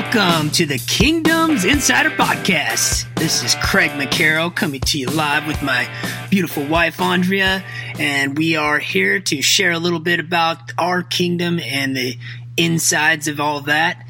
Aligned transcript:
Welcome 0.00 0.50
to 0.50 0.64
the 0.64 0.78
Kingdoms 0.78 1.64
Insider 1.64 2.10
Podcast. 2.10 3.12
This 3.16 3.42
is 3.42 3.56
Craig 3.56 3.90
McCarroll 3.90 4.54
coming 4.54 4.80
to 4.82 4.96
you 4.96 5.08
live 5.08 5.44
with 5.48 5.60
my 5.60 5.90
beautiful 6.30 6.64
wife, 6.64 7.00
Andrea, 7.00 7.64
and 7.98 8.38
we 8.38 8.54
are 8.54 8.78
here 8.78 9.18
to 9.18 9.42
share 9.42 9.72
a 9.72 9.78
little 9.80 9.98
bit 9.98 10.20
about 10.20 10.72
our 10.78 11.02
kingdom 11.02 11.58
and 11.58 11.96
the 11.96 12.16
insides 12.56 13.26
of 13.26 13.40
all 13.40 13.62
that. 13.62 14.06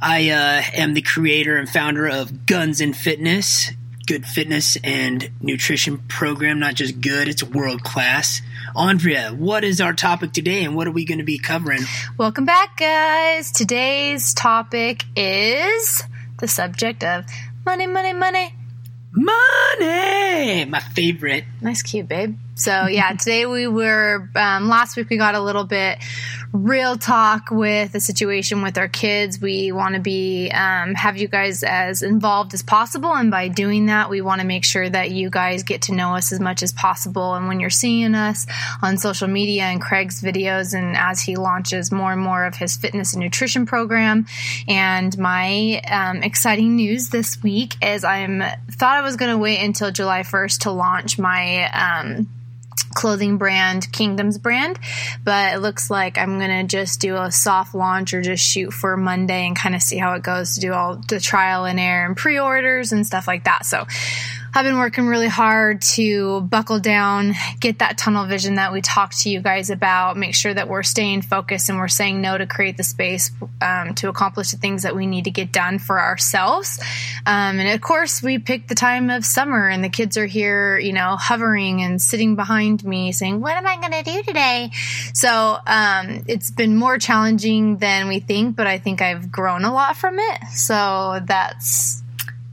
I 0.00 0.30
uh, 0.30 0.62
am 0.72 0.94
the 0.94 1.02
creator 1.02 1.58
and 1.58 1.68
founder 1.68 2.08
of 2.08 2.46
Guns 2.46 2.80
and 2.80 2.96
Fitness, 2.96 3.70
good 4.08 4.24
fitness 4.24 4.78
and 4.82 5.30
nutrition 5.42 5.98
program, 6.08 6.58
not 6.58 6.74
just 6.74 6.98
good, 6.98 7.28
it's 7.28 7.44
world 7.44 7.82
class. 7.84 8.40
Andrea, 8.74 9.32
what 9.32 9.64
is 9.64 9.82
our 9.82 9.92
topic 9.92 10.32
today 10.32 10.64
and 10.64 10.74
what 10.74 10.86
are 10.86 10.90
we 10.90 11.04
going 11.04 11.18
to 11.18 11.24
be 11.24 11.38
covering? 11.38 11.82
Welcome 12.16 12.46
back, 12.46 12.78
guys. 12.78 13.52
Today's 13.52 14.32
topic 14.32 15.04
is 15.14 16.02
the 16.38 16.48
subject 16.48 17.04
of 17.04 17.26
money, 17.66 17.86
money, 17.86 18.14
money. 18.14 18.54
Money! 19.12 20.64
My 20.64 20.80
favorite. 20.94 21.44
Nice 21.60 21.82
cute, 21.82 22.08
babe. 22.08 22.34
So, 22.58 22.86
yeah, 22.86 23.12
today 23.18 23.46
we 23.46 23.66
were, 23.66 24.28
um, 24.34 24.68
last 24.68 24.96
week 24.96 25.08
we 25.10 25.16
got 25.16 25.34
a 25.34 25.40
little 25.40 25.64
bit 25.64 25.98
real 26.52 26.96
talk 26.96 27.50
with 27.50 27.92
the 27.92 28.00
situation 28.00 28.62
with 28.62 28.78
our 28.78 28.88
kids. 28.88 29.40
We 29.40 29.70
want 29.72 29.94
to 29.94 30.00
be 30.00 30.50
um, 30.50 30.94
have 30.94 31.16
you 31.16 31.28
guys 31.28 31.62
as 31.62 32.02
involved 32.02 32.54
as 32.54 32.62
possible, 32.62 33.14
and 33.14 33.30
by 33.30 33.48
doing 33.48 33.86
that, 33.86 34.10
we 34.10 34.20
want 34.20 34.40
to 34.40 34.46
make 34.46 34.64
sure 34.64 34.88
that 34.88 35.10
you 35.10 35.30
guys 35.30 35.62
get 35.62 35.82
to 35.82 35.94
know 35.94 36.16
us 36.16 36.32
as 36.32 36.40
much 36.40 36.62
as 36.62 36.72
possible. 36.72 37.34
And 37.34 37.48
when 37.48 37.60
you're 37.60 37.70
seeing 37.70 38.14
us 38.14 38.46
on 38.82 38.96
social 38.96 39.28
media 39.28 39.64
and 39.64 39.80
Craig's 39.80 40.22
videos, 40.22 40.74
and 40.74 40.96
as 40.96 41.20
he 41.20 41.36
launches 41.36 41.92
more 41.92 42.12
and 42.12 42.20
more 42.20 42.44
of 42.44 42.54
his 42.56 42.76
fitness 42.76 43.12
and 43.12 43.22
nutrition 43.22 43.66
program, 43.66 44.26
and 44.66 45.16
my 45.18 45.80
um, 45.90 46.22
exciting 46.22 46.76
news 46.76 47.10
this 47.10 47.42
week 47.42 47.74
is 47.82 48.04
I'm 48.04 48.42
thought 48.70 48.96
I 48.96 49.02
was 49.02 49.16
going 49.16 49.30
to 49.30 49.38
wait 49.38 49.62
until 49.62 49.90
July 49.90 50.22
1st 50.22 50.60
to 50.60 50.70
launch 50.70 51.18
my. 51.18 51.68
Um, 51.70 52.28
clothing 52.82 53.38
brand, 53.38 53.90
Kingdoms 53.92 54.38
brand, 54.38 54.78
but 55.24 55.54
it 55.54 55.58
looks 55.58 55.90
like 55.90 56.18
I'm 56.18 56.38
going 56.38 56.50
to 56.50 56.64
just 56.64 57.00
do 57.00 57.16
a 57.16 57.30
soft 57.30 57.74
launch 57.74 58.14
or 58.14 58.22
just 58.22 58.44
shoot 58.44 58.72
for 58.72 58.96
Monday 58.96 59.46
and 59.46 59.56
kind 59.56 59.74
of 59.74 59.82
see 59.82 59.98
how 59.98 60.14
it 60.14 60.22
goes 60.22 60.54
to 60.54 60.60
do 60.60 60.72
all 60.72 61.00
the 61.08 61.20
trial 61.20 61.64
and 61.64 61.78
error 61.78 62.06
and 62.06 62.16
pre 62.16 62.38
orders 62.38 62.92
and 62.92 63.06
stuff 63.06 63.26
like 63.26 63.44
that. 63.44 63.66
So 63.66 63.86
I've 64.54 64.64
been 64.64 64.78
working 64.78 65.06
really 65.06 65.28
hard 65.28 65.82
to 65.82 66.40
buckle 66.40 66.80
down, 66.80 67.34
get 67.60 67.80
that 67.80 67.98
tunnel 67.98 68.26
vision 68.26 68.54
that 68.54 68.72
we 68.72 68.80
talked 68.80 69.20
to 69.20 69.30
you 69.30 69.40
guys 69.40 69.70
about, 69.70 70.16
make 70.16 70.34
sure 70.34 70.52
that 70.52 70.68
we're 70.68 70.82
staying 70.82 71.22
focused 71.22 71.68
and 71.68 71.78
we're 71.78 71.88
saying 71.88 72.20
no 72.20 72.36
to 72.36 72.46
create 72.46 72.76
the 72.76 72.82
space 72.82 73.30
um, 73.60 73.94
to 73.96 74.08
accomplish 74.08 74.50
the 74.50 74.56
things 74.56 74.84
that 74.84 74.96
we 74.96 75.06
need 75.06 75.24
to 75.24 75.30
get 75.30 75.52
done 75.52 75.78
for 75.78 76.00
ourselves. 76.00 76.80
Um, 77.26 77.58
and 77.58 77.68
of 77.68 77.80
course, 77.80 78.22
we 78.22 78.38
picked 78.38 78.68
the 78.68 78.74
time 78.74 79.10
of 79.10 79.24
summer, 79.24 79.68
and 79.68 79.84
the 79.84 79.88
kids 79.88 80.16
are 80.16 80.26
here, 80.26 80.78
you 80.78 80.92
know, 80.92 81.16
hovering 81.18 81.82
and 81.82 82.00
sitting 82.00 82.34
behind 82.34 82.84
me 82.84 83.12
saying, 83.12 83.40
What 83.40 83.56
am 83.56 83.66
I 83.66 83.76
going 83.76 84.02
to 84.02 84.10
do 84.10 84.22
today? 84.22 84.70
So 85.12 85.58
um, 85.66 86.24
it's 86.26 86.50
been 86.50 86.74
more 86.74 86.98
challenging 86.98 87.76
than 87.76 88.08
we 88.08 88.20
think, 88.20 88.56
but 88.56 88.66
I 88.66 88.78
think 88.78 89.02
I've 89.02 89.30
grown 89.30 89.64
a 89.64 89.72
lot 89.72 89.96
from 89.96 90.18
it. 90.18 90.44
So 90.54 91.20
that's 91.24 92.02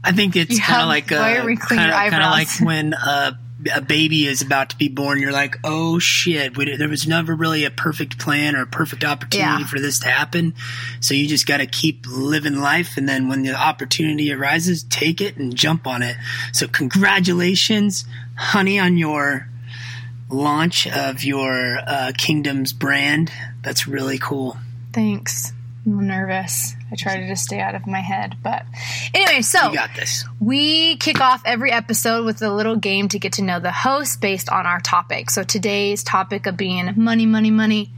I 0.06 0.12
think 0.12 0.36
it's 0.36 0.60
kind 0.60 0.82
of 0.82 0.88
like 0.88 1.08
kind 1.08 2.22
of 2.22 2.30
like 2.30 2.48
when 2.60 2.94
a, 2.94 3.36
a 3.74 3.80
baby 3.80 4.26
is 4.26 4.40
about 4.40 4.70
to 4.70 4.76
be 4.76 4.88
born. 4.88 5.18
You're 5.18 5.32
like, 5.32 5.56
oh 5.64 5.98
shit, 5.98 6.56
we, 6.56 6.76
there 6.76 6.88
was 6.88 7.08
never 7.08 7.34
really 7.34 7.64
a 7.64 7.72
perfect 7.72 8.16
plan 8.16 8.54
or 8.54 8.62
a 8.62 8.66
perfect 8.66 9.04
opportunity 9.04 9.62
yeah. 9.62 9.66
for 9.66 9.80
this 9.80 9.98
to 10.00 10.08
happen. 10.08 10.54
So 11.00 11.14
you 11.14 11.26
just 11.26 11.44
got 11.44 11.56
to 11.56 11.66
keep 11.66 12.06
living 12.06 12.60
life, 12.60 12.96
and 12.96 13.08
then 13.08 13.28
when 13.28 13.42
the 13.42 13.54
opportunity 13.54 14.32
arises, 14.32 14.84
take 14.84 15.20
it 15.20 15.36
and 15.38 15.56
jump 15.56 15.88
on 15.88 16.02
it. 16.02 16.16
So 16.52 16.68
congratulations, 16.68 18.04
honey, 18.36 18.78
on 18.78 18.96
your 18.96 19.48
launch 20.30 20.86
of 20.86 21.24
your 21.24 21.78
uh, 21.84 22.12
Kingdoms 22.16 22.72
brand. 22.72 23.32
That's 23.62 23.88
really 23.88 24.18
cool. 24.18 24.56
Thanks. 24.92 25.52
I'm 25.86 26.06
nervous. 26.06 26.74
I 26.90 26.96
try 26.96 27.20
to 27.20 27.28
just 27.28 27.44
stay 27.44 27.60
out 27.60 27.76
of 27.76 27.86
my 27.86 28.00
head. 28.00 28.36
But 28.42 28.64
anyway, 29.14 29.42
so 29.42 29.70
you 29.70 29.74
got 29.74 29.94
this. 29.94 30.24
We 30.40 30.96
kick 30.96 31.20
off 31.20 31.42
every 31.44 31.70
episode 31.70 32.24
with 32.24 32.42
a 32.42 32.52
little 32.52 32.74
game 32.74 33.08
to 33.08 33.20
get 33.20 33.34
to 33.34 33.42
know 33.42 33.60
the 33.60 33.70
host 33.70 34.20
based 34.20 34.50
on 34.50 34.66
our 34.66 34.80
topic. 34.80 35.30
So 35.30 35.44
today's 35.44 36.02
topic 36.02 36.46
of 36.46 36.56
being 36.56 36.92
money, 36.96 37.24
money, 37.24 37.52
money. 37.52 37.92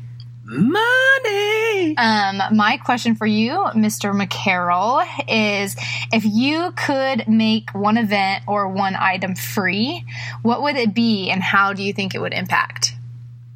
Money. 0.45 1.97
Um, 1.97 2.57
my 2.57 2.79
question 2.83 3.15
for 3.15 3.27
you, 3.27 3.53
Mr. 3.75 4.19
McCarroll, 4.19 5.05
is 5.29 5.77
if 6.13 6.25
you 6.25 6.73
could 6.73 7.27
make 7.29 7.71
one 7.75 7.97
event 7.97 8.45
or 8.47 8.69
one 8.69 8.97
item 8.97 9.35
free, 9.35 10.05
what 10.43 10.63
would 10.63 10.77
it 10.77 10.95
be 10.95 11.31
and 11.31 11.43
how 11.43 11.73
do 11.73 11.83
you 11.83 11.93
think 11.93 12.15
it 12.15 12.21
would 12.21 12.35
impact? 12.35 12.95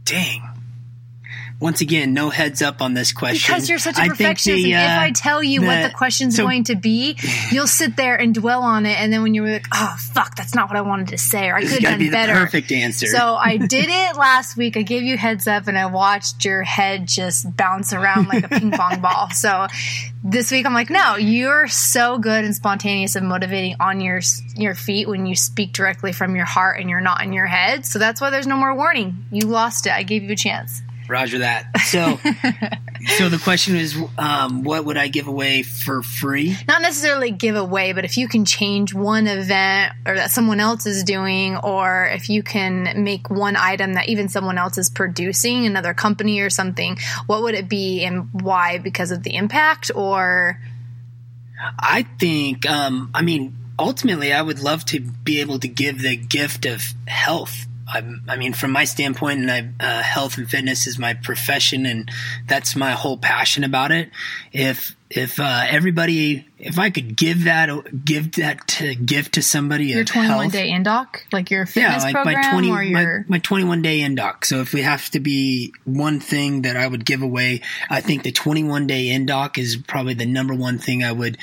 Dang 0.04 0.51
once 1.62 1.80
again, 1.80 2.12
no 2.12 2.28
heads 2.28 2.60
up 2.60 2.82
on 2.82 2.92
this 2.92 3.12
question. 3.12 3.54
Because 3.54 3.68
you're 3.68 3.78
such 3.78 3.96
a 3.96 4.08
perfectionist. 4.08 4.64
The, 4.64 4.74
uh, 4.74 4.82
if 4.82 4.98
I 4.98 5.10
tell 5.12 5.44
you 5.44 5.60
the, 5.60 5.66
what 5.66 5.82
the 5.84 5.94
question's 5.94 6.34
so, 6.34 6.42
going 6.42 6.64
to 6.64 6.74
be, 6.74 7.16
you'll 7.52 7.68
sit 7.68 7.96
there 7.96 8.16
and 8.16 8.34
dwell 8.34 8.62
on 8.62 8.84
it. 8.84 8.98
And 8.98 9.12
then 9.12 9.22
when 9.22 9.32
you're 9.32 9.48
like, 9.48 9.66
oh, 9.72 9.94
fuck, 9.96 10.34
that's 10.34 10.56
not 10.56 10.68
what 10.68 10.76
I 10.76 10.80
wanted 10.80 11.08
to 11.08 11.18
say, 11.18 11.48
or 11.48 11.54
I 11.54 11.62
could 11.62 11.84
have 11.84 12.00
done 12.00 12.10
better. 12.10 12.32
perfect 12.32 12.72
answer. 12.72 13.06
So 13.06 13.36
I 13.36 13.56
did 13.68 13.88
it 13.88 14.16
last 14.16 14.56
week. 14.56 14.76
I 14.76 14.82
gave 14.82 15.04
you 15.04 15.16
heads 15.16 15.46
up 15.46 15.68
and 15.68 15.78
I 15.78 15.86
watched 15.86 16.44
your 16.44 16.64
head 16.64 17.06
just 17.06 17.56
bounce 17.56 17.92
around 17.92 18.26
like 18.26 18.42
a 18.44 18.48
ping 18.48 18.70
pong 18.72 19.00
ball. 19.00 19.30
So 19.30 19.68
this 20.24 20.50
week 20.50 20.66
I'm 20.66 20.74
like, 20.74 20.90
no, 20.90 21.14
you're 21.14 21.68
so 21.68 22.18
good 22.18 22.44
and 22.44 22.56
spontaneous 22.56 23.14
and 23.14 23.28
motivating 23.28 23.76
on 23.78 24.00
your 24.00 24.20
your 24.56 24.74
feet 24.74 25.08
when 25.08 25.26
you 25.26 25.36
speak 25.36 25.72
directly 25.72 26.10
from 26.12 26.34
your 26.34 26.44
heart 26.44 26.80
and 26.80 26.90
you're 26.90 27.00
not 27.00 27.22
in 27.22 27.32
your 27.32 27.46
head. 27.46 27.86
So 27.86 28.00
that's 28.00 28.20
why 28.20 28.30
there's 28.30 28.48
no 28.48 28.56
more 28.56 28.74
warning. 28.74 29.24
You 29.30 29.46
lost 29.46 29.86
it. 29.86 29.92
I 29.92 30.02
gave 30.02 30.24
you 30.24 30.32
a 30.32 30.36
chance. 30.36 30.82
Roger 31.12 31.38
that. 31.38 31.78
So, 31.80 32.18
so 33.18 33.28
the 33.28 33.38
question 33.38 33.76
is, 33.76 33.96
um, 34.18 34.64
what 34.64 34.84
would 34.84 34.96
I 34.96 35.08
give 35.08 35.28
away 35.28 35.62
for 35.62 36.02
free? 36.02 36.56
Not 36.66 36.82
necessarily 36.82 37.30
give 37.30 37.54
away, 37.54 37.92
but 37.92 38.04
if 38.04 38.16
you 38.16 38.26
can 38.26 38.44
change 38.44 38.94
one 38.94 39.26
event 39.26 39.92
or 40.06 40.16
that 40.16 40.30
someone 40.30 40.58
else 40.58 40.86
is 40.86 41.04
doing, 41.04 41.56
or 41.58 42.06
if 42.06 42.28
you 42.28 42.42
can 42.42 43.04
make 43.04 43.30
one 43.30 43.56
item 43.56 43.94
that 43.94 44.08
even 44.08 44.28
someone 44.28 44.58
else 44.58 44.78
is 44.78 44.90
producing, 44.90 45.66
another 45.66 45.94
company 45.94 46.40
or 46.40 46.50
something, 46.50 46.98
what 47.26 47.42
would 47.42 47.54
it 47.54 47.68
be 47.68 48.02
and 48.04 48.28
why? 48.32 48.78
Because 48.78 49.10
of 49.10 49.22
the 49.22 49.34
impact, 49.34 49.90
or? 49.94 50.58
I 51.78 52.06
think, 52.18 52.68
um, 52.68 53.10
I 53.14 53.22
mean, 53.22 53.56
ultimately, 53.78 54.32
I 54.32 54.42
would 54.42 54.60
love 54.60 54.84
to 54.86 55.00
be 55.00 55.40
able 55.40 55.58
to 55.60 55.68
give 55.68 56.00
the 56.00 56.16
gift 56.16 56.66
of 56.66 56.82
health 57.06 57.66
I, 57.88 58.02
I 58.28 58.36
mean, 58.36 58.52
from 58.52 58.70
my 58.70 58.84
standpoint, 58.84 59.40
and 59.40 59.50
I, 59.50 59.68
uh, 59.80 60.02
health 60.02 60.38
and 60.38 60.48
fitness 60.48 60.86
is 60.86 60.98
my 60.98 61.14
profession, 61.14 61.86
and 61.86 62.10
that's 62.46 62.76
my 62.76 62.92
whole 62.92 63.16
passion 63.16 63.64
about 63.64 63.92
it. 63.92 64.10
If 64.52 64.96
if 65.10 65.38
uh, 65.40 65.64
everybody, 65.68 66.46
if 66.62 66.78
I 66.78 66.90
could 66.90 67.16
give 67.16 67.44
that 67.44 68.04
give 68.04 68.32
that 68.32 68.66
to 68.68 68.94
gift 68.94 69.34
to 69.34 69.42
somebody, 69.42 69.86
your 69.86 70.04
twenty 70.04 70.32
one 70.32 70.48
day 70.48 70.70
indoc, 70.70 71.22
like 71.32 71.50
your 71.50 71.66
fitness 71.66 71.96
yeah, 71.96 72.02
like 72.02 72.14
program, 72.14 72.40
my 72.40 72.50
twenty 72.50 72.70
or 72.70 72.82
your... 72.82 73.18
my, 73.20 73.24
my 73.28 73.38
twenty 73.38 73.64
one 73.64 73.82
day 73.82 73.98
indoc. 73.98 74.44
So 74.44 74.60
if 74.60 74.72
we 74.72 74.82
have 74.82 75.10
to 75.10 75.20
be 75.20 75.74
one 75.84 76.20
thing 76.20 76.62
that 76.62 76.76
I 76.76 76.86
would 76.86 77.04
give 77.04 77.22
away, 77.22 77.62
I 77.90 78.00
think 78.00 78.22
the 78.22 78.30
twenty 78.30 78.62
one 78.62 78.86
day 78.86 79.08
indoc 79.08 79.58
is 79.58 79.76
probably 79.76 80.14
the 80.14 80.24
number 80.24 80.54
one 80.54 80.78
thing 80.78 81.02
I 81.02 81.10
would 81.10 81.36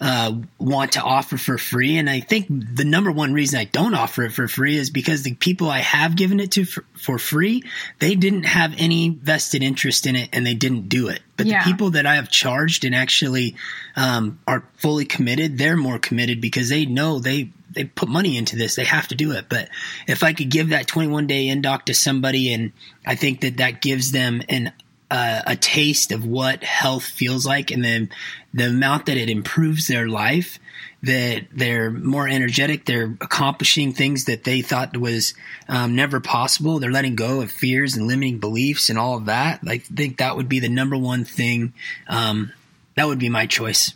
uh, 0.00 0.32
want 0.58 0.92
to 0.92 1.00
offer 1.00 1.38
for 1.38 1.56
free. 1.56 1.96
And 1.96 2.10
I 2.10 2.18
think 2.20 2.48
the 2.48 2.84
number 2.84 3.12
one 3.12 3.32
reason 3.32 3.60
I 3.60 3.64
don't 3.64 3.94
offer 3.94 4.24
it 4.24 4.32
for 4.32 4.48
free 4.48 4.76
is 4.76 4.90
because 4.90 5.22
the 5.22 5.34
people 5.34 5.70
I 5.70 5.78
have 5.78 6.16
given 6.16 6.40
it 6.40 6.50
to 6.52 6.64
for, 6.64 6.84
for 6.94 7.18
free, 7.18 7.62
they 8.00 8.16
didn't 8.16 8.42
have 8.42 8.74
any 8.76 9.08
vested 9.10 9.62
interest 9.62 10.06
in 10.06 10.16
it 10.16 10.30
and 10.32 10.44
they 10.44 10.54
didn't 10.54 10.88
do 10.88 11.08
it. 11.08 11.20
But 11.36 11.46
yeah. 11.46 11.62
the 11.62 11.70
people 11.70 11.90
that 11.90 12.06
I 12.06 12.16
have 12.16 12.28
charged 12.28 12.84
and 12.84 12.94
actually 12.94 13.54
um, 13.96 14.40
are 14.46 14.64
fully 14.76 15.04
committed, 15.04 15.58
they're 15.58 15.76
more 15.76 15.98
committed 15.98 16.40
because 16.40 16.68
they 16.68 16.86
know 16.86 17.18
they 17.18 17.50
they 17.74 17.84
put 17.84 18.08
money 18.08 18.36
into 18.36 18.56
this. 18.56 18.76
They 18.76 18.84
have 18.84 19.08
to 19.08 19.14
do 19.14 19.32
it. 19.32 19.46
But 19.48 19.68
if 20.06 20.22
I 20.22 20.32
could 20.32 20.48
give 20.48 20.68
that 20.68 20.86
21 20.86 21.26
day 21.26 21.46
indoc 21.46 21.84
to 21.84 21.94
somebody, 21.94 22.52
and 22.52 22.72
I 23.04 23.16
think 23.16 23.40
that 23.40 23.56
that 23.58 23.82
gives 23.82 24.12
them 24.12 24.42
an 24.48 24.72
uh, 25.10 25.42
a 25.46 25.56
taste 25.56 26.12
of 26.12 26.24
what 26.24 26.64
health 26.64 27.04
feels 27.04 27.46
like, 27.46 27.70
and 27.70 27.84
then 27.84 28.10
the 28.52 28.68
amount 28.68 29.06
that 29.06 29.16
it 29.16 29.28
improves 29.28 29.86
their 29.86 30.08
life, 30.08 30.58
that 31.02 31.46
they're 31.52 31.90
more 31.90 32.26
energetic, 32.26 32.84
they're 32.84 33.16
accomplishing 33.20 33.92
things 33.92 34.24
that 34.24 34.44
they 34.44 34.62
thought 34.62 34.96
was 34.96 35.34
um, 35.68 35.94
never 35.94 36.20
possible. 36.20 36.78
They're 36.78 36.90
letting 36.90 37.14
go 37.14 37.42
of 37.42 37.52
fears 37.52 37.96
and 37.96 38.08
limiting 38.08 38.38
beliefs 38.38 38.88
and 38.88 38.98
all 38.98 39.16
of 39.16 39.26
that. 39.26 39.60
I 39.66 39.78
think 39.78 40.16
that 40.16 40.36
would 40.36 40.48
be 40.48 40.60
the 40.60 40.68
number 40.68 40.96
one 40.96 41.24
thing. 41.24 41.74
Um, 42.08 42.52
that 42.96 43.06
would 43.06 43.18
be 43.18 43.28
my 43.28 43.46
choice. 43.46 43.92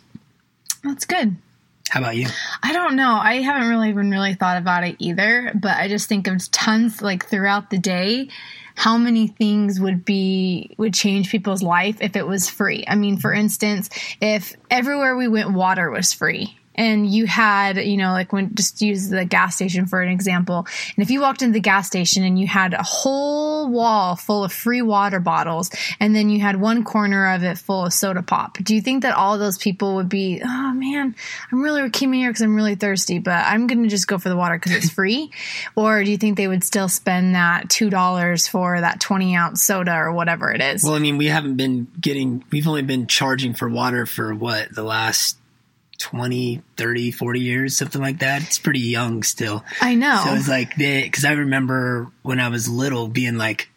That's 0.83 1.05
good. 1.05 1.35
How 1.89 2.01
about 2.01 2.15
you? 2.15 2.27
I 2.61 2.71
don't 2.71 2.95
know. 2.95 3.15
I 3.15 3.41
haven't 3.41 3.67
really 3.67 3.89
even 3.89 4.11
really 4.11 4.35
thought 4.35 4.57
about 4.57 4.83
it 4.83 4.95
either, 4.99 5.51
but 5.55 5.77
I 5.77 5.87
just 5.87 6.07
think 6.07 6.27
of 6.27 6.51
tons 6.51 7.01
like 7.01 7.25
throughout 7.25 7.71
the 7.71 7.79
day 7.79 8.29
how 8.75 8.97
many 8.97 9.27
things 9.27 9.79
would 9.79 10.05
be 10.05 10.73
would 10.77 10.93
change 10.93 11.31
people's 11.31 11.63
life 11.63 11.97
if 11.99 12.15
it 12.15 12.27
was 12.27 12.47
free. 12.47 12.85
I 12.87 12.95
mean, 12.95 13.17
for 13.17 13.33
instance, 13.33 13.89
if 14.21 14.55
everywhere 14.69 15.17
we 15.17 15.27
went 15.27 15.51
water 15.51 15.89
was 15.89 16.13
free, 16.13 16.55
and 16.79 17.05
you 17.05 17.27
had, 17.27 17.75
you 17.75 17.97
know, 17.97 18.13
like 18.13 18.31
when 18.31 18.55
just 18.55 18.81
use 18.81 19.09
the 19.09 19.25
gas 19.25 19.55
station 19.55 19.85
for 19.85 20.01
an 20.01 20.09
example. 20.09 20.65
And 20.95 21.03
if 21.03 21.11
you 21.11 21.19
walked 21.19 21.41
into 21.41 21.51
the 21.51 21.59
gas 21.59 21.87
station 21.87 22.23
and 22.23 22.39
you 22.39 22.47
had 22.47 22.73
a 22.73 22.81
whole 22.81 23.67
wall 23.67 24.15
full 24.15 24.45
of 24.45 24.53
free 24.53 24.81
water 24.81 25.19
bottles 25.19 25.69
and 25.99 26.15
then 26.15 26.29
you 26.29 26.39
had 26.39 26.55
one 26.55 26.85
corner 26.85 27.33
of 27.33 27.43
it 27.43 27.57
full 27.57 27.85
of 27.85 27.93
soda 27.93 28.23
pop, 28.23 28.57
do 28.59 28.73
you 28.73 28.81
think 28.81 29.03
that 29.03 29.13
all 29.13 29.37
those 29.37 29.57
people 29.57 29.95
would 29.95 30.07
be, 30.07 30.41
oh 30.41 30.73
man, 30.73 31.15
I'm 31.51 31.61
really 31.61 31.89
came 31.89 32.13
in 32.13 32.19
here 32.21 32.29
because 32.29 32.43
I'm 32.43 32.55
really 32.55 32.75
thirsty, 32.75 33.19
but 33.19 33.45
I'm 33.45 33.67
going 33.67 33.83
to 33.83 33.89
just 33.89 34.07
go 34.07 34.17
for 34.17 34.29
the 34.29 34.37
water 34.37 34.55
because 34.55 34.71
it's 34.71 34.89
free? 34.89 35.31
or 35.75 36.01
do 36.05 36.09
you 36.09 36.17
think 36.17 36.37
they 36.37 36.47
would 36.47 36.63
still 36.63 36.87
spend 36.87 37.35
that 37.35 37.67
$2 37.67 38.49
for 38.49 38.79
that 38.79 39.01
20 39.01 39.35
ounce 39.35 39.63
soda 39.63 39.95
or 39.95 40.13
whatever 40.13 40.49
it 40.53 40.61
is? 40.61 40.85
Well, 40.85 40.93
I 40.93 40.99
mean, 40.99 41.17
we 41.17 41.25
haven't 41.25 41.57
been 41.57 41.87
getting, 41.99 42.45
we've 42.53 42.69
only 42.69 42.83
been 42.83 43.05
charging 43.07 43.53
for 43.53 43.67
water 43.67 44.05
for 44.05 44.33
what, 44.33 44.73
the 44.73 44.83
last 44.83 45.35
20, 45.99 46.61
30, 46.77 47.11
40 47.11 47.39
years, 47.39 47.77
something 47.77 48.01
like 48.01 48.19
that. 48.19 48.41
It's 48.43 48.57
pretty 48.57 48.79
young 48.79 49.21
still. 49.23 49.63
I 49.81 49.95
know. 49.95 50.23
So 50.25 50.33
it's 50.33 50.49
like, 50.49 50.75
because 50.77 51.25
I 51.25 51.33
remember 51.33 52.09
when 52.23 52.39
I 52.39 52.49
was 52.49 52.67
little 52.67 53.07
being 53.07 53.37
like, 53.37 53.69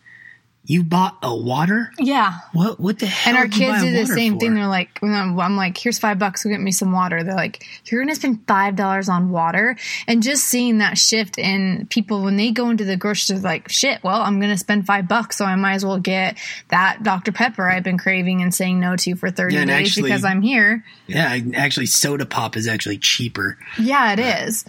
you 0.64 0.84
bought 0.84 1.18
a 1.24 1.34
water? 1.34 1.90
Yeah. 1.98 2.34
What 2.52 2.78
what 2.78 3.00
the 3.00 3.06
hell? 3.06 3.34
And 3.34 3.36
our 3.38 3.48
kids 3.48 3.82
do 3.82 3.90
the 3.90 4.06
same 4.06 4.34
for? 4.34 4.40
thing. 4.40 4.54
They're 4.54 4.68
like, 4.68 5.02
I'm, 5.02 5.56
like, 5.56 5.76
here's 5.76 5.98
five 5.98 6.20
bucks. 6.20 6.44
Go 6.44 6.50
get 6.50 6.60
me 6.60 6.70
some 6.70 6.92
water. 6.92 7.24
They're 7.24 7.34
like, 7.34 7.66
you're 7.86 8.00
going 8.00 8.14
to 8.14 8.18
spend 8.18 8.46
five 8.46 8.76
dollars 8.76 9.08
on 9.08 9.30
water. 9.30 9.76
And 10.06 10.22
just 10.22 10.44
seeing 10.44 10.78
that 10.78 10.98
shift 10.98 11.36
in 11.36 11.88
people 11.90 12.22
when 12.22 12.36
they 12.36 12.52
go 12.52 12.70
into 12.70 12.84
the 12.84 12.96
grocery 12.96 13.36
store, 13.36 13.38
like, 13.38 13.70
shit. 13.70 14.04
Well, 14.04 14.22
I'm 14.22 14.38
going 14.38 14.52
to 14.52 14.56
spend 14.58 14.86
five 14.86 15.08
bucks, 15.08 15.36
so 15.36 15.44
I 15.44 15.56
might 15.56 15.74
as 15.74 15.84
well 15.84 15.98
get 15.98 16.38
that 16.68 17.02
Dr 17.02 17.32
Pepper 17.32 17.68
I've 17.68 17.82
been 17.82 17.98
craving 17.98 18.40
and 18.42 18.54
saying 18.54 18.78
no 18.78 18.94
to 18.96 19.16
for 19.16 19.30
thirty 19.32 19.56
Yeah, 19.56 19.64
days 19.64 19.88
actually- 19.88 20.10
because 20.10 20.24
I'm 20.24 20.42
here. 20.42 20.84
Yeah, 21.08 21.38
actually, 21.54 21.86
soda 21.86 22.24
pop 22.24 22.56
is 22.56 22.68
actually 22.68 22.98
cheaper. 22.98 23.58
Yeah, 23.78 24.12
it 24.12 24.20
is. 24.46 24.64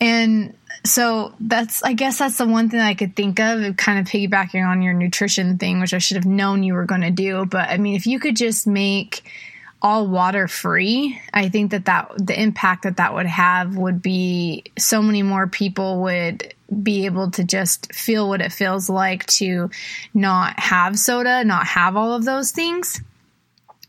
And 0.00 0.54
so 0.84 1.32
that's, 1.40 1.82
I 1.82 1.92
guess 1.92 2.18
that's 2.18 2.38
the 2.38 2.46
one 2.46 2.68
thing 2.68 2.80
I 2.80 2.94
could 2.94 3.14
think 3.14 3.38
of, 3.40 3.76
kind 3.76 3.98
of 3.98 4.06
piggybacking 4.06 4.66
on 4.66 4.82
your 4.82 4.94
nutrition 4.94 5.58
thing, 5.58 5.80
which 5.80 5.94
I 5.94 5.98
should 5.98 6.16
have 6.16 6.26
known 6.26 6.62
you 6.62 6.74
were 6.74 6.84
going 6.84 7.02
to 7.02 7.10
do. 7.10 7.46
But 7.46 7.68
I 7.68 7.76
mean, 7.78 7.94
if 7.94 8.06
you 8.06 8.18
could 8.18 8.36
just 8.36 8.66
make 8.66 9.22
all 9.80 10.06
water 10.06 10.48
free, 10.48 11.20
I 11.32 11.48
think 11.48 11.72
that 11.72 11.86
that 11.86 12.12
the 12.16 12.40
impact 12.40 12.84
that 12.84 12.98
that 12.98 13.14
would 13.14 13.26
have 13.26 13.76
would 13.76 14.02
be 14.02 14.64
so 14.78 15.02
many 15.02 15.22
more 15.22 15.46
people 15.46 16.02
would 16.02 16.54
be 16.82 17.06
able 17.06 17.30
to 17.32 17.44
just 17.44 17.92
feel 17.92 18.28
what 18.28 18.40
it 18.40 18.52
feels 18.52 18.88
like 18.88 19.26
to 19.26 19.70
not 20.14 20.58
have 20.58 20.98
soda, 20.98 21.44
not 21.44 21.66
have 21.66 21.96
all 21.96 22.14
of 22.14 22.24
those 22.24 22.50
things 22.50 23.00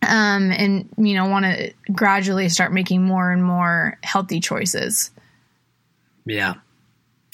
um, 0.08 0.52
and 0.52 0.90
you 0.98 1.16
know 1.16 1.28
want 1.28 1.46
to 1.46 1.74
gradually 1.92 2.50
start 2.50 2.74
making 2.74 3.02
more 3.04 3.32
and 3.32 3.44
more 3.44 3.98
healthy 4.04 4.40
choices. 4.40 5.12
Yeah, 6.26 6.56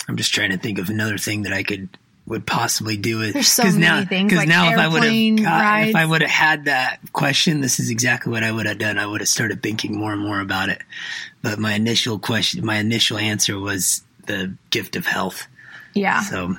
I'm 0.10 0.18
just 0.18 0.34
trying 0.34 0.50
to 0.50 0.58
think 0.58 0.80
of 0.80 0.90
another 0.90 1.20
thing 1.20 1.44
that 1.44 1.54
I 1.54 1.62
could 1.64 1.88
would 2.26 2.46
possibly 2.46 2.98
do 2.98 3.22
it. 3.22 3.34
There's 3.34 3.48
so 3.48 3.64
many 3.64 3.78
now, 3.78 4.06
things, 4.06 4.32
'cause 4.32 4.38
like 4.38 4.50
now 4.50 4.72
if 4.72 4.78
I 4.78 4.88
would 4.88 5.04
have 5.04 5.88
if 5.88 5.96
I 5.96 6.06
would 6.06 6.22
have 6.22 6.30
had 6.30 6.66
that 6.66 7.00
question, 7.14 7.62
this 7.62 7.80
is 7.80 7.90
exactly 7.90 8.32
what 8.32 8.44
I 8.44 8.52
would 8.52 8.66
have 8.66 8.78
done. 8.78 9.00
I 9.00 9.06
would 9.06 9.22
have 9.22 9.28
started 9.28 9.64
thinking 9.64 9.98
more 9.98 10.14
and 10.14 10.22
more 10.22 10.40
about 10.40 10.70
it. 10.70 10.82
But 11.42 11.60
my 11.60 11.74
initial 11.74 12.20
question, 12.20 12.66
my 12.66 12.78
initial 12.78 13.18
answer 13.18 13.60
was 13.60 14.04
the 14.26 14.54
gift 14.70 14.96
of 14.96 15.06
health. 15.06 15.48
Yeah. 15.94 16.22
So 16.22 16.58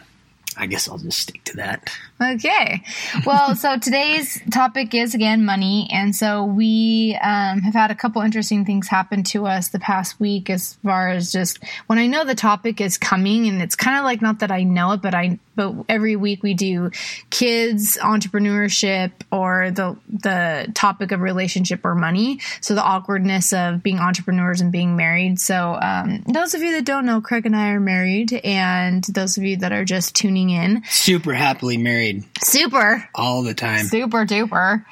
I 0.57 0.67
guess 0.67 0.89
I'll 0.89 0.99
just 0.99 1.19
stick 1.19 1.45
to 1.45 1.57
that. 1.57 1.91
Okay. 2.21 2.83
Well, 3.25 3.55
so 3.55 3.79
today's 3.83 4.41
topic 4.51 4.95
is 4.95 5.15
again 5.15 5.45
money. 5.45 5.89
And 5.93 6.15
so 6.15 6.45
we 6.45 7.19
um, 7.23 7.61
have 7.61 7.75
had 7.75 7.91
a 7.91 7.95
couple 7.95 8.21
interesting 8.23 8.65
things 8.65 8.89
happen 8.89 9.23
to 9.25 9.47
us 9.47 9.69
the 9.69 9.79
past 9.79 10.19
week 10.19 10.51
as 10.51 10.75
far 10.85 11.09
as 11.09 11.33
just 11.33 11.61
when 11.87 11.99
I 11.99 12.07
know 12.07 12.25
the 12.25 12.35
topic 12.35 12.81
is 12.81 12.99
coming 12.99 13.47
and 13.47 13.63
it's 13.63 13.77
kind 13.77 13.97
of 13.97 14.05
like 14.05 14.21
not 14.21 14.41
that 14.41 14.51
I 14.51 14.65
know 14.65 14.93
it, 14.93 15.03
but 15.03 15.15
I, 15.15 15.39
but 15.61 15.85
every 15.91 16.17
week 16.17 16.43
we 16.43 16.55
do 16.55 16.91
kids, 17.29 17.99
entrepreneurship, 17.99 19.13
or 19.31 19.71
the, 19.71 19.95
the 20.09 20.73
topic 20.75 21.13
of 21.13 21.21
relationship 21.21 21.85
or 21.85 21.95
money. 21.95 22.41
So 22.63 22.75
the 22.75 22.83
awkwardness 22.83 23.53
of 23.53 23.83
being 23.83 23.99
entrepreneurs 23.99 24.63
and 24.63 24.73
being 24.73 24.97
married. 24.97 25.39
So 25.39 25.79
um, 25.79 26.23
those 26.27 26.55
of 26.55 26.63
you 26.63 26.73
that 26.73 26.87
don't 26.87 27.05
know, 27.05 27.21
Craig 27.21 27.45
and 27.45 27.55
I 27.55 27.73
are 27.73 27.81
married. 27.81 28.33
And 28.33 29.05
those 29.05 29.37
of 29.37 29.43
you 29.45 29.59
that 29.59 29.71
are 29.71 29.85
just 29.85 30.17
tuning 30.17 30.49
in, 30.49 30.83
Super 30.89 31.35
happily 31.35 31.77
married 31.77 32.25
super 32.43 33.07
all 33.15 33.43
the 33.43 33.53
time. 33.53 33.85
super 33.85 34.25
duper. 34.25 34.85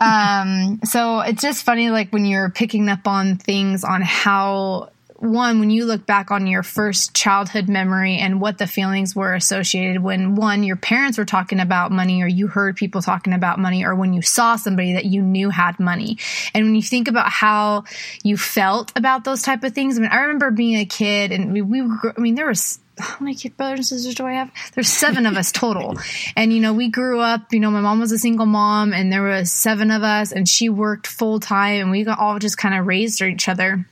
um, 0.00 0.78
so 0.84 1.20
it's 1.20 1.42
just 1.42 1.64
funny, 1.64 1.90
like 1.90 2.12
when 2.12 2.24
you're 2.24 2.50
picking 2.50 2.88
up 2.88 3.08
on 3.08 3.36
things 3.36 3.82
on 3.82 4.00
how 4.00 4.90
one 5.24 5.60
when 5.60 5.70
you 5.70 5.84
look 5.84 6.06
back 6.06 6.30
on 6.30 6.46
your 6.46 6.62
first 6.62 7.14
childhood 7.14 7.68
memory 7.68 8.18
and 8.18 8.40
what 8.40 8.58
the 8.58 8.66
feelings 8.66 9.16
were 9.16 9.34
associated 9.34 10.02
when 10.02 10.34
one 10.34 10.62
your 10.62 10.76
parents 10.76 11.18
were 11.18 11.24
talking 11.24 11.60
about 11.60 11.90
money 11.90 12.22
or 12.22 12.28
you 12.28 12.46
heard 12.46 12.76
people 12.76 13.02
talking 13.02 13.32
about 13.32 13.58
money 13.58 13.84
or 13.84 13.94
when 13.94 14.12
you 14.12 14.22
saw 14.22 14.56
somebody 14.56 14.94
that 14.94 15.04
you 15.04 15.22
knew 15.22 15.50
had 15.50 15.78
money 15.80 16.18
and 16.54 16.64
when 16.64 16.74
you 16.74 16.82
think 16.82 17.08
about 17.08 17.30
how 17.30 17.84
you 18.22 18.36
felt 18.36 18.92
about 18.96 19.24
those 19.24 19.42
type 19.42 19.64
of 19.64 19.72
things 19.72 19.98
i 19.98 20.00
mean 20.00 20.10
i 20.10 20.20
remember 20.20 20.50
being 20.50 20.76
a 20.76 20.84
kid 20.84 21.32
and 21.32 21.52
we, 21.52 21.62
we 21.62 21.82
were, 21.82 22.14
i 22.16 22.20
mean 22.20 22.34
there 22.34 22.46
was 22.46 22.78
how 22.98 23.16
many 23.18 23.34
kid 23.34 23.56
brothers 23.56 23.78
and 23.78 23.86
sisters 23.86 24.14
do 24.14 24.24
I 24.24 24.34
have? 24.34 24.52
There's 24.74 24.86
seven 24.86 25.26
of 25.26 25.36
us 25.36 25.50
total. 25.50 25.98
And, 26.36 26.52
you 26.52 26.60
know, 26.60 26.72
we 26.72 26.90
grew 26.90 27.18
up, 27.20 27.52
you 27.52 27.58
know, 27.58 27.70
my 27.70 27.80
mom 27.80 27.98
was 27.98 28.12
a 28.12 28.18
single 28.18 28.46
mom 28.46 28.92
and 28.92 29.12
there 29.12 29.22
was 29.22 29.52
seven 29.52 29.90
of 29.90 30.02
us 30.02 30.30
and 30.30 30.48
she 30.48 30.68
worked 30.68 31.08
full 31.08 31.40
time 31.40 31.80
and 31.80 31.90
we 31.90 32.04
got 32.04 32.20
all 32.20 32.38
just 32.38 32.56
kind 32.56 32.72
of 32.72 32.86
raised 32.86 33.20
each 33.20 33.48
other 33.48 33.84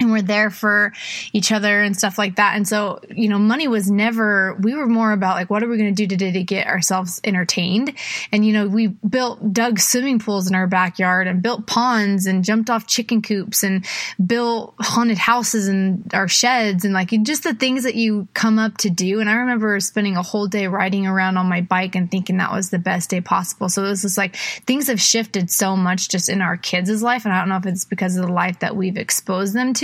and 0.00 0.10
we're 0.10 0.22
there 0.22 0.50
for 0.50 0.92
each 1.32 1.52
other 1.52 1.80
and 1.80 1.96
stuff 1.96 2.18
like 2.18 2.36
that. 2.36 2.56
And 2.56 2.66
so, 2.66 3.00
you 3.10 3.28
know, 3.28 3.38
money 3.38 3.68
was 3.68 3.88
never, 3.88 4.54
we 4.60 4.74
were 4.74 4.88
more 4.88 5.12
about 5.12 5.36
like, 5.36 5.50
what 5.50 5.62
are 5.62 5.68
we 5.68 5.76
going 5.76 5.94
to 5.94 6.02
do 6.02 6.08
today 6.08 6.32
to 6.32 6.42
get 6.42 6.66
ourselves 6.66 7.20
entertained? 7.22 7.94
And, 8.32 8.44
you 8.44 8.52
know, 8.52 8.66
we 8.66 8.88
built, 8.88 9.52
dug 9.52 9.78
swimming 9.78 10.18
pools 10.18 10.48
in 10.48 10.56
our 10.56 10.66
backyard 10.66 11.28
and 11.28 11.42
built 11.42 11.68
ponds 11.68 12.26
and 12.26 12.44
jumped 12.44 12.70
off 12.70 12.88
chicken 12.88 13.22
coops 13.22 13.62
and 13.62 13.86
built 14.24 14.74
haunted 14.80 15.18
houses 15.18 15.68
in 15.68 16.04
our 16.12 16.26
sheds 16.26 16.84
and 16.84 16.92
like 16.92 17.10
just 17.22 17.44
the 17.44 17.54
things 17.54 17.84
that 17.84 17.94
you 17.94 18.26
come 18.34 18.58
up 18.58 18.76
to 18.78 18.90
do. 18.90 19.20
And 19.20 19.30
I 19.30 19.34
remember 19.34 19.78
spending 19.78 20.16
a 20.16 20.22
whole 20.22 20.48
day 20.48 20.66
riding 20.66 21.06
around 21.06 21.36
on 21.36 21.48
my 21.48 21.60
bike 21.60 21.94
and 21.94 22.10
thinking 22.10 22.38
that 22.38 22.52
was 22.52 22.70
the 22.70 22.80
best 22.80 23.10
day 23.10 23.20
possible. 23.20 23.68
So 23.68 23.84
it 23.84 23.90
was 23.90 24.02
just 24.02 24.18
like 24.18 24.34
things 24.66 24.88
have 24.88 25.00
shifted 25.00 25.52
so 25.52 25.76
much 25.76 26.08
just 26.08 26.28
in 26.28 26.42
our 26.42 26.56
kids' 26.56 27.00
life. 27.00 27.24
And 27.24 27.32
I 27.32 27.38
don't 27.38 27.48
know 27.48 27.58
if 27.58 27.66
it's 27.66 27.84
because 27.84 28.16
of 28.16 28.26
the 28.26 28.32
life 28.32 28.58
that 28.58 28.74
we've 28.74 28.96
exposed 28.96 29.54
them 29.54 29.72
to, 29.74 29.83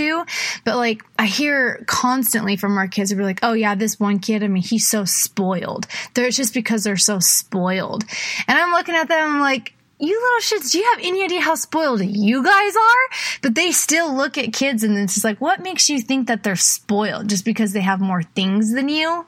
but 0.65 0.77
like 0.77 1.03
I 1.17 1.25
hear 1.25 1.83
constantly 1.87 2.55
from 2.55 2.77
our 2.77 2.87
kids, 2.87 3.13
we're 3.13 3.23
like, 3.23 3.39
oh 3.43 3.53
yeah, 3.53 3.75
this 3.75 3.99
one 3.99 4.19
kid, 4.19 4.43
I 4.43 4.47
mean, 4.47 4.63
he's 4.63 4.87
so 4.87 5.05
spoiled. 5.05 5.87
They're 6.13 6.27
it's 6.27 6.37
just 6.37 6.53
because 6.53 6.83
they're 6.83 6.97
so 6.97 7.19
spoiled. 7.19 8.05
And 8.47 8.57
I'm 8.57 8.71
looking 8.71 8.95
at 8.95 9.07
them, 9.07 9.35
I'm 9.35 9.41
like, 9.41 9.73
you 9.99 10.19
little 10.19 10.59
shits, 10.59 10.71
do 10.71 10.79
you 10.79 10.89
have 10.95 11.03
any 11.03 11.23
idea 11.23 11.41
how 11.41 11.55
spoiled 11.55 12.01
you 12.01 12.43
guys 12.43 12.75
are? 12.75 13.17
But 13.41 13.55
they 13.55 13.71
still 13.71 14.15
look 14.15 14.37
at 14.37 14.51
kids 14.53 14.83
and 14.83 14.97
it's 14.97 15.13
just 15.13 15.23
like, 15.23 15.39
what 15.39 15.61
makes 15.61 15.89
you 15.89 16.01
think 16.01 16.27
that 16.27 16.43
they're 16.43 16.55
spoiled 16.55 17.29
just 17.29 17.45
because 17.45 17.73
they 17.73 17.81
have 17.81 18.01
more 18.01 18.23
things 18.23 18.73
than 18.73 18.89
you? 18.89 19.25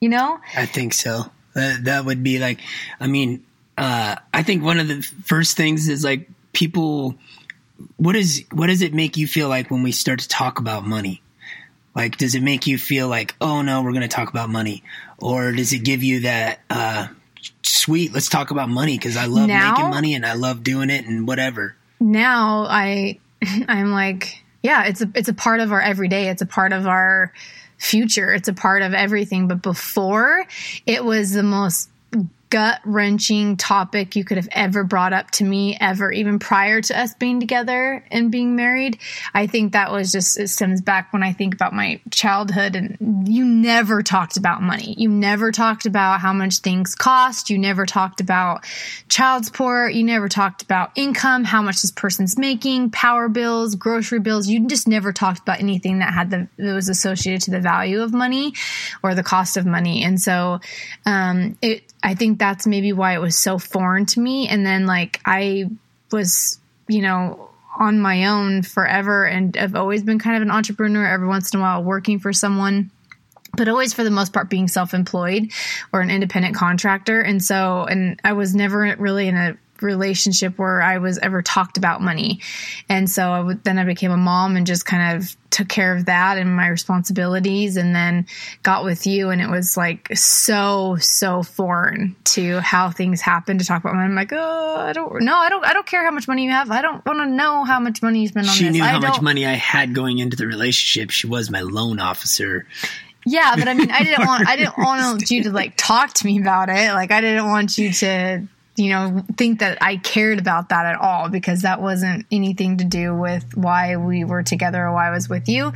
You 0.00 0.08
know? 0.08 0.40
I 0.56 0.66
think 0.66 0.92
so. 0.94 1.26
That, 1.54 1.84
that 1.84 2.04
would 2.04 2.22
be 2.22 2.38
like, 2.38 2.60
I 2.98 3.06
mean, 3.06 3.44
uh, 3.76 4.16
I 4.34 4.42
think 4.42 4.64
one 4.64 4.80
of 4.80 4.88
the 4.88 5.02
first 5.02 5.56
things 5.56 5.88
is 5.88 6.02
like 6.02 6.28
people. 6.52 7.14
What 7.96 8.16
is 8.16 8.44
what 8.52 8.66
does 8.66 8.82
it 8.82 8.94
make 8.94 9.16
you 9.16 9.26
feel 9.26 9.48
like 9.48 9.70
when 9.70 9.82
we 9.82 9.92
start 9.92 10.20
to 10.20 10.28
talk 10.28 10.58
about 10.58 10.86
money? 10.86 11.22
Like, 11.94 12.16
does 12.16 12.34
it 12.34 12.42
make 12.42 12.66
you 12.66 12.78
feel 12.78 13.08
like, 13.08 13.34
oh 13.40 13.62
no, 13.62 13.82
we're 13.82 13.92
going 13.92 14.02
to 14.02 14.08
talk 14.08 14.30
about 14.30 14.50
money, 14.50 14.82
or 15.18 15.52
does 15.52 15.72
it 15.72 15.80
give 15.80 16.02
you 16.02 16.20
that 16.20 16.60
uh, 16.70 17.08
sweet? 17.62 18.12
Let's 18.12 18.28
talk 18.28 18.50
about 18.50 18.68
money 18.68 18.96
because 18.96 19.16
I 19.16 19.26
love 19.26 19.48
Now? 19.48 19.72
making 19.72 19.90
money 19.90 20.14
and 20.14 20.24
I 20.24 20.34
love 20.34 20.62
doing 20.62 20.90
it 20.90 21.06
and 21.06 21.26
whatever. 21.26 21.74
now 22.00 22.66
I 22.68 23.18
I'm 23.68 23.90
like, 23.90 24.42
yeah, 24.62 24.84
it's 24.84 25.00
a 25.00 25.10
it's 25.14 25.28
a 25.28 25.34
part 25.34 25.60
of 25.60 25.72
our 25.72 25.80
everyday. 25.80 26.28
It's 26.28 26.42
a 26.42 26.46
part 26.46 26.72
of 26.72 26.86
our 26.86 27.32
future. 27.78 28.32
It's 28.32 28.48
a 28.48 28.54
part 28.54 28.82
of 28.82 28.92
everything. 28.94 29.48
But 29.48 29.62
before, 29.62 30.46
it 30.86 31.04
was 31.04 31.32
the 31.32 31.42
most 31.42 31.88
gut 32.50 32.80
wrenching 32.84 33.56
topic 33.56 34.16
you 34.16 34.24
could 34.24 34.36
have 34.36 34.48
ever 34.52 34.84
brought 34.84 35.12
up 35.12 35.30
to 35.32 35.44
me 35.44 35.76
ever, 35.80 36.10
even 36.10 36.38
prior 36.38 36.80
to 36.80 36.98
us 36.98 37.14
being 37.14 37.40
together 37.40 38.04
and 38.10 38.30
being 38.30 38.56
married. 38.56 38.98
I 39.34 39.46
think 39.46 39.72
that 39.72 39.92
was 39.92 40.12
just, 40.12 40.38
it 40.38 40.48
stems 40.48 40.80
back 40.80 41.12
when 41.12 41.22
I 41.22 41.32
think 41.32 41.54
about 41.54 41.72
my 41.72 42.00
childhood 42.10 42.76
and 42.76 43.28
you 43.28 43.44
never 43.44 44.02
talked 44.02 44.36
about 44.36 44.62
money. 44.62 44.94
You 44.96 45.08
never 45.08 45.52
talked 45.52 45.86
about 45.86 46.20
how 46.20 46.32
much 46.32 46.58
things 46.58 46.94
cost. 46.94 47.50
You 47.50 47.58
never 47.58 47.86
talked 47.86 48.20
about 48.20 48.64
child 49.08 49.44
support. 49.44 49.94
You 49.94 50.04
never 50.04 50.28
talked 50.28 50.62
about 50.62 50.92
income, 50.96 51.44
how 51.44 51.62
much 51.62 51.82
this 51.82 51.90
person's 51.90 52.38
making, 52.38 52.90
power 52.90 53.28
bills, 53.28 53.74
grocery 53.74 54.20
bills. 54.20 54.48
You 54.48 54.66
just 54.66 54.88
never 54.88 55.12
talked 55.12 55.40
about 55.40 55.60
anything 55.60 55.98
that 55.98 56.14
had 56.14 56.30
the, 56.30 56.48
that 56.56 56.74
was 56.74 56.88
associated 56.88 57.42
to 57.42 57.50
the 57.50 57.60
value 57.60 58.02
of 58.02 58.12
money 58.12 58.54
or 59.02 59.14
the 59.14 59.22
cost 59.22 59.56
of 59.56 59.66
money. 59.66 60.02
And 60.04 60.20
so, 60.20 60.60
um, 61.04 61.56
it, 61.62 61.82
I 62.02 62.14
think 62.14 62.38
that's 62.38 62.66
maybe 62.66 62.92
why 62.92 63.14
it 63.14 63.20
was 63.20 63.36
so 63.36 63.58
foreign 63.58 64.06
to 64.06 64.20
me. 64.20 64.48
And 64.48 64.64
then 64.64 64.86
like 64.86 65.20
I 65.24 65.66
was, 66.12 66.58
you 66.88 67.02
know, 67.02 67.50
on 67.78 68.00
my 68.00 68.26
own 68.26 68.62
forever 68.62 69.24
and 69.24 69.56
I've 69.56 69.76
always 69.76 70.02
been 70.02 70.18
kind 70.18 70.36
of 70.36 70.42
an 70.42 70.50
entrepreneur 70.50 71.06
every 71.06 71.28
once 71.28 71.52
in 71.54 71.60
a 71.60 71.62
while 71.62 71.82
working 71.82 72.18
for 72.18 72.32
someone 72.32 72.90
but 73.56 73.68
always 73.68 73.92
for 73.92 74.04
the 74.04 74.10
most 74.10 74.32
part 74.32 74.50
being 74.50 74.68
self-employed 74.68 75.50
or 75.92 76.00
an 76.00 76.10
independent 76.10 76.54
contractor 76.54 77.20
and 77.20 77.42
so 77.42 77.84
and 77.84 78.20
i 78.24 78.32
was 78.32 78.54
never 78.54 78.94
really 78.98 79.26
in 79.26 79.36
a 79.36 79.56
relationship 79.82 80.58
where 80.58 80.80
I 80.82 80.98
was 80.98 81.18
ever 81.18 81.42
talked 81.42 81.76
about 81.76 82.00
money. 82.00 82.40
And 82.88 83.10
so 83.10 83.30
I 83.30 83.40
would, 83.40 83.64
then 83.64 83.78
I 83.78 83.84
became 83.84 84.10
a 84.10 84.16
mom 84.16 84.56
and 84.56 84.66
just 84.66 84.86
kind 84.86 85.16
of 85.16 85.36
took 85.50 85.68
care 85.68 85.96
of 85.96 86.06
that 86.06 86.38
and 86.38 86.54
my 86.54 86.68
responsibilities 86.68 87.76
and 87.76 87.94
then 87.94 88.26
got 88.62 88.84
with 88.84 89.06
you 89.06 89.30
and 89.30 89.40
it 89.40 89.48
was 89.48 89.76
like 89.76 90.08
so 90.14 90.96
so 91.00 91.42
foreign 91.42 92.14
to 92.22 92.60
how 92.60 92.90
things 92.90 93.20
happen 93.20 93.58
to 93.58 93.64
talk 93.64 93.82
about 93.82 93.94
money. 93.94 94.06
I'm 94.06 94.14
like, 94.14 94.32
"Oh, 94.32 94.76
I 94.76 94.92
don't 94.92 95.22
no, 95.22 95.34
I 95.34 95.48
don't 95.48 95.64
I 95.64 95.72
don't 95.72 95.86
care 95.86 96.04
how 96.04 96.10
much 96.10 96.28
money 96.28 96.44
you 96.44 96.50
have. 96.50 96.70
I 96.70 96.82
don't 96.82 97.04
want 97.04 97.18
to 97.20 97.26
know 97.26 97.64
how 97.64 97.80
much 97.80 98.02
money 98.02 98.20
you 98.20 98.28
spend 98.28 98.46
on 98.46 98.54
she 98.54 98.64
this." 98.64 98.74
knew 98.74 98.84
I 98.84 98.88
how 98.88 99.00
much 99.00 99.20
money 99.22 99.46
I 99.46 99.54
had 99.54 99.94
going 99.94 100.18
into 100.18 100.36
the 100.36 100.46
relationship. 100.46 101.10
She 101.10 101.26
was 101.26 101.50
my 101.50 101.62
loan 101.62 101.98
officer. 101.98 102.66
Yeah, 103.24 103.56
but 103.56 103.68
I 103.68 103.74
mean, 103.74 103.90
I 103.90 104.04
didn't 104.04 104.26
want 104.26 104.48
I 104.48 104.56
didn't 104.56 104.78
want 104.78 105.30
you 105.30 105.44
to 105.44 105.50
like 105.52 105.74
talk 105.76 106.12
to 106.14 106.26
me 106.26 106.40
about 106.40 106.68
it. 106.68 106.92
Like 106.92 107.10
I 107.10 107.20
didn't 107.20 107.46
want 107.46 107.78
you 107.78 107.92
to 107.92 108.46
you 108.78 108.90
know 108.90 109.24
think 109.36 109.60
that 109.60 109.78
I 109.80 109.96
cared 109.96 110.38
about 110.38 110.68
that 110.68 110.86
at 110.86 111.00
all 111.00 111.28
because 111.28 111.62
that 111.62 111.80
wasn't 111.80 112.26
anything 112.30 112.78
to 112.78 112.84
do 112.84 113.14
with 113.14 113.56
why 113.56 113.96
we 113.96 114.24
were 114.24 114.42
together 114.42 114.86
or 114.86 114.92
why 114.92 115.08
I 115.08 115.10
was 115.10 115.28
with 115.28 115.48
you 115.48 115.72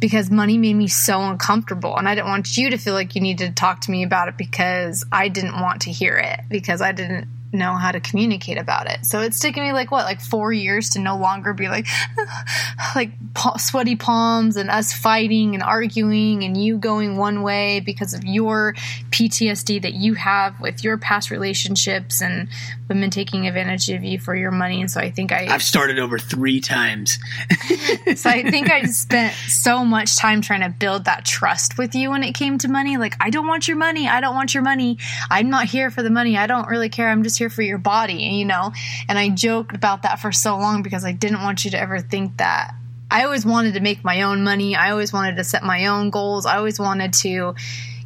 because 0.00 0.30
money 0.30 0.58
made 0.58 0.74
me 0.74 0.88
so 0.88 1.20
uncomfortable. 1.20 1.96
And 1.96 2.08
I 2.08 2.14
didn't 2.14 2.28
want 2.28 2.56
you 2.56 2.70
to 2.70 2.78
feel 2.78 2.94
like 2.94 3.14
you 3.14 3.20
needed 3.20 3.48
to 3.48 3.54
talk 3.54 3.82
to 3.82 3.90
me 3.90 4.02
about 4.02 4.28
it 4.28 4.36
because 4.36 5.04
I 5.12 5.28
didn't 5.28 5.60
want 5.60 5.82
to 5.82 5.92
hear 5.92 6.16
it 6.16 6.40
because 6.48 6.80
I 6.80 6.92
didn't 6.92 7.28
know 7.56 7.74
how 7.74 7.92
to 7.92 8.00
communicate 8.00 8.58
about 8.58 8.88
it. 8.88 9.04
So 9.04 9.20
it's 9.20 9.40
taken 9.40 9.62
me 9.62 9.72
like 9.72 9.90
what, 9.90 10.04
like 10.04 10.20
four 10.20 10.52
years 10.52 10.90
to 10.90 11.00
no 11.00 11.16
longer 11.16 11.52
be 11.52 11.68
like, 11.68 11.86
like 12.94 13.10
sweaty 13.58 13.96
palms 13.96 14.56
and 14.56 14.70
us 14.70 14.92
fighting 14.92 15.54
and 15.54 15.62
arguing 15.62 16.44
and 16.44 16.56
you 16.56 16.78
going 16.78 17.16
one 17.16 17.42
way 17.42 17.80
because 17.80 18.14
of 18.14 18.24
your 18.24 18.74
PTSD 19.10 19.82
that 19.82 19.94
you 19.94 20.14
have 20.14 20.60
with 20.60 20.84
your 20.84 20.98
past 20.98 21.30
relationships 21.30 22.22
and 22.22 22.48
women 22.88 23.10
taking 23.10 23.46
advantage 23.46 23.88
of 23.90 24.04
you 24.04 24.18
for 24.18 24.34
your 24.34 24.50
money. 24.50 24.80
And 24.80 24.90
so 24.90 25.00
I 25.00 25.10
think 25.10 25.32
I, 25.32 25.46
I've 25.50 25.62
started 25.62 25.98
over 25.98 26.18
three 26.18 26.60
times. 26.60 27.18
so 28.14 28.30
I 28.30 28.48
think 28.48 28.70
I 28.70 28.82
spent 28.84 29.34
so 29.48 29.84
much 29.84 30.16
time 30.16 30.40
trying 30.40 30.60
to 30.60 30.68
build 30.68 31.04
that 31.06 31.24
trust 31.24 31.78
with 31.78 31.94
you 31.94 32.10
when 32.10 32.22
it 32.22 32.32
came 32.32 32.58
to 32.58 32.68
money. 32.68 32.96
Like, 32.96 33.14
I 33.20 33.30
don't 33.30 33.46
want 33.46 33.66
your 33.66 33.76
money. 33.76 34.08
I 34.08 34.20
don't 34.20 34.34
want 34.34 34.54
your 34.54 34.62
money. 34.62 34.98
I'm 35.30 35.50
not 35.50 35.66
here 35.66 35.90
for 35.90 36.02
the 36.02 36.10
money. 36.10 36.36
I 36.36 36.46
don't 36.46 36.68
really 36.68 36.88
care. 36.88 37.08
I'm 37.08 37.22
just 37.22 37.38
here 37.38 37.45
for 37.48 37.62
your 37.62 37.78
body, 37.78 38.14
you 38.14 38.44
know? 38.44 38.72
And 39.08 39.18
I 39.18 39.28
joked 39.30 39.74
about 39.74 40.02
that 40.02 40.20
for 40.20 40.32
so 40.32 40.56
long 40.58 40.82
because 40.82 41.04
I 41.04 41.12
didn't 41.12 41.42
want 41.42 41.64
you 41.64 41.72
to 41.72 41.80
ever 41.80 42.00
think 42.00 42.38
that. 42.38 42.74
I 43.10 43.24
always 43.24 43.46
wanted 43.46 43.74
to 43.74 43.80
make 43.80 44.02
my 44.04 44.22
own 44.22 44.42
money. 44.42 44.74
I 44.74 44.90
always 44.90 45.12
wanted 45.12 45.36
to 45.36 45.44
set 45.44 45.62
my 45.62 45.86
own 45.86 46.10
goals. 46.10 46.44
I 46.44 46.56
always 46.56 46.80
wanted 46.80 47.12
to, 47.14 47.54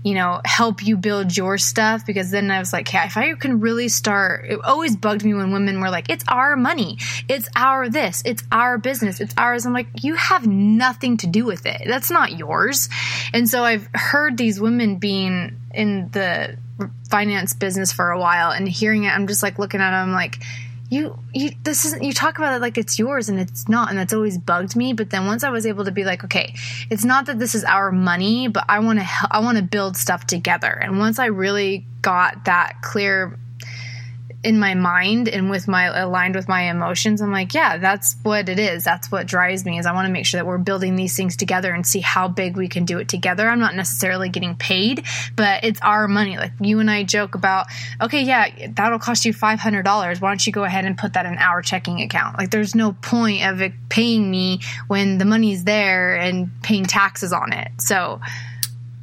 you 0.03 0.15
know, 0.15 0.41
help 0.45 0.83
you 0.83 0.97
build 0.97 1.35
your 1.35 1.59
stuff 1.59 2.05
because 2.07 2.31
then 2.31 2.51
I 2.51 2.59
was 2.59 2.73
like, 2.73 2.89
hey, 2.89 3.07
if 3.07 3.17
I 3.17 3.35
can 3.35 3.61
really 3.61 3.89
start, 3.89 4.47
it 4.47 4.61
always 4.63 4.97
bugged 4.97 5.25
me 5.25 5.33
when 5.33 5.53
women 5.53 5.81
were 5.81 5.91
like, 5.91 6.11
it's 6.11 6.25
our 6.29 6.57
money, 6.57 6.99
it's 7.29 7.49
our 7.57 7.89
this, 7.89 8.23
it's 8.27 8.43
our 8.53 8.77
business, 8.79 9.21
it's 9.21 9.35
ours. 9.39 9.65
I'm 9.65 9.73
like, 9.73 9.89
you 10.03 10.15
have 10.17 10.47
nothing 10.47 11.17
to 11.19 11.27
do 11.27 11.45
with 11.45 11.65
it. 11.65 11.83
That's 11.87 12.11
not 12.11 12.33
yours. 12.37 12.89
And 13.33 13.49
so 13.49 13.65
I've 13.65 13.89
heard 13.95 14.37
these 14.37 14.61
women 14.61 14.97
being 14.97 15.61
in 15.73 16.11
the 16.13 16.57
finance 17.11 17.55
business 17.55 17.93
for 17.93 18.11
a 18.11 18.19
while 18.19 18.51
and 18.51 18.69
hearing 18.69 19.05
it, 19.05 19.11
I'm 19.11 19.27
just 19.27 19.43
like 19.43 19.59
looking 19.59 19.81
at 19.81 19.91
them 19.91 20.13
like, 20.13 20.39
you 20.91 21.17
you 21.33 21.53
this 21.63 21.85
isn't 21.85 22.03
you 22.03 22.13
talk 22.13 22.39
about 22.39 22.53
it 22.53 22.61
like 22.61 22.77
it's 22.77 22.99
yours 22.99 23.29
and 23.29 23.39
it's 23.39 23.69
not 23.69 23.91
and 23.91 23.99
that's 23.99 24.13
always 24.13 24.37
bugged 24.37 24.75
me 24.75 24.93
but 24.93 25.09
then 25.11 25.25
once 25.25 25.45
i 25.45 25.49
was 25.49 25.65
able 25.65 25.85
to 25.85 25.93
be 25.93 26.05
like 26.05 26.25
okay 26.25 26.53
it's 26.91 27.05
not 27.05 27.27
that 27.27 27.39
this 27.39 27.55
is 27.55 27.63
our 27.63 27.93
money 27.93 28.49
but 28.49 28.65
i 28.69 28.81
want 28.81 28.99
to 28.99 29.07
i 29.31 29.39
want 29.39 29.57
to 29.57 29.63
build 29.63 29.97
stuff 29.97 30.27
together 30.27 30.69
and 30.69 30.99
once 30.99 31.21
i 31.21 31.27
really 31.27 31.87
got 32.03 32.45
that 32.45 32.75
clear 32.83 33.39
in 34.43 34.59
my 34.59 34.75
mind 34.75 35.29
and 35.29 35.51
with 35.51 35.69
my 35.69 35.87
aligned 35.87 36.35
with 36.35 36.49
my 36.49 36.71
emotions 36.71 37.21
i'm 37.21 37.31
like 37.31 37.53
yeah 37.53 37.77
that's 37.79 38.17
what 38.23 38.49
it 38.49 38.59
is. 38.59 38.85
That's 38.85 39.11
what 39.11 39.27
drives 39.27 39.65
me 39.65 39.79
is 39.79 39.87
i 39.87 39.93
want 39.93 40.07
to 40.07 40.13
make 40.13 40.27
sure 40.27 40.39
that 40.39 40.47
we're 40.47 40.59
building 40.59 40.97
these 40.97 41.17
things 41.17 41.37
together 41.37 41.73
and 41.73 41.87
see 41.87 42.01
how 42.01 42.29
big 42.29 42.57
we 42.57 42.69
can 42.69 42.85
do 42.85 42.99
it 42.99 43.09
together. 43.09 43.49
I'm 43.49 43.59
not 43.59 43.75
necessarily 43.75 44.29
getting 44.29 44.57
paid 44.57 45.05
but 45.37 45.65
it's 45.65 45.81
our 45.83 46.09
money. 46.09 46.37
Like 46.37 46.53
you 46.61 46.81
and 46.81 46.91
i 46.91 47.03
joke 47.03 47.35
about 47.35 47.67
okay 48.01 48.23
yeah 48.23 48.69
that'll 48.69 48.99
cost 48.99 49.25
you 49.25 49.35
$500 49.35 50.21
why 50.21 50.31
don't 50.31 50.47
you 50.47 50.53
go 50.53 50.65
ahead 50.65 50.85
and 50.85 50.97
put 50.97 51.15
that 51.15 51.27
in 51.27 51.39
our 51.39 51.63
checking 51.63 52.01
account? 52.01 52.39
Like 52.39 52.51
there's 52.51 52.75
no 52.75 52.93
point 52.93 53.47
of 53.47 53.61
it 53.61 53.73
paying 53.89 54.31
me 54.31 54.61
when 54.87 55.19
the 55.19 55.25
money's 55.25 55.65
there 55.65 56.17
and 56.17 56.51
paying 56.63 56.85
taxes 56.85 57.33
on 57.33 57.53
it. 57.53 57.71
So 57.79 58.21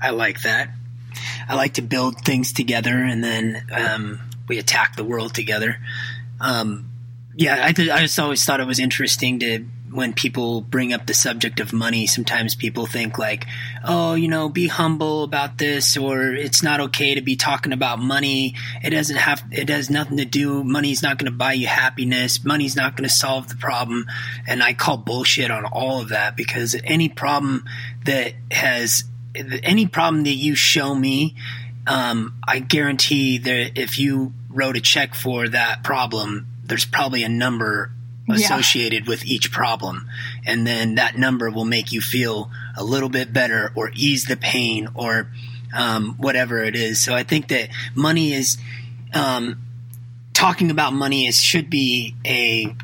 I 0.02 0.12
like 0.12 0.42
that. 0.42 0.70
I 1.48 1.56
like 1.56 1.76
to 1.76 1.82
build 1.82 2.22
things 2.22 2.54
together 2.54 2.96
and 2.96 3.24
then 3.24 3.66
um, 3.72 4.20
we 4.48 4.58
attack 4.58 4.96
the 4.96 5.04
world 5.04 5.34
together. 5.34 5.78
Um, 6.40 6.90
yeah, 7.36 7.62
I, 7.64 7.72
th- 7.72 7.90
I 7.90 8.00
just 8.00 8.20
always 8.20 8.44
thought 8.44 8.60
it 8.60 8.68
was 8.68 8.80
interesting 8.80 9.40
to 9.40 9.66
when 9.92 10.14
people 10.14 10.62
bring 10.62 10.92
up 10.92 11.06
the 11.06 11.14
subject 11.14 11.60
of 11.60 11.72
money. 11.72 12.08
Sometimes 12.08 12.56
people 12.56 12.86
think 12.86 13.18
like, 13.18 13.46
"Oh, 13.84 14.16
you 14.16 14.28
know, 14.28 14.50
be 14.50 14.68
humble 14.68 15.24
about 15.24 15.58
this," 15.58 15.96
or 15.98 16.34
"It's 16.34 16.62
not 16.64 16.80
okay 16.80 17.16
to 17.16 17.22
be 17.22 17.36
talking 17.36 17.74
about 17.74 18.00
money. 18.00 18.56
It 18.84 18.90
doesn't 18.90 19.16
have. 19.16 19.44
It 19.52 19.70
has 19.70 19.90
nothing 19.90 20.18
to 20.18 20.26
do. 20.26 20.64
Money's 20.64 21.02
not 21.02 21.18
going 21.18 21.32
to 21.32 21.38
buy 21.38 21.54
you 21.54 21.68
happiness. 21.68 22.44
Money's 22.44 22.76
not 22.76 22.96
going 22.96 23.08
to 23.08 23.16
solve 23.16 23.50
the 23.50 23.56
problem." 23.56 24.08
And 24.48 24.62
I 24.62 24.74
call 24.74 24.98
bullshit 24.98 25.52
on 25.52 25.66
all 25.66 26.02
of 26.02 26.10
that 26.10 26.36
because 26.36 26.76
any 26.84 27.10
problem 27.10 27.66
that 28.06 28.34
has 28.52 29.04
any 29.64 29.86
problem 29.86 30.24
that 30.24 30.32
you 30.32 30.56
show 30.56 30.96
me, 30.96 31.36
um, 31.88 32.34
I 32.46 32.60
guarantee 32.60 33.38
that 33.40 33.80
if 33.80 33.98
you 33.98 34.34
wrote 34.50 34.78
a 34.78 34.82
check 34.82 35.16
for 35.16 35.48
that 35.50 35.84
problem, 35.84 36.48
there's 36.64 36.86
probably 36.86 37.24
a 37.24 37.30
number 37.30 37.92
associated 38.30 39.08
with 39.08 39.26
each 39.26 39.52
problem. 39.52 40.10
And 40.46 40.68
then 40.68 40.96
that 40.96 41.18
number 41.18 41.50
will 41.50 41.66
make 41.66 41.94
you 41.94 42.02
feel 42.02 42.52
a 42.76 42.84
little 42.84 43.08
bit 43.08 43.32
better 43.32 43.72
or 43.74 43.90
ease 43.96 44.26
the 44.26 44.36
pain 44.36 44.90
or 44.96 45.32
um, 45.74 46.16
whatever 46.18 46.62
it 46.62 46.76
is. 46.76 47.02
So 47.02 47.14
I 47.14 47.24
think 47.24 47.48
that 47.50 47.70
money 47.96 48.34
is, 48.34 48.58
um, 49.14 49.62
talking 50.34 50.72
about 50.72 50.94
money 50.94 51.26
is, 51.26 51.42
should 51.42 51.70
be 51.70 52.16
a, 52.26 52.76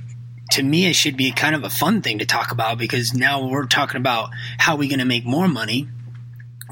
to 0.52 0.64
me, 0.64 0.86
it 0.86 0.94
should 0.94 1.18
be 1.18 1.32
kind 1.32 1.56
of 1.56 1.64
a 1.64 1.70
fun 1.70 2.02
thing 2.02 2.20
to 2.20 2.26
talk 2.26 2.52
about 2.52 2.78
because 2.78 3.14
now 3.14 3.46
we're 3.48 3.66
talking 3.66 3.98
about 3.98 4.30
how 4.58 4.78
we're 4.78 4.90
going 4.90 5.00
to 5.00 5.06
make 5.06 5.26
more 5.26 5.48
money 5.48 5.90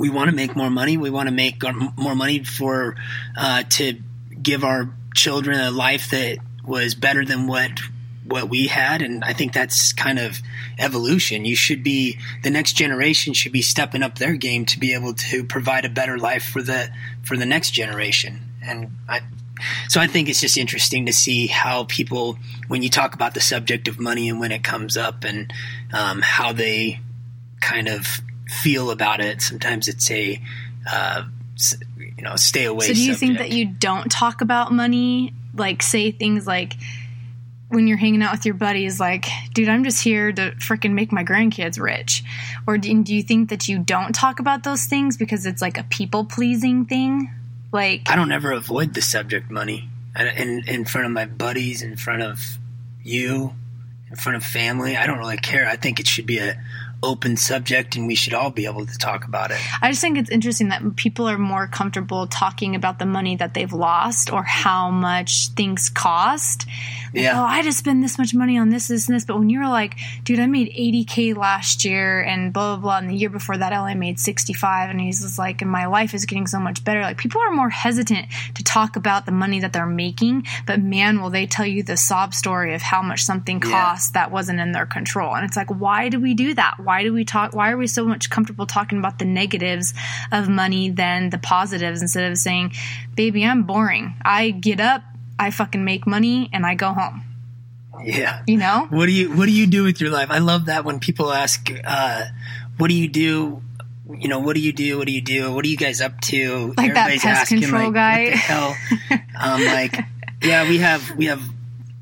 we 0.02 0.10
want 0.10 0.32
to 0.32 0.36
make 0.36 0.56
more 0.56 0.72
money. 0.72 0.98
We 0.98 1.12
want 1.12 1.30
to 1.30 1.34
make 1.34 1.62
more 1.96 2.16
money 2.16 2.44
for 2.44 2.96
uh, 3.38 3.62
to 3.70 4.00
give 4.42 4.64
our 4.64 4.90
children 5.14 5.60
a 5.60 5.70
life 5.70 6.10
that 6.10 6.40
was 6.66 6.96
better 6.96 7.24
than 7.24 7.46
what 7.46 7.80
what 8.26 8.50
we 8.50 8.68
had, 8.68 9.04
and 9.04 9.24
I 9.24 9.34
think 9.34 9.54
that's 9.54 9.94
kind 9.94 10.18
of 10.18 10.42
evolution. 10.80 11.46
You 11.46 11.56
should 11.56 11.84
be 11.84 12.18
the 12.42 12.50
next 12.50 12.74
generation 12.74 13.34
should 13.34 13.52
be 13.52 13.62
stepping 13.62 14.02
up 14.02 14.18
their 14.18 14.34
game 14.34 14.66
to 14.68 14.80
be 14.80 14.96
able 14.96 15.14
to 15.14 15.44
provide 15.44 15.86
a 15.86 15.90
better 15.90 16.18
life 16.18 16.44
for 16.44 16.64
the 16.64 16.90
for 17.22 17.38
the 17.38 17.46
next 17.46 17.72
generation, 17.72 18.42
and 18.64 18.90
I. 19.08 19.22
So 19.88 20.02
I 20.02 20.08
think 20.08 20.30
it's 20.30 20.42
just 20.42 20.58
interesting 20.58 21.06
to 21.06 21.14
see 21.14 21.46
how 21.46 21.84
people, 21.84 22.40
when 22.68 22.82
you 22.82 22.90
talk 22.90 23.14
about 23.14 23.36
the 23.36 23.42
subject 23.42 23.88
of 23.88 24.00
money 24.00 24.28
and 24.28 24.40
when 24.40 24.52
it 24.52 24.64
comes 24.64 24.98
up, 24.98 25.24
and 25.24 25.54
um, 25.94 26.22
how 26.24 26.54
they 26.54 27.00
kind 27.60 27.88
of 27.88 28.22
feel 28.52 28.92
about 28.92 29.22
it. 29.22 29.42
Sometimes 29.42 29.88
it's 29.88 30.10
a, 30.12 30.42
uh, 30.90 31.24
you 31.98 32.24
know, 32.24 32.36
stay 32.36 32.66
away. 32.66 32.88
So 32.88 32.94
do 32.94 33.02
you 33.02 33.16
think 33.16 33.38
that 33.38 33.52
you 33.52 33.66
don't 33.66 34.12
talk 34.12 34.42
about 34.42 34.72
money? 34.72 35.34
Like 35.56 35.82
say 35.82 36.12
things 36.12 36.46
like 36.46 36.76
when 37.70 37.88
you're 37.88 37.98
hanging 37.98 38.22
out 38.22 38.34
with 38.34 38.46
your 38.46 38.56
buddies, 38.56 39.00
like, 39.00 39.28
dude, 39.54 39.70
I'm 39.70 39.84
just 39.84 40.04
here 40.04 40.32
to 40.32 40.52
freaking 40.52 40.92
make 40.92 41.12
my 41.12 41.24
grandkids 41.24 41.80
rich. 41.80 42.24
Or 42.68 42.78
do, 42.78 43.02
do 43.02 43.16
you 43.16 43.24
think 43.24 43.50
that 43.50 43.68
you 43.70 43.80
don't 43.80 44.14
talk 44.14 44.40
about 44.40 44.64
those 44.64 44.86
things 44.86 45.16
because 45.16 45.46
it's 45.46 45.62
like 45.62 45.78
a 45.78 45.84
people 45.84 46.26
pleasing 46.26 46.86
thing? 46.86 47.32
Like 47.72 48.10
I 48.10 48.16
don't 48.16 48.32
ever 48.32 48.52
avoid 48.52 48.94
the 48.94 49.02
subject 49.02 49.50
money 49.50 49.90
in 50.18 50.64
in 50.68 50.86
front 50.86 51.08
of 51.08 51.14
my 51.14 51.26
buddies, 51.26 51.82
in 51.82 51.96
front 51.96 52.22
of 52.22 52.42
you, 53.02 53.54
in 54.10 54.18
front 54.18 54.36
of 54.36 54.44
family. 54.44 54.98
I 54.98 55.08
don't 55.08 55.20
really 55.20 55.38
care. 55.38 55.68
I 55.68 55.78
think 55.78 56.02
it 56.02 56.08
should 56.08 56.26
be 56.26 56.40
a 56.40 56.62
open 57.04 57.38
subject 57.38 57.96
and 57.96 58.08
we 58.08 58.16
should 58.16 58.34
all 58.34 58.52
be 58.52 58.66
able 58.66 58.86
to 58.86 58.98
talk 58.98 59.26
about 59.26 59.52
it. 59.52 59.60
I 59.82 59.90
just 59.90 60.02
think 60.02 60.18
it's 60.18 60.30
interesting 60.30 60.70
that 60.70 60.96
people 60.96 61.28
are 61.28 61.38
more 61.38 61.68
comfortable 61.68 62.28
talking 62.28 62.76
about 62.76 63.00
the 63.00 63.06
money 63.06 63.36
that 63.38 63.54
they've 63.54 63.74
lost 63.74 64.32
or 64.32 64.44
how 64.44 64.92
much 64.92 65.50
things 65.50 65.90
cost. 65.90 66.68
Yeah. 67.14 67.42
Oh, 67.42 67.44
I 67.44 67.62
just 67.62 67.78
spend 67.78 68.04
this 68.04 68.18
much 68.18 68.34
money 68.34 68.58
on 68.58 68.70
this, 68.70 68.88
this, 68.88 69.08
and 69.08 69.16
this. 69.16 69.26
But 69.26 69.38
when 69.38 69.50
you're 69.50 69.68
like, 69.68 69.98
dude, 70.24 70.40
I 70.40 70.48
made 70.48 70.74
80K 70.74 71.36
last 71.36 71.84
year 71.84 72.22
and 72.22 72.54
blah, 72.54 72.76
blah, 72.76 72.82
blah. 72.82 72.98
And 73.00 73.10
the 73.10 73.16
year 73.16 73.30
before 73.30 73.58
that, 73.58 73.74
I 73.74 73.78
only 73.78 73.96
made 73.96 74.20
65. 74.20 74.90
And 74.90 75.02
he's 75.02 75.22
just 75.22 75.38
like, 75.38 75.62
and 75.62 75.70
my 75.70 75.88
life 75.88 76.14
is 76.14 76.26
getting 76.26 76.48
so 76.48 76.60
much 76.60 76.84
better. 76.84 77.02
Like, 77.02 77.18
people 77.18 77.42
are 77.42 77.52
more 77.52 77.70
hesitant 77.70 78.28
to 78.56 78.64
talk 78.64 78.96
about 78.96 79.26
the 79.26 79.32
money 79.32 79.60
that 79.60 79.74
they're 79.74 79.86
making. 79.86 80.46
But 80.66 80.82
man, 80.82 81.22
will 81.22 81.30
they 81.30 81.48
tell 81.48 81.66
you 81.66 81.84
the 81.84 81.98
sob 81.98 82.34
story 82.34 82.74
of 82.74 82.82
how 82.82 83.02
much 83.02 83.24
something 83.24 83.60
cost 83.60 84.12
yeah. 84.14 84.22
that 84.22 84.32
wasn't 84.32 84.60
in 84.60 84.72
their 84.72 84.86
control. 84.86 85.36
And 85.36 85.46
it's 85.46 85.58
like, 85.58 85.70
why 85.70 86.10
do 86.10 86.20
we 86.20 86.34
do 86.34 86.54
that? 86.54 86.76
Why 86.78 86.91
do 87.04 87.14
we 87.14 87.26
talk? 87.26 87.56
Why 87.56 87.72
are 87.72 87.78
we 87.78 87.88
so 87.88 88.06
much 88.06 88.30
comfortable 88.30 88.66
talking 88.66 88.98
about 89.00 89.20
the 89.20 89.26
negatives 89.26 89.94
of 90.32 90.50
money 90.50 90.90
than 90.90 91.30
the 91.30 91.38
positives 91.38 92.02
instead 92.02 92.32
of 92.32 92.38
saying, 92.38 92.74
baby, 93.16 93.46
I'm 93.46 93.64
boring. 93.64 94.16
I 94.24 94.52
get 94.52 94.80
up, 94.80 95.02
I 95.40 95.52
fucking 95.52 95.84
make 95.84 96.06
money 96.06 96.50
and 96.54 96.66
I 96.66 96.76
go 96.76 96.92
home. 96.92 97.24
Yeah. 98.04 98.42
You 98.48 98.58
know? 98.58 98.88
What 98.90 99.06
do 99.06 99.12
you 99.12 99.32
what 99.36 99.46
do 99.46 99.52
you 99.52 99.68
do 99.68 99.84
with 99.84 100.02
your 100.02 100.12
life? 100.12 100.30
I 100.30 100.40
love 100.40 100.66
that 100.66 100.86
when 100.86 101.00
people 101.00 101.32
ask 101.32 101.70
uh, 101.86 102.26
what 102.78 102.90
do 102.90 102.96
you 102.96 103.08
do 103.08 103.62
you 104.20 104.28
know, 104.28 104.40
what 104.40 104.56
do 104.56 104.62
you 104.62 104.74
do? 104.74 104.98
What 104.98 105.08
do 105.08 105.14
you 105.14 105.22
do? 105.22 105.52
What 105.54 105.66
are 105.66 105.68
you 105.68 105.78
guys 105.78 106.02
up 106.02 106.20
to? 106.22 106.74
Like 106.78 106.90
Everybody's 106.90 107.24
that 107.24 107.30
pest 107.30 107.42
asking, 107.42 107.62
control 107.62 107.86
like, 107.86 107.94
guy. 107.94 108.24
What 108.24 108.32
the 108.32 108.38
hell? 108.38 108.76
um, 109.40 109.66
like, 109.66 110.00
yeah, 110.44 110.68
we 110.68 110.80
have 110.80 111.16
we 111.16 111.26
have 111.28 111.42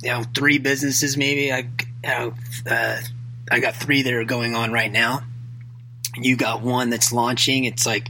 you 0.01 0.09
know 0.09 0.23
three 0.35 0.57
businesses 0.57 1.17
maybe. 1.17 1.51
I 1.51 1.59
you 1.59 2.09
know, 2.09 2.33
uh, 2.69 2.97
I 3.51 3.59
got 3.59 3.75
three 3.75 4.01
that 4.01 4.13
are 4.13 4.25
going 4.25 4.55
on 4.55 4.71
right 4.71 4.91
now. 4.91 5.23
You 6.15 6.35
got 6.35 6.61
one 6.61 6.89
that's 6.89 7.11
launching. 7.11 7.65
It's 7.65 7.85
like 7.85 8.09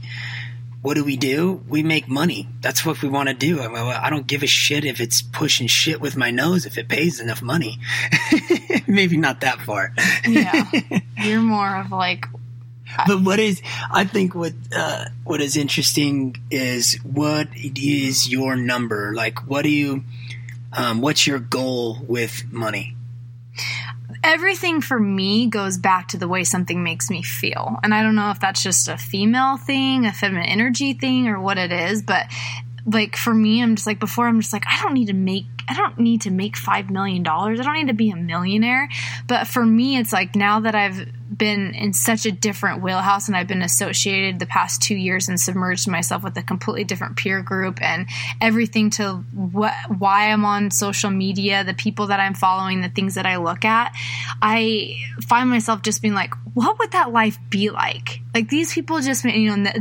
what 0.82 0.94
do 0.94 1.04
we 1.04 1.16
do? 1.16 1.62
We 1.68 1.82
make 1.82 2.08
money. 2.08 2.48
That's 2.62 2.86
what 2.86 3.02
we 3.02 3.08
want 3.08 3.28
to 3.28 3.34
do. 3.34 3.60
I, 3.60 3.68
mean, 3.68 3.76
I 3.76 4.08
don't 4.08 4.26
give 4.26 4.42
a 4.42 4.46
shit 4.46 4.84
if 4.84 5.00
it's 5.00 5.20
pushing 5.20 5.66
shit 5.66 6.00
with 6.00 6.16
my 6.16 6.30
nose 6.30 6.64
if 6.64 6.78
it 6.78 6.88
pays 6.88 7.20
enough 7.20 7.42
money. 7.42 7.78
Maybe 8.86 9.18
not 9.18 9.42
that 9.42 9.60
far. 9.60 9.92
yeah, 10.26 10.70
you're 11.18 11.42
more 11.42 11.76
of 11.76 11.90
like. 11.90 12.26
But 13.06 13.20
what 13.20 13.38
is? 13.38 13.62
I 13.90 14.04
think 14.04 14.34
what 14.34 14.52
uh, 14.74 15.04
what 15.24 15.40
is 15.40 15.56
interesting 15.56 16.36
is 16.50 16.94
what 17.04 17.48
is 17.54 18.28
your 18.28 18.56
number? 18.56 19.14
Like, 19.14 19.46
what 19.46 19.62
do 19.62 19.70
you? 19.70 20.02
Um, 20.72 21.00
what's 21.00 21.26
your 21.26 21.38
goal 21.38 21.98
with 22.06 22.50
money? 22.50 22.96
Everything 24.22 24.80
for 24.80 24.98
me 24.98 25.46
goes 25.46 25.78
back 25.78 26.08
to 26.08 26.16
the 26.16 26.28
way 26.28 26.44
something 26.44 26.82
makes 26.82 27.10
me 27.10 27.22
feel. 27.22 27.78
And 27.82 27.94
I 27.94 28.02
don't 28.02 28.14
know 28.14 28.30
if 28.30 28.40
that's 28.40 28.62
just 28.62 28.88
a 28.88 28.96
female 28.96 29.56
thing, 29.56 30.06
a 30.06 30.12
feminine 30.12 30.46
energy 30.46 30.92
thing, 30.92 31.28
or 31.28 31.40
what 31.40 31.58
it 31.58 31.72
is, 31.72 32.02
but 32.02 32.26
like 32.86 33.16
for 33.16 33.32
me, 33.32 33.62
I'm 33.62 33.76
just 33.76 33.86
like 33.86 34.00
before 34.00 34.26
I'm 34.26 34.40
just 34.40 34.52
like 34.52 34.64
I 34.66 34.82
don't 34.82 34.94
need 34.94 35.06
to 35.06 35.14
make 35.14 35.44
I 35.68 35.74
don't 35.74 35.98
need 35.98 36.22
to 36.22 36.30
make 36.30 36.56
five 36.56 36.90
million 36.90 37.22
dollars. 37.22 37.60
I 37.60 37.64
don't 37.64 37.74
need 37.74 37.88
to 37.88 37.94
be 37.94 38.10
a 38.10 38.16
millionaire. 38.16 38.88
But 39.26 39.46
for 39.46 39.64
me, 39.64 39.98
it's 39.98 40.12
like 40.12 40.34
now 40.34 40.60
that 40.60 40.74
I've 40.74 41.08
been 41.40 41.74
in 41.74 41.94
such 41.94 42.26
a 42.26 42.30
different 42.30 42.82
wheelhouse 42.82 43.26
and 43.26 43.36
I've 43.36 43.48
been 43.48 43.62
associated 43.62 44.38
the 44.38 44.46
past 44.46 44.82
two 44.82 44.94
years 44.94 45.28
and 45.28 45.40
submerged 45.40 45.88
myself 45.88 46.22
with 46.22 46.36
a 46.36 46.42
completely 46.42 46.84
different 46.84 47.16
peer 47.16 47.42
group 47.42 47.82
and 47.82 48.06
everything 48.42 48.90
to 48.90 49.14
what 49.32 49.72
why 49.98 50.30
I'm 50.30 50.44
on 50.44 50.70
social 50.70 51.10
media, 51.10 51.64
the 51.64 51.72
people 51.72 52.08
that 52.08 52.20
I'm 52.20 52.34
following, 52.34 52.82
the 52.82 52.90
things 52.90 53.14
that 53.14 53.24
I 53.24 53.38
look 53.38 53.64
at, 53.64 53.92
I 54.42 54.96
find 55.26 55.48
myself 55.48 55.80
just 55.80 56.02
being 56.02 56.14
like, 56.14 56.34
what 56.52 56.78
would 56.78 56.92
that 56.92 57.10
life 57.10 57.38
be 57.48 57.70
like? 57.70 58.20
Like 58.34 58.50
these 58.50 58.74
people 58.74 59.00
just, 59.00 59.24
you 59.24 59.56
know, 59.56 59.72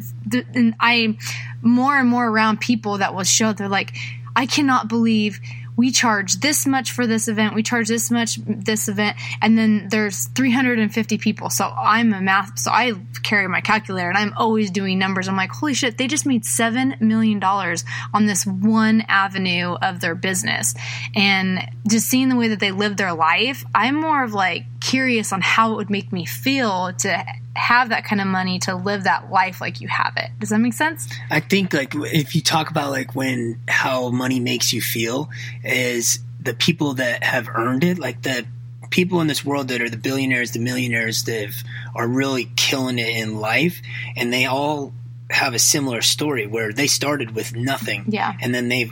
and 0.56 0.76
I 0.80 1.18
more 1.62 1.98
and 2.00 2.08
more 2.08 2.26
around 2.26 2.62
people 2.62 3.00
that 3.00 3.14
will 3.14 3.24
show 3.24 3.52
they're 3.52 3.68
like, 3.68 3.94
I 4.34 4.46
cannot 4.46 4.88
believe 4.88 5.42
we 5.80 5.92
charge 5.92 6.42
this 6.42 6.68
much 6.68 6.92
for 6.92 7.08
this 7.08 7.30
event, 7.30 7.56
we 7.56 7.64
charge 7.64 7.88
this 7.88 8.12
much 8.12 8.38
this 8.46 8.90
event, 8.90 9.16
and 9.42 9.58
then 9.58 9.88
there's 9.90 10.26
350 10.26 11.18
people. 11.20 11.50
So 11.50 11.64
I'm 11.66 12.14
a 12.14 12.20
math, 12.20 12.60
so 12.60 12.70
I 12.70 12.96
carry 13.24 13.48
my 13.48 13.62
calculator 13.62 14.10
and 14.10 14.18
I'm 14.18 14.34
always 14.36 14.72
doing 14.72 15.00
numbers. 15.00 15.30
I'm 15.30 15.38
like, 15.38 15.52
holy 15.52 15.74
shit, 15.74 15.98
they 15.98 16.08
just 16.08 16.26
made 16.26 16.44
$7 16.44 17.00
million 17.00 17.42
on 17.42 18.26
this 18.26 18.46
one 18.46 19.06
avenue 19.08 19.76
of 19.82 20.02
their 20.02 20.16
business. 20.16 20.76
And 21.16 21.60
just 21.88 22.10
seeing 22.10 22.28
the 22.28 22.36
way 22.36 22.50
that 22.50 22.60
they 22.60 22.74
live 22.74 22.98
their 22.98 23.14
life, 23.14 23.64
I'm 23.74 23.96
more 23.96 24.22
of 24.22 24.34
like 24.34 24.66
curious 24.82 25.32
on 25.32 25.40
how 25.40 25.72
it 25.72 25.76
would 25.78 25.90
make 25.90 26.12
me 26.12 26.26
feel 26.26 26.92
to 26.92 27.26
have 27.60 27.90
that 27.90 28.06
kind 28.06 28.22
of 28.22 28.28
money 28.28 28.60
to 28.60 28.76
live 28.76 29.04
that 29.04 29.32
life 29.32 29.62
like 29.62 29.82
you 29.82 29.88
have 29.88 30.14
it. 30.18 30.32
Does 30.40 30.50
that 30.50 30.60
make 30.60 30.74
sense? 30.74 31.08
I 31.30 31.40
think 31.40 31.74
like 31.74 31.94
if 31.96 32.36
you 32.36 32.42
talk 32.42 32.72
about 32.72 32.92
like 32.92 33.16
when 33.16 33.60
how 33.68 34.10
money 34.10 34.40
makes 34.40 34.74
you 34.74 34.82
feel 34.82 35.30
is 35.64 36.20
the 36.42 36.54
people 36.54 36.96
that 36.96 37.24
have 37.24 37.48
earned 37.50 37.84
it, 37.84 38.00
like 38.00 38.22
the 38.22 38.46
people 38.90 39.22
in 39.22 39.28
this 39.28 39.46
world 39.46 39.68
that 39.68 39.82
are 39.82 39.90
the 39.90 39.98
billionaires, 39.98 40.52
the 40.52 40.60
millionaires 40.60 41.24
that 41.24 41.54
are 41.96 42.08
really 42.08 42.50
killing 42.56 42.98
it 42.98 43.10
in 43.10 43.38
life, 43.38 43.82
and 44.16 44.34
they 44.34 44.46
all 44.46 44.94
have 45.30 45.54
a 45.54 45.60
similar 45.60 46.02
story 46.02 46.48
where 46.48 46.74
they 46.74 46.88
started 46.88 47.36
with 47.36 47.56
nothing, 47.56 48.06
yeah, 48.08 48.34
and 48.42 48.54
then 48.54 48.70
they've 48.70 48.92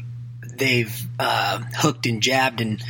they've 0.55 1.07
uh, 1.19 1.61
hooked 1.75 2.05
and 2.05 2.21
jabbed 2.21 2.61
and 2.61 2.83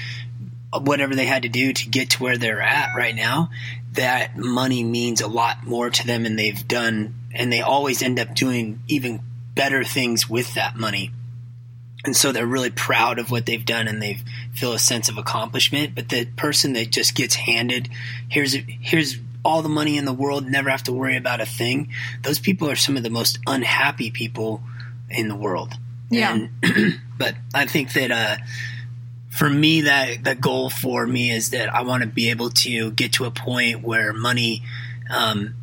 whatever 0.74 1.16
they 1.16 1.26
had 1.26 1.44
to 1.44 1.50
do 1.50 1.72
to 1.74 1.90
get 1.90 2.12
to 2.12 2.24
where 2.24 2.38
they're 2.38 2.62
at 2.62 2.96
right 2.96 3.16
now, 3.16 3.50
that 3.98 4.38
money 4.38 4.84
means 4.84 5.22
a 5.22 5.28
lot 5.28 5.64
more 5.66 5.90
to 5.90 6.08
them 6.08 6.26
and 6.26 6.38
they've 6.38 6.68
done 6.68 7.16
and 7.34 7.52
they 7.52 7.62
always 7.62 8.02
end 8.02 8.20
up 8.20 8.34
doing 8.34 8.82
even 8.88 9.20
better 9.54 9.84
things 9.84 10.30
with 10.30 10.54
that 10.54 10.76
money. 10.76 11.12
And 12.06 12.16
so 12.16 12.32
they're 12.32 12.48
really 12.48 12.70
proud 12.70 13.20
of 13.20 13.32
what 13.32 13.46
they've 13.46 13.66
done 13.66 13.88
and 13.88 14.02
they 14.02 14.20
feel 14.54 14.74
a 14.74 14.80
sense 14.80 15.10
of 15.10 15.18
accomplishment. 15.18 15.96
But 15.96 16.10
the 16.10 16.26
person 16.26 16.74
that 16.74 16.92
just 16.92 17.16
gets 17.16 17.36
handed 17.36 17.90
here's 18.30 18.54
here's 18.54 19.18
all 19.44 19.62
the 19.62 19.70
money 19.70 19.98
in 19.98 20.06
the 20.06 20.14
world 20.14 20.46
never 20.46 20.70
have 20.70 20.84
to 20.84 20.94
worry 20.94 21.16
about 21.16 21.42
a 21.42 21.46
thing 21.46 21.90
those 22.24 22.38
people 22.38 22.70
are 22.70 22.76
some 22.76 22.98
of 22.98 23.04
the 23.04 23.10
most 23.10 23.40
unhappy 23.48 24.12
people 24.12 24.62
in 25.10 25.28
the 25.28 25.36
world. 25.36 25.74
Yeah. 26.10 26.38
And, 26.64 27.02
but 27.18 27.36
i 27.54 27.66
think 27.66 27.94
that 27.94 28.12
uh 28.12 28.38
for 29.38 29.50
me 29.50 29.82
that 29.82 30.23
the 30.23 30.34
goal 30.34 30.69
for 30.69 31.06
me 31.06 31.30
is 31.30 31.52
that 31.52 31.73
I 31.73 31.84
want 31.84 32.02
to 32.02 32.10
be 32.10 32.32
able 32.32 32.50
to 32.50 32.91
get 32.91 33.13
to 33.13 33.26
a 33.26 33.32
point 33.32 33.84
where 33.84 34.12
money 34.12 34.63
um, 35.12 35.54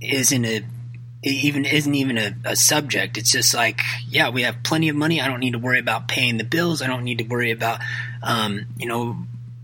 isn't 0.00 0.44
a 0.44 0.62
even 1.22 1.64
isn't 1.64 1.94
even 1.94 2.18
a, 2.18 2.34
a, 2.44 2.54
subject. 2.54 3.16
It's 3.16 3.32
just 3.32 3.54
like, 3.54 3.80
yeah, 4.10 4.28
we 4.28 4.42
have 4.42 4.62
plenty 4.62 4.90
of 4.90 4.96
money. 4.96 5.22
I 5.22 5.28
don't 5.28 5.40
need 5.40 5.52
to 5.52 5.58
worry 5.58 5.78
about 5.78 6.06
paying 6.06 6.36
the 6.36 6.44
bills. 6.44 6.82
I 6.82 6.86
don't 6.86 7.02
need 7.02 7.16
to 7.16 7.24
worry 7.24 7.50
about, 7.50 7.80
um, 8.22 8.66
you 8.76 8.86
know, 8.86 9.16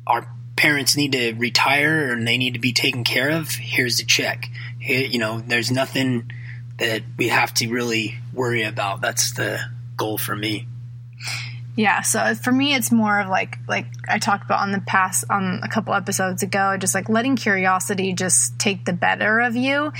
our 0.06 0.26
parents 0.56 0.96
need 0.96 1.12
to 1.12 1.34
retire 1.34 2.12
and 2.12 2.26
they 2.26 2.38
need 2.38 2.54
to 2.54 2.60
be 2.60 2.72
taken 2.72 3.04
care 3.04 3.28
of. 3.28 3.50
Here's 3.50 3.98
the 3.98 4.04
check. 4.04 4.48
Here, 4.78 5.06
you 5.06 5.18
know, 5.18 5.38
there's 5.38 5.70
nothing 5.70 6.32
that 6.78 7.02
we 7.18 7.28
have 7.28 7.52
to 7.54 7.68
really 7.68 8.16
worry 8.32 8.62
about. 8.62 9.02
That's 9.02 9.32
the 9.32 9.60
goal 9.98 10.16
for 10.16 10.34
me. 10.34 10.66
Yeah, 11.76 12.02
so 12.02 12.34
for 12.34 12.50
me, 12.52 12.74
it's 12.74 12.90
more 12.90 13.20
of 13.20 13.28
like 13.28 13.56
like 13.68 13.86
I 14.08 14.18
talked 14.18 14.44
about 14.44 14.60
on 14.60 14.72
the 14.72 14.80
past 14.80 15.24
on 15.30 15.60
a 15.62 15.68
couple 15.68 15.94
episodes 15.94 16.42
ago, 16.42 16.76
just 16.76 16.94
like 16.94 17.08
letting 17.08 17.36
curiosity 17.36 18.12
just 18.12 18.58
take 18.58 18.84
the 18.84 18.92
better 18.92 19.40
of 19.40 19.54
you, 19.54 19.92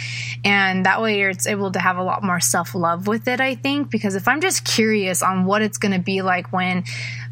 and 0.45 0.85
that 0.85 1.01
way 1.01 1.19
you're 1.19 1.33
able 1.47 1.71
to 1.73 1.79
have 1.79 1.97
a 1.97 2.03
lot 2.03 2.25
more 2.25 2.41
self 2.41 2.75
love 2.75 3.07
with 3.07 3.29
it. 3.29 3.41
I 3.41 3.55
think 3.55 3.91
because 3.91 4.17
if 4.17 4.27
I'm 4.27 4.41
just 4.41 4.65
curious 4.65 5.23
on 5.23 5.45
what 5.45 5.63
it's 5.63 5.79
going 5.79 5.93
to 5.93 6.01
be 6.01 6.23
like 6.23 6.53
when 6.53 6.85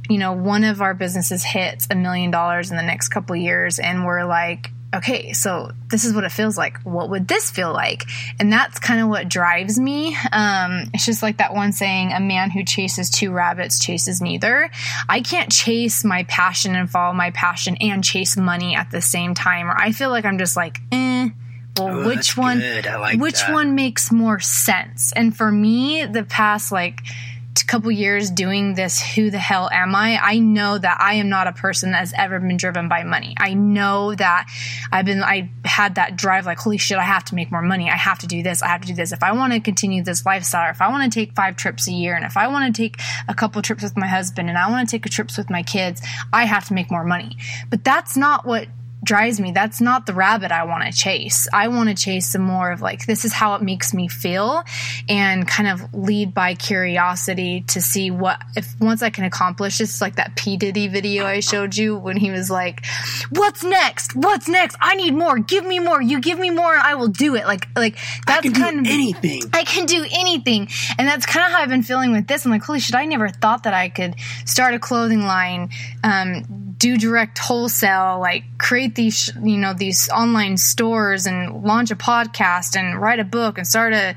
you 0.08 0.18
know 0.18 0.32
one 0.32 0.64
of 0.64 0.80
our 0.80 0.94
businesses 0.94 1.42
hits 1.44 1.88
a 1.90 1.96
million 1.96 2.30
dollars 2.30 2.70
in 2.70 2.76
the 2.76 2.82
next 2.82 3.08
couple 3.08 3.34
years, 3.34 3.80
and 3.80 4.06
we're 4.06 4.24
like 4.24 4.70
okay, 4.94 5.32
so 5.32 5.70
this 5.88 6.04
is 6.04 6.14
what 6.14 6.24
it 6.24 6.32
feels 6.32 6.56
like. 6.56 6.80
What 6.82 7.10
would 7.10 7.28
this 7.28 7.50
feel 7.50 7.72
like? 7.72 8.04
And 8.40 8.52
that's 8.52 8.78
kind 8.78 9.00
of 9.00 9.08
what 9.08 9.28
drives 9.28 9.78
me. 9.78 10.16
Um, 10.32 10.90
it's 10.94 11.04
just 11.04 11.22
like 11.22 11.38
that 11.38 11.54
one 11.54 11.72
saying, 11.72 12.12
a 12.12 12.20
man 12.20 12.50
who 12.50 12.64
chases 12.64 13.10
two 13.10 13.30
rabbits 13.30 13.78
chases 13.78 14.20
neither. 14.20 14.70
I 15.08 15.20
can't 15.20 15.52
chase 15.52 16.04
my 16.04 16.24
passion 16.24 16.74
and 16.74 16.90
follow 16.90 17.12
my 17.12 17.30
passion 17.30 17.76
and 17.80 18.02
chase 18.02 18.36
money 18.36 18.74
at 18.74 18.90
the 18.90 19.02
same 19.02 19.34
time. 19.34 19.68
Or 19.68 19.76
I 19.76 19.92
feel 19.92 20.10
like 20.10 20.24
I'm 20.24 20.38
just 20.38 20.56
like, 20.56 20.78
eh. 20.92 21.28
Well, 21.78 22.00
oh, 22.00 22.06
which 22.08 22.36
one? 22.36 22.60
Like 22.60 23.20
which 23.20 23.40
that. 23.40 23.52
one 23.52 23.76
makes 23.76 24.10
more 24.10 24.40
sense? 24.40 25.12
And 25.12 25.36
for 25.36 25.52
me, 25.52 26.04
the 26.06 26.24
past 26.24 26.72
like 26.72 27.02
couple 27.68 27.90
years 27.90 28.30
doing 28.30 28.74
this 28.74 29.00
who 29.00 29.30
the 29.30 29.38
hell 29.38 29.68
am 29.70 29.94
I? 29.94 30.18
I 30.20 30.38
know 30.38 30.78
that 30.78 31.00
I 31.00 31.14
am 31.14 31.28
not 31.28 31.46
a 31.46 31.52
person 31.52 31.92
that 31.92 31.98
has 31.98 32.12
ever 32.16 32.40
been 32.40 32.56
driven 32.56 32.88
by 32.88 33.04
money. 33.04 33.34
I 33.38 33.54
know 33.54 34.14
that 34.14 34.48
I've 34.90 35.04
been 35.04 35.22
I 35.22 35.50
had 35.64 35.96
that 35.96 36.16
drive 36.16 36.46
like 36.46 36.58
holy 36.58 36.78
shit, 36.78 36.98
I 36.98 37.02
have 37.02 37.24
to 37.26 37.34
make 37.34 37.52
more 37.52 37.62
money. 37.62 37.90
I 37.90 37.96
have 37.96 38.18
to 38.20 38.26
do 38.26 38.42
this. 38.42 38.62
I 38.62 38.68
have 38.68 38.80
to 38.80 38.88
do 38.88 38.94
this. 38.94 39.12
If 39.12 39.22
I 39.22 39.32
want 39.32 39.52
to 39.52 39.60
continue 39.60 40.02
this 40.02 40.24
lifestyle, 40.24 40.66
or 40.66 40.70
if 40.70 40.80
I 40.80 40.88
want 40.88 41.12
to 41.12 41.16
take 41.16 41.34
5 41.34 41.56
trips 41.56 41.86
a 41.86 41.92
year 41.92 42.14
and 42.16 42.24
if 42.24 42.36
I 42.36 42.48
want 42.48 42.74
to 42.74 42.82
take 42.82 43.00
a 43.28 43.34
couple 43.34 43.60
trips 43.62 43.82
with 43.82 43.96
my 43.96 44.06
husband 44.06 44.48
and 44.48 44.58
I 44.58 44.70
want 44.70 44.88
to 44.88 44.90
take 44.90 45.04
trips 45.10 45.36
with 45.36 45.50
my 45.50 45.62
kids, 45.62 46.02
I 46.32 46.46
have 46.46 46.66
to 46.68 46.74
make 46.74 46.90
more 46.90 47.04
money. 47.04 47.36
But 47.70 47.84
that's 47.84 48.16
not 48.16 48.46
what 48.46 48.68
drives 49.08 49.40
me. 49.40 49.52
That's 49.52 49.80
not 49.80 50.04
the 50.04 50.12
rabbit 50.12 50.52
I 50.52 50.64
want 50.64 50.84
to 50.84 50.92
chase. 50.92 51.48
I 51.50 51.68
want 51.68 51.88
to 51.88 51.94
chase 51.94 52.28
some 52.28 52.42
more 52.42 52.70
of 52.70 52.82
like, 52.82 53.06
this 53.06 53.24
is 53.24 53.32
how 53.32 53.54
it 53.54 53.62
makes 53.62 53.94
me 53.94 54.06
feel 54.06 54.62
and 55.08 55.48
kind 55.48 55.66
of 55.66 55.94
lead 55.94 56.34
by 56.34 56.54
curiosity 56.54 57.62
to 57.68 57.80
see 57.80 58.10
what, 58.10 58.38
if 58.54 58.78
once 58.78 59.02
I 59.02 59.08
can 59.08 59.24
accomplish 59.24 59.78
this, 59.78 60.02
like 60.02 60.16
that 60.16 60.36
P. 60.36 60.58
Diddy 60.58 60.88
video 60.88 61.24
I 61.24 61.40
showed 61.40 61.74
you 61.74 61.96
when 61.96 62.18
he 62.18 62.30
was 62.30 62.50
like, 62.50 62.84
what's 63.30 63.64
next? 63.64 64.14
What's 64.14 64.46
next? 64.46 64.76
I 64.78 64.94
need 64.94 65.14
more. 65.14 65.38
Give 65.38 65.64
me 65.64 65.78
more. 65.78 66.02
You 66.02 66.20
give 66.20 66.38
me 66.38 66.50
more 66.50 66.74
and 66.74 66.82
I 66.82 66.94
will 66.96 67.08
do 67.08 67.34
it. 67.34 67.46
Like, 67.46 67.66
like 67.74 67.96
that's 68.26 68.50
kind 68.50 68.80
of 68.80 68.86
anything. 68.86 69.40
I 69.54 69.64
can 69.64 69.86
do 69.86 70.04
anything. 70.12 70.68
And 70.98 71.08
that's 71.08 71.24
kind 71.24 71.46
of 71.46 71.52
how 71.52 71.62
I've 71.62 71.70
been 71.70 71.82
feeling 71.82 72.12
with 72.12 72.26
this. 72.26 72.44
I'm 72.44 72.50
like, 72.50 72.62
holy 72.62 72.80
shit, 72.80 72.94
I 72.94 73.06
never 73.06 73.30
thought 73.30 73.62
that 73.62 73.72
I 73.72 73.88
could 73.88 74.16
start 74.44 74.74
a 74.74 74.78
clothing 74.78 75.22
line, 75.22 75.70
um, 76.04 76.67
do 76.78 76.96
direct 76.96 77.38
wholesale, 77.38 78.20
like 78.20 78.44
create 78.56 78.94
these, 78.94 79.32
you 79.42 79.58
know, 79.58 79.74
these 79.74 80.08
online 80.08 80.56
stores 80.56 81.26
and 81.26 81.64
launch 81.64 81.90
a 81.90 81.96
podcast 81.96 82.76
and 82.76 83.00
write 83.00 83.18
a 83.18 83.24
book 83.24 83.58
and 83.58 83.66
start 83.66 83.92
a, 83.92 84.14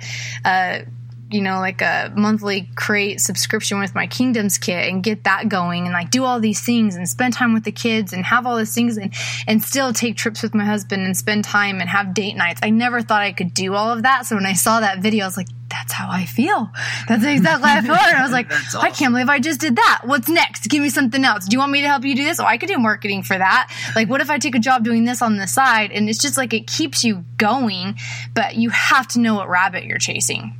you 1.32 1.42
know, 1.42 1.60
like 1.60 1.82
a 1.82 2.12
monthly 2.16 2.70
crate 2.76 3.22
subscription 3.22 3.80
with 3.80 3.96
my 3.96 4.08
Kingdoms 4.08 4.58
kit 4.58 4.90
and 4.90 5.04
get 5.04 5.24
that 5.24 5.50
going 5.50 5.86
and 5.86 5.94
like 5.94 6.12
do 6.12 6.24
all 6.24 6.40
these 6.40 6.62
things 6.62 6.96
and 6.96 7.08
spend 7.08 7.34
time 7.34 7.54
with 7.54 7.64
the 7.64 7.72
kids 7.72 8.14
and 8.14 8.26
have 8.26 8.46
all 8.46 8.58
these 8.58 8.74
things 8.74 8.98
and, 8.98 9.14
and 9.48 9.64
still 9.64 9.94
take 9.94 10.18
trips 10.18 10.44
with 10.44 10.54
my 10.54 10.66
husband 10.66 11.04
and 11.04 11.16
spend 11.16 11.44
time 11.44 11.80
and 11.80 11.90
have 11.90 12.14
date 12.14 12.36
nights. 12.36 12.60
I 12.64 12.70
never 12.70 13.02
thought 13.02 13.22
I 13.22 13.32
could 13.32 13.54
do 13.54 13.74
all 13.74 13.92
of 13.92 14.04
that. 14.04 14.26
So 14.26 14.36
when 14.36 14.46
I 14.46 14.54
saw 14.54 14.80
that 14.80 15.00
video, 15.00 15.24
I 15.24 15.28
was 15.28 15.38
like, 15.38 15.48
that's 15.70 15.94
how 15.94 16.10
I 16.12 16.26
feel. 16.26 16.70
That's 17.08 17.24
exactly 17.24 17.70
how 17.70 17.78
I 17.78 17.82
feel. 17.82 17.96
And 17.96 18.18
I 18.18 18.24
was 18.24 18.32
like, 18.32 18.52
awesome. 18.52 18.82
I 18.82 18.92
can't 18.92 19.14
believe 19.14 19.30
I 19.30 19.40
just 19.40 19.62
did 19.62 19.78
that. 19.78 20.02
What's 20.04 20.28
next? 20.28 20.68
Give 20.68 20.82
me 20.82 20.90
something 20.90 21.24
else. 21.24 21.48
Do 21.48 21.56
you 21.56 21.60
want 21.60 21.72
me 21.72 21.82
to 21.82 21.88
help 21.88 22.04
you 22.04 22.16
do 22.16 22.26
this? 22.26 22.40
Oh, 22.40 22.46
I 22.46 22.58
could 22.58 22.68
do 22.68 22.78
marketing 22.78 23.24
for 23.24 23.38
that. 23.38 23.74
Like, 23.96 24.10
what 24.10 24.20
if 24.20 24.30
I 24.30 24.38
take 24.38 24.56
a 24.56 24.60
job 24.60 24.84
doing 24.84 25.06
this 25.06 25.22
on 25.22 25.38
the 25.38 25.48
side? 25.48 25.92
And 25.92 26.10
it's 26.10 26.20
just 26.20 26.38
like 26.38 26.54
it 26.54 26.68
keeps 26.68 27.04
you 27.04 27.24
going, 27.38 27.98
but 28.34 28.56
you 28.56 28.70
have 28.70 29.08
to 29.10 29.20
know 29.20 29.36
what 29.36 29.50
rabbit 29.50 29.86
you're 29.86 29.98
chasing. 29.98 30.58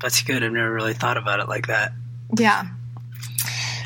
That's 0.00 0.22
good. 0.22 0.42
I've 0.42 0.52
never 0.52 0.72
really 0.72 0.94
thought 0.94 1.16
about 1.16 1.40
it 1.40 1.48
like 1.48 1.66
that. 1.66 1.92
Yeah. 2.36 2.66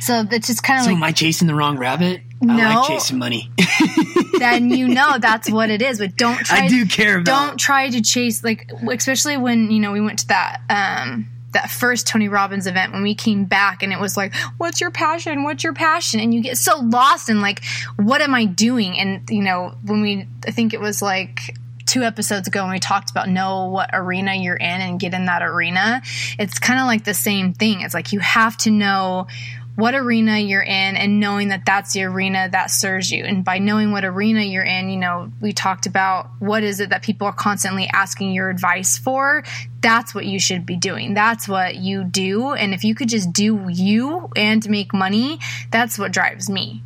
So 0.00 0.24
that's 0.24 0.48
just 0.48 0.62
kind 0.62 0.80
of 0.80 0.84
so 0.84 0.90
like. 0.90 0.96
am 0.96 1.02
I 1.04 1.12
chasing 1.12 1.46
the 1.46 1.54
wrong 1.54 1.78
rabbit? 1.78 2.22
No. 2.40 2.54
I 2.54 2.74
like 2.74 2.88
chasing 2.88 3.18
money. 3.18 3.50
then 4.38 4.70
you 4.70 4.88
know 4.88 5.18
that's 5.18 5.48
what 5.50 5.70
it 5.70 5.80
is. 5.80 5.98
But 5.98 6.16
don't 6.16 6.38
try. 6.38 6.64
I 6.64 6.68
do 6.68 6.86
care 6.86 7.18
about. 7.18 7.24
Don't 7.24 7.58
try 7.58 7.88
to 7.88 8.02
chase 8.02 8.42
like, 8.42 8.70
especially 8.90 9.36
when 9.36 9.70
you 9.70 9.80
know 9.80 9.92
we 9.92 10.00
went 10.00 10.18
to 10.20 10.28
that 10.28 10.60
um 10.68 11.28
that 11.52 11.70
first 11.70 12.06
Tony 12.06 12.28
Robbins 12.28 12.66
event 12.66 12.92
when 12.92 13.02
we 13.02 13.14
came 13.14 13.44
back 13.44 13.82
and 13.82 13.92
it 13.92 14.00
was 14.00 14.16
like, 14.16 14.34
what's 14.56 14.80
your 14.80 14.90
passion? 14.90 15.44
What's 15.44 15.62
your 15.62 15.74
passion? 15.74 16.18
And 16.18 16.34
you 16.34 16.42
get 16.42 16.58
so 16.58 16.80
lost 16.80 17.28
in 17.28 17.40
like, 17.40 17.62
what 17.96 18.20
am 18.20 18.34
I 18.34 18.46
doing? 18.46 18.98
And 18.98 19.28
you 19.30 19.42
know 19.42 19.74
when 19.84 20.02
we, 20.02 20.26
I 20.46 20.50
think 20.50 20.74
it 20.74 20.80
was 20.80 21.02
like 21.02 21.56
two 21.86 22.02
episodes 22.02 22.48
ago 22.48 22.62
when 22.62 22.72
we 22.72 22.78
talked 22.78 23.10
about 23.10 23.28
know 23.28 23.66
what 23.66 23.90
arena 23.92 24.34
you're 24.34 24.56
in 24.56 24.80
and 24.80 25.00
get 25.00 25.14
in 25.14 25.26
that 25.26 25.42
arena, 25.42 26.02
it's 26.38 26.58
kind 26.58 26.80
of 26.80 26.86
like 26.86 27.04
the 27.04 27.14
same 27.14 27.52
thing. 27.54 27.80
It's 27.80 27.94
like 27.94 28.12
you 28.12 28.20
have 28.20 28.56
to 28.58 28.70
know 28.70 29.26
what 29.74 29.94
arena 29.94 30.38
you're 30.38 30.62
in 30.62 30.96
and 30.96 31.18
knowing 31.18 31.48
that 31.48 31.64
that's 31.64 31.94
the 31.94 32.04
arena 32.04 32.48
that 32.52 32.70
serves 32.70 33.10
you. 33.10 33.24
And 33.24 33.44
by 33.44 33.58
knowing 33.58 33.90
what 33.90 34.04
arena 34.04 34.42
you're 34.42 34.64
in, 34.64 34.90
you 34.90 34.98
know, 34.98 35.32
we 35.40 35.52
talked 35.52 35.86
about 35.86 36.28
what 36.40 36.62
is 36.62 36.80
it 36.80 36.90
that 36.90 37.02
people 37.02 37.26
are 37.26 37.32
constantly 37.32 37.88
asking 37.92 38.32
your 38.32 38.50
advice 38.50 38.98
for. 38.98 39.44
That's 39.80 40.14
what 40.14 40.26
you 40.26 40.38
should 40.38 40.66
be 40.66 40.76
doing. 40.76 41.14
That's 41.14 41.48
what 41.48 41.76
you 41.76 42.04
do. 42.04 42.52
And 42.52 42.74
if 42.74 42.84
you 42.84 42.94
could 42.94 43.08
just 43.08 43.32
do 43.32 43.66
you 43.70 44.28
and 44.36 44.68
make 44.68 44.92
money, 44.92 45.38
that's 45.70 45.98
what 45.98 46.12
drives 46.12 46.50
me. 46.50 46.82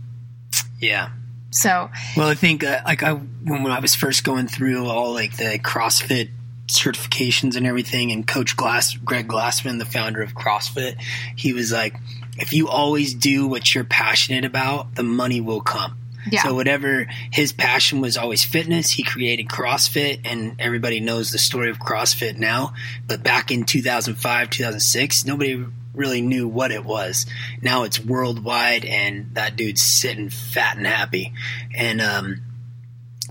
Yeah. 0.80 1.10
So, 1.56 1.90
well, 2.18 2.28
I 2.28 2.34
think 2.34 2.62
uh, 2.64 2.82
like 2.84 3.02
I 3.02 3.14
when, 3.14 3.62
when 3.62 3.72
I 3.72 3.80
was 3.80 3.94
first 3.94 4.24
going 4.24 4.46
through 4.46 4.86
all 4.86 5.14
like 5.14 5.38
the 5.38 5.58
CrossFit 5.58 6.28
certifications 6.66 7.56
and 7.56 7.66
everything, 7.66 8.12
and 8.12 8.26
Coach 8.26 8.58
Glass, 8.58 8.94
Greg 8.94 9.26
Glassman, 9.26 9.78
the 9.78 9.86
founder 9.86 10.20
of 10.20 10.34
CrossFit, 10.34 11.00
he 11.34 11.54
was 11.54 11.72
like, 11.72 11.96
if 12.36 12.52
you 12.52 12.68
always 12.68 13.14
do 13.14 13.46
what 13.46 13.74
you're 13.74 13.84
passionate 13.84 14.44
about, 14.44 14.96
the 14.96 15.02
money 15.02 15.40
will 15.40 15.62
come. 15.62 15.96
Yeah. 16.30 16.42
So 16.42 16.54
whatever 16.54 17.06
his 17.30 17.52
passion 17.52 18.02
was 18.02 18.18
always 18.18 18.44
fitness, 18.44 18.90
he 18.90 19.02
created 19.02 19.48
CrossFit 19.48 20.20
and 20.24 20.56
everybody 20.58 21.00
knows 21.00 21.30
the 21.30 21.38
story 21.38 21.70
of 21.70 21.78
CrossFit 21.78 22.36
now, 22.36 22.74
but 23.06 23.22
back 23.22 23.50
in 23.50 23.64
2005, 23.64 24.50
2006, 24.50 25.24
nobody 25.24 25.64
really 25.96 26.20
knew 26.20 26.46
what 26.46 26.70
it 26.70 26.84
was. 26.84 27.26
Now 27.62 27.84
it's 27.84 27.98
worldwide, 27.98 28.84
and 28.84 29.34
that 29.34 29.56
dude's 29.56 29.82
sitting 29.82 30.30
fat 30.30 30.76
and 30.76 30.86
happy. 30.86 31.32
And 31.74 32.00
um, 32.00 32.42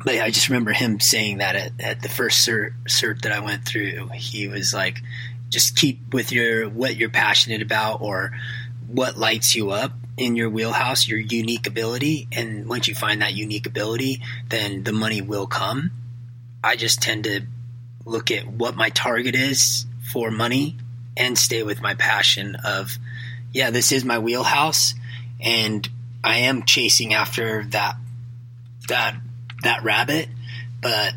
but 0.03 0.15
I 0.15 0.31
just 0.31 0.49
remember 0.49 0.73
him 0.73 0.99
saying 0.99 1.37
that 1.37 1.55
at, 1.55 1.71
at 1.79 2.01
the 2.01 2.09
first 2.09 2.47
cert, 2.47 2.73
cert 2.89 3.21
that 3.21 3.31
I 3.31 3.39
went 3.39 3.65
through. 3.65 4.09
He 4.13 4.47
was 4.47 4.73
like, 4.73 5.01
"Just 5.49 5.77
keep 5.77 6.13
with 6.13 6.31
your 6.31 6.67
what 6.67 6.95
you're 6.95 7.09
passionate 7.09 7.61
about, 7.61 8.01
or 8.01 8.31
what 8.87 9.17
lights 9.17 9.55
you 9.55 9.71
up." 9.71 9.93
in 10.17 10.37
your 10.37 10.49
wheelhouse, 10.49 11.09
your 11.09 11.19
unique 11.19 11.67
ability, 11.67 12.25
and 12.31 12.69
once 12.69 12.87
you 12.87 12.95
find 12.95 13.21
that 13.21 13.33
unique 13.33 13.67
ability, 13.67 14.21
then 14.47 14.81
the 14.83 14.93
money 14.93 15.21
will 15.21 15.45
come. 15.45 15.91
I 16.63 16.77
just 16.77 17.01
tend 17.01 17.25
to 17.25 17.41
look 18.05 18.31
at 18.31 18.47
what 18.47 18.77
my 18.77 18.89
target 18.91 19.35
is 19.35 19.85
for 20.13 20.31
money 20.31 20.77
and 21.17 21.37
stay 21.37 21.63
with 21.63 21.81
my 21.81 21.93
passion 21.95 22.55
of, 22.63 22.97
yeah, 23.53 23.69
this 23.71 23.91
is 23.91 24.03
my 24.03 24.19
wheelhouse, 24.19 24.93
and 25.41 25.87
I 26.23 26.37
am 26.39 26.63
chasing 26.63 27.13
after 27.13 27.63
that 27.65 27.95
that 28.89 29.15
that 29.63 29.83
rabbit, 29.83 30.27
but 30.81 31.13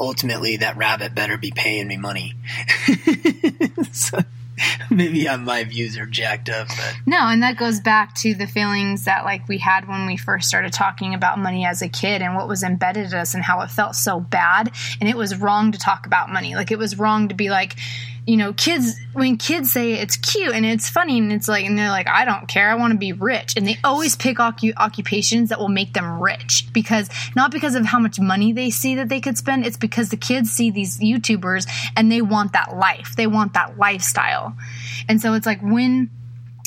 ultimately 0.00 0.58
that 0.58 0.76
rabbit 0.76 1.14
better 1.14 1.36
be 1.36 1.52
paying 1.54 1.86
me 1.88 1.96
money. 1.96 2.34
so, 3.92 4.18
maybe 4.90 5.26
my 5.38 5.64
views 5.64 5.96
are 5.98 6.06
jacked 6.06 6.48
up 6.48 6.68
but 6.68 6.94
no 7.06 7.18
and 7.18 7.42
that 7.42 7.56
goes 7.56 7.80
back 7.80 8.14
to 8.14 8.34
the 8.34 8.46
feelings 8.46 9.04
that 9.04 9.24
like 9.24 9.48
we 9.48 9.58
had 9.58 9.88
when 9.88 10.06
we 10.06 10.16
first 10.16 10.48
started 10.48 10.72
talking 10.72 11.14
about 11.14 11.38
money 11.38 11.64
as 11.64 11.82
a 11.82 11.88
kid 11.88 12.22
and 12.22 12.34
what 12.34 12.48
was 12.48 12.62
embedded 12.62 13.06
in 13.06 13.14
us 13.14 13.34
and 13.34 13.42
how 13.42 13.60
it 13.62 13.70
felt 13.70 13.94
so 13.94 14.20
bad 14.20 14.70
and 15.00 15.08
it 15.08 15.16
was 15.16 15.36
wrong 15.36 15.72
to 15.72 15.78
talk 15.78 16.06
about 16.06 16.30
money 16.30 16.54
like 16.54 16.70
it 16.70 16.78
was 16.78 16.98
wrong 16.98 17.28
to 17.28 17.34
be 17.34 17.50
like 17.50 17.76
you 18.26 18.36
know, 18.36 18.52
kids 18.52 18.94
when 19.14 19.36
kids 19.36 19.72
say 19.72 19.94
it's 19.94 20.16
cute 20.16 20.54
and 20.54 20.64
it's 20.64 20.88
funny 20.88 21.18
and 21.18 21.32
it's 21.32 21.48
like 21.48 21.64
and 21.64 21.76
they're 21.76 21.90
like, 21.90 22.06
I 22.06 22.24
don't 22.24 22.46
care, 22.46 22.70
I 22.70 22.76
want 22.76 22.92
to 22.92 22.98
be 22.98 23.12
rich, 23.12 23.54
and 23.56 23.66
they 23.66 23.78
always 23.82 24.14
pick 24.14 24.38
occupations 24.38 25.48
that 25.48 25.58
will 25.58 25.68
make 25.68 25.92
them 25.92 26.20
rich 26.20 26.68
because 26.72 27.08
not 27.34 27.50
because 27.50 27.74
of 27.74 27.84
how 27.84 27.98
much 27.98 28.20
money 28.20 28.52
they 28.52 28.70
see 28.70 28.94
that 28.96 29.08
they 29.08 29.20
could 29.20 29.36
spend, 29.36 29.66
it's 29.66 29.76
because 29.76 30.10
the 30.10 30.16
kids 30.16 30.52
see 30.52 30.70
these 30.70 31.00
YouTubers 31.00 31.68
and 31.96 32.12
they 32.12 32.22
want 32.22 32.52
that 32.52 32.76
life, 32.76 33.16
they 33.16 33.26
want 33.26 33.54
that 33.54 33.76
lifestyle, 33.76 34.56
and 35.08 35.20
so 35.20 35.34
it's 35.34 35.46
like 35.46 35.60
when 35.60 36.08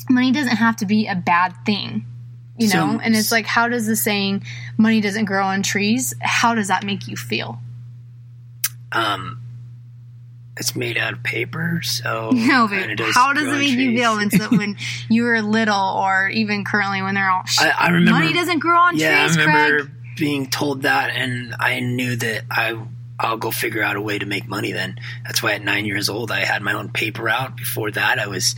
money 0.09 0.31
doesn't 0.31 0.57
have 0.57 0.75
to 0.77 0.85
be 0.85 1.07
a 1.07 1.15
bad 1.15 1.53
thing 1.65 2.05
you 2.57 2.67
know? 2.69 2.93
So, 2.93 2.99
and 3.01 3.15
it's 3.15 3.31
like 3.31 3.45
how 3.45 3.67
does 3.67 3.85
the 3.85 3.95
saying 3.95 4.45
money 4.77 5.01
doesn't 5.01 5.25
grow 5.25 5.45
on 5.45 5.61
trees 5.61 6.13
how 6.21 6.55
does 6.55 6.69
that 6.69 6.85
make 6.85 7.07
you 7.07 7.17
feel? 7.17 7.59
Um 8.91 9.41
it's 10.57 10.75
made 10.75 10.97
out 10.97 11.13
of 11.13 11.23
paper, 11.23 11.81
so 11.83 12.29
no. 12.33 12.67
But 12.67 12.99
how 13.13 13.33
does 13.33 13.47
it 13.47 13.57
make 13.57 13.73
trees. 13.73 13.75
you 13.75 13.97
feel 13.97 14.15
when, 14.15 14.31
so, 14.31 14.49
when 14.49 14.77
you 15.09 15.23
were 15.23 15.41
little, 15.41 15.75
or 15.75 16.29
even 16.29 16.63
currently 16.63 17.01
when 17.01 17.15
they're 17.15 17.29
all? 17.29 17.43
I, 17.59 17.73
I 17.77 17.89
remember 17.89 18.19
money 18.19 18.33
doesn't 18.33 18.59
grow 18.59 18.77
on 18.77 18.97
yeah, 18.97 19.25
trees. 19.25 19.37
I 19.37 19.41
remember 19.41 19.83
Craig. 19.83 19.91
being 20.17 20.49
told 20.49 20.83
that, 20.83 21.11
and 21.11 21.55
I 21.59 21.79
knew 21.81 22.15
that 22.15 22.43
I 22.49 22.79
I'll 23.19 23.37
go 23.37 23.51
figure 23.51 23.83
out 23.83 23.95
a 23.95 24.01
way 24.01 24.17
to 24.17 24.25
make 24.25 24.47
money. 24.47 24.71
Then 24.71 24.97
that's 25.23 25.43
why 25.43 25.53
at 25.53 25.63
nine 25.63 25.85
years 25.85 26.09
old 26.09 26.31
I 26.31 26.45
had 26.45 26.61
my 26.61 26.73
own 26.73 26.89
paper 26.89 27.23
route. 27.23 27.55
Before 27.57 27.91
that, 27.91 28.19
I 28.19 28.27
was 28.27 28.55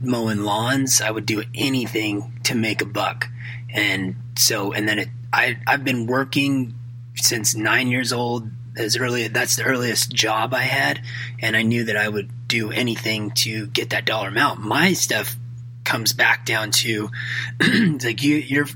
mowing 0.00 0.40
lawns. 0.40 1.00
I 1.00 1.10
would 1.10 1.26
do 1.26 1.42
anything 1.54 2.40
to 2.44 2.54
make 2.54 2.82
a 2.82 2.86
buck, 2.86 3.28
and 3.72 4.16
so 4.36 4.72
and 4.72 4.88
then 4.88 4.98
it. 4.98 5.08
I 5.32 5.58
I've 5.66 5.84
been 5.84 6.06
working 6.06 6.74
since 7.16 7.54
nine 7.54 7.88
years 7.88 8.12
old 8.12 8.50
as 8.78 8.96
early 8.96 9.28
that's 9.28 9.56
the 9.56 9.64
earliest 9.64 10.12
job 10.12 10.54
I 10.54 10.62
had, 10.62 11.02
and 11.40 11.56
I 11.56 11.62
knew 11.62 11.84
that 11.84 11.96
I 11.96 12.08
would 12.08 12.48
do 12.48 12.70
anything 12.70 13.32
to 13.32 13.66
get 13.66 13.90
that 13.90 14.04
dollar 14.04 14.28
amount. 14.28 14.60
My 14.60 14.92
stuff 14.92 15.36
comes 15.84 16.12
back 16.12 16.44
down 16.44 16.70
to 16.70 17.10
like 17.60 18.22
you, 18.22 18.36
you're 18.36 18.66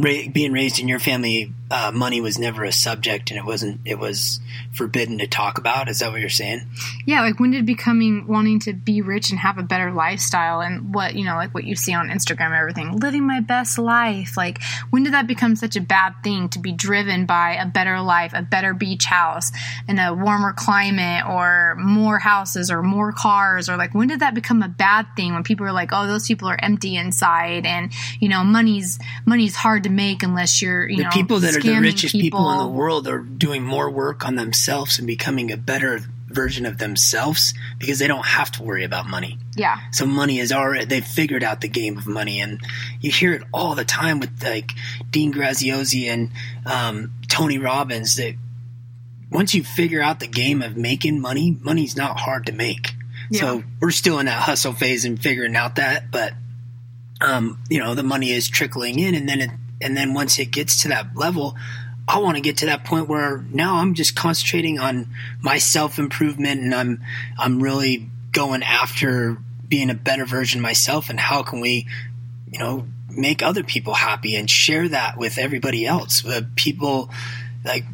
being 0.00 0.52
raised 0.52 0.78
in 0.78 0.88
your 0.88 0.98
family 0.98 1.52
uh, 1.70 1.92
money 1.94 2.20
was 2.20 2.38
never 2.38 2.64
a 2.64 2.72
subject 2.72 3.30
and 3.30 3.38
it 3.38 3.44
wasn't 3.44 3.80
it 3.84 3.98
was 3.98 4.40
forbidden 4.72 5.18
to 5.18 5.26
talk 5.26 5.58
about. 5.58 5.88
Is 5.88 6.00
that 6.00 6.10
what 6.10 6.20
you're 6.20 6.28
saying? 6.28 6.66
Yeah 7.06 7.22
like 7.28 7.38
when 7.38 7.50
did 7.50 7.66
becoming 7.66 8.26
wanting 8.26 8.60
to 8.60 8.72
be 8.72 9.02
rich 9.02 9.30
and 9.30 9.38
have 9.38 9.58
a 9.58 9.62
better 9.62 9.92
lifestyle 9.92 10.60
and 10.60 10.94
what 10.94 11.14
you 11.14 11.24
know 11.24 11.34
like 11.34 11.52
what 11.52 11.64
you 11.64 11.76
see 11.76 11.92
on 11.92 12.08
instagram 12.08 12.46
and 12.46 12.54
everything 12.54 12.96
living 12.96 13.26
my 13.26 13.40
best 13.40 13.78
life 13.78 14.36
like 14.36 14.62
when 14.90 15.02
did 15.02 15.12
that 15.12 15.26
become 15.26 15.54
such 15.54 15.76
a 15.76 15.80
bad 15.80 16.14
thing 16.24 16.48
to 16.48 16.58
be 16.58 16.72
driven 16.72 17.26
by 17.26 17.54
a 17.54 17.66
better 17.66 18.00
life 18.00 18.32
a 18.34 18.42
better 18.42 18.72
beach 18.72 19.04
house 19.04 19.52
in 19.88 19.98
a 19.98 20.14
warmer 20.14 20.52
climate 20.52 21.24
or 21.28 21.76
more 21.78 22.18
houses 22.18 22.70
or 22.70 22.82
more 22.82 23.12
cars 23.12 23.68
or 23.68 23.76
like 23.76 23.94
when 23.94 24.08
did 24.08 24.20
that 24.20 24.34
become 24.34 24.62
a 24.62 24.68
bad 24.68 25.06
thing 25.16 25.34
when 25.34 25.42
people 25.42 25.66
are 25.66 25.72
like 25.72 25.90
oh 25.92 26.06
those 26.06 26.26
people 26.26 26.48
are 26.48 26.58
empty 26.62 26.96
inside 26.96 27.66
and 27.66 27.92
you 28.20 28.28
know 28.28 28.42
money's 28.42 28.98
money's 29.26 29.54
hard 29.54 29.84
to 29.84 29.90
make 29.90 30.22
unless 30.22 30.62
you're 30.62 30.88
you 30.88 30.96
the 30.96 31.02
know 31.04 31.10
people 31.10 31.40
that 31.40 31.54
are 31.58 31.74
the 31.74 31.80
richest 31.80 32.12
people. 32.12 32.38
people 32.40 32.50
in 32.52 32.58
the 32.58 32.68
world 32.68 33.06
are 33.08 33.18
doing 33.18 33.62
more 33.62 33.90
work 33.90 34.26
on 34.26 34.36
themselves 34.36 34.98
and 34.98 35.06
becoming 35.06 35.52
a 35.52 35.56
better 35.56 36.00
version 36.28 36.66
of 36.66 36.76
themselves 36.76 37.54
because 37.78 37.98
they 37.98 38.06
don't 38.06 38.26
have 38.26 38.50
to 38.52 38.62
worry 38.62 38.84
about 38.84 39.06
money. 39.08 39.38
yeah 39.56 39.78
So 39.92 40.04
money 40.04 40.38
is 40.38 40.52
already 40.52 40.84
they've 40.84 41.04
figured 41.04 41.42
out 41.42 41.60
the 41.62 41.68
game 41.68 41.96
of 41.96 42.06
money, 42.06 42.40
and 42.40 42.60
you 43.00 43.10
hear 43.10 43.32
it 43.32 43.42
all 43.52 43.74
the 43.74 43.84
time 43.84 44.20
with 44.20 44.42
like 44.42 44.72
Dean 45.10 45.32
Graziosi 45.32 46.06
and 46.08 46.30
um, 46.66 47.12
Tony 47.28 47.58
Robbins. 47.58 48.16
That 48.16 48.34
once 49.30 49.54
you 49.54 49.64
figure 49.64 50.02
out 50.02 50.20
the 50.20 50.26
game 50.26 50.60
of 50.62 50.76
making 50.76 51.20
money, 51.20 51.56
money's 51.60 51.96
not 51.96 52.18
hard 52.20 52.46
to 52.46 52.52
make. 52.52 52.92
Yeah. 53.30 53.40
So 53.40 53.64
we're 53.80 53.90
still 53.90 54.18
in 54.18 54.26
that 54.26 54.42
hustle 54.42 54.72
phase 54.72 55.04
and 55.04 55.20
figuring 55.20 55.56
out 55.56 55.76
that, 55.76 56.10
but 56.10 56.34
um, 57.20 57.58
you 57.70 57.78
know 57.78 57.94
the 57.94 58.02
money 58.02 58.30
is 58.32 58.48
trickling 58.48 58.98
in, 58.98 59.14
and 59.14 59.28
then 59.28 59.40
it, 59.40 59.50
and 59.80 59.96
then 59.96 60.14
once 60.14 60.38
it 60.38 60.46
gets 60.46 60.82
to 60.82 60.88
that 60.88 61.16
level, 61.16 61.56
I 62.06 62.18
want 62.18 62.36
to 62.36 62.40
get 62.40 62.58
to 62.58 62.66
that 62.66 62.84
point 62.84 63.08
where 63.08 63.44
now 63.50 63.76
I'm 63.76 63.94
just 63.94 64.16
concentrating 64.16 64.78
on 64.78 65.08
my 65.40 65.58
self 65.58 65.98
improvement, 65.98 66.60
and 66.62 66.74
I'm 66.74 67.02
I'm 67.38 67.62
really 67.62 68.08
going 68.32 68.62
after 68.62 69.38
being 69.68 69.90
a 69.90 69.94
better 69.94 70.24
version 70.24 70.60
of 70.60 70.62
myself, 70.62 71.10
and 71.10 71.20
how 71.20 71.42
can 71.42 71.60
we, 71.60 71.86
you 72.50 72.58
know, 72.58 72.86
make 73.10 73.42
other 73.42 73.62
people 73.62 73.94
happy 73.94 74.36
and 74.36 74.48
share 74.48 74.88
that 74.88 75.18
with 75.18 75.38
everybody 75.38 75.84
else. 75.84 76.24
Uh, 76.24 76.42
people 76.56 77.10
like 77.64 77.84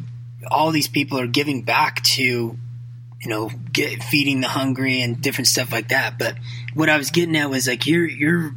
all 0.49 0.71
these 0.71 0.87
people 0.87 1.19
are 1.19 1.27
giving 1.27 1.63
back 1.63 2.01
to 2.03 2.23
you 2.23 3.29
know 3.29 3.49
get 3.71 4.03
feeding 4.03 4.41
the 4.41 4.47
hungry 4.47 5.01
and 5.01 5.21
different 5.21 5.47
stuff 5.47 5.71
like 5.71 5.89
that 5.89 6.19
but 6.19 6.35
what 6.73 6.89
i 6.89 6.97
was 6.97 7.09
getting 7.09 7.35
at 7.35 7.49
was 7.49 7.67
like 7.67 7.87
you're 7.87 8.07
you're 8.07 8.53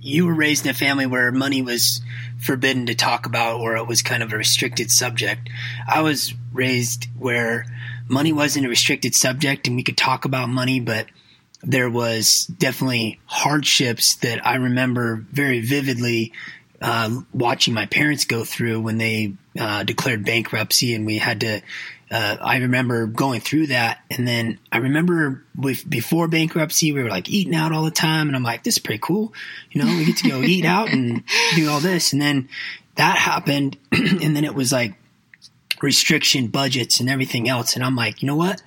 you 0.00 0.26
were 0.26 0.34
raised 0.34 0.64
in 0.64 0.70
a 0.70 0.74
family 0.74 1.06
where 1.06 1.32
money 1.32 1.62
was 1.62 2.00
forbidden 2.40 2.86
to 2.86 2.94
talk 2.94 3.26
about 3.26 3.60
or 3.60 3.76
it 3.76 3.86
was 3.86 4.02
kind 4.02 4.22
of 4.22 4.32
a 4.32 4.36
restricted 4.36 4.90
subject. 4.90 5.48
I 5.88 6.02
was 6.02 6.34
raised 6.52 7.06
where 7.18 7.66
money 8.08 8.32
wasn't 8.32 8.66
a 8.66 8.68
restricted 8.68 9.14
subject 9.14 9.66
and 9.66 9.76
we 9.76 9.82
could 9.82 9.96
talk 9.96 10.24
about 10.24 10.48
money 10.48 10.80
but 10.80 11.06
there 11.62 11.90
was 11.90 12.46
definitely 12.46 13.18
hardships 13.26 14.16
that 14.16 14.46
i 14.46 14.56
remember 14.56 15.24
very 15.32 15.60
vividly 15.60 16.32
uh, 16.80 17.22
watching 17.32 17.72
my 17.72 17.86
parents 17.86 18.26
go 18.26 18.44
through 18.44 18.80
when 18.80 18.98
they 18.98 19.32
uh, 19.58 19.82
declared 19.82 20.24
bankruptcy 20.24 20.94
and 20.94 21.06
we 21.06 21.16
had 21.16 21.40
to 21.40 21.60
uh, 22.10 22.36
I 22.40 22.58
remember 22.58 23.06
going 23.06 23.40
through 23.40 23.68
that, 23.68 24.00
and 24.10 24.26
then 24.26 24.58
I 24.70 24.78
remember 24.78 25.44
with, 25.56 25.88
before 25.88 26.28
bankruptcy, 26.28 26.92
we 26.92 27.02
were 27.02 27.08
like 27.08 27.28
eating 27.28 27.54
out 27.54 27.72
all 27.72 27.84
the 27.84 27.90
time, 27.90 28.28
and 28.28 28.36
I'm 28.36 28.42
like, 28.42 28.62
this 28.62 28.74
is 28.74 28.78
pretty 28.78 29.00
cool, 29.00 29.32
you 29.70 29.82
know, 29.82 29.88
we 29.88 30.04
get 30.04 30.18
to 30.18 30.28
go 30.28 30.40
eat 30.42 30.64
out 30.64 30.92
and 30.92 31.24
do 31.56 31.68
all 31.68 31.80
this, 31.80 32.12
and 32.12 32.22
then 32.22 32.48
that 32.94 33.18
happened, 33.18 33.76
and 33.92 34.36
then 34.36 34.44
it 34.44 34.54
was 34.54 34.70
like 34.70 34.94
restriction 35.82 36.46
budgets 36.46 37.00
and 37.00 37.10
everything 37.10 37.48
else, 37.48 37.74
and 37.74 37.84
I'm 37.84 37.96
like, 37.96 38.22
you 38.22 38.28
know 38.28 38.36
what? 38.36 38.62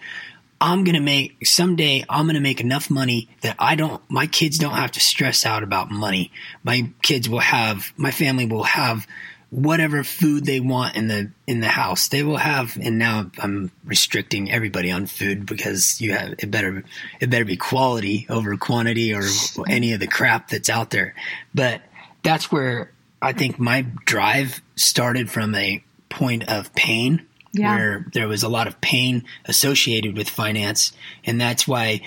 I'm 0.61 0.83
gonna 0.83 0.99
make 0.99 1.45
someday. 1.45 2.03
I'm 2.09 2.27
gonna 2.27 2.41
make 2.41 2.59
enough 2.59 2.89
money 2.89 3.29
that 3.41 3.55
I 3.59 3.75
don't. 3.75 4.01
My 4.09 4.27
kids 4.27 4.57
don't 4.57 4.73
have 4.73 4.91
to 4.91 4.99
stress 4.99 5.45
out 5.45 5.63
about 5.63 5.89
money. 5.89 6.33
My 6.63 6.89
kids 7.01 7.29
will 7.29 7.39
have. 7.39 7.93
My 7.95 8.11
family 8.11 8.45
will 8.45 8.63
have 8.63 9.07
whatever 9.51 10.03
food 10.03 10.45
they 10.45 10.59
want 10.59 10.95
in 10.95 11.07
the 11.07 11.31
in 11.47 11.59
the 11.59 11.67
house. 11.67 12.07
They 12.09 12.23
will 12.23 12.37
have. 12.37 12.77
And 12.81 12.99
now 12.99 13.31
I'm 13.41 13.71
restricting 13.83 14.51
everybody 14.51 14.91
on 14.91 15.05
food 15.07 15.45
because 15.45 15.99
you 15.99 16.13
have 16.13 16.33
it 16.39 16.51
better 16.51 16.83
it 17.19 17.29
better 17.29 17.45
be 17.45 17.57
quality 17.57 18.27
over 18.29 18.55
quantity 18.57 19.13
or 19.13 19.23
any 19.67 19.93
of 19.93 19.99
the 19.99 20.07
crap 20.07 20.49
that's 20.49 20.69
out 20.69 20.91
there. 20.91 21.15
But 21.55 21.81
that's 22.23 22.51
where 22.51 22.91
I 23.21 23.33
think 23.33 23.59
my 23.59 23.81
drive 24.05 24.61
started 24.75 25.29
from 25.29 25.55
a 25.55 25.83
point 26.09 26.47
of 26.47 26.73
pain 26.75 27.25
Yeah. 27.51 27.75
where 27.75 28.05
there 28.13 28.27
was 28.27 28.43
a 28.43 28.49
lot 28.49 28.67
of 28.67 28.79
pain 28.81 29.23
associated 29.45 30.15
with 30.15 30.29
finance, 30.29 30.93
and 31.25 31.41
that's 31.41 31.67
why 31.67 32.01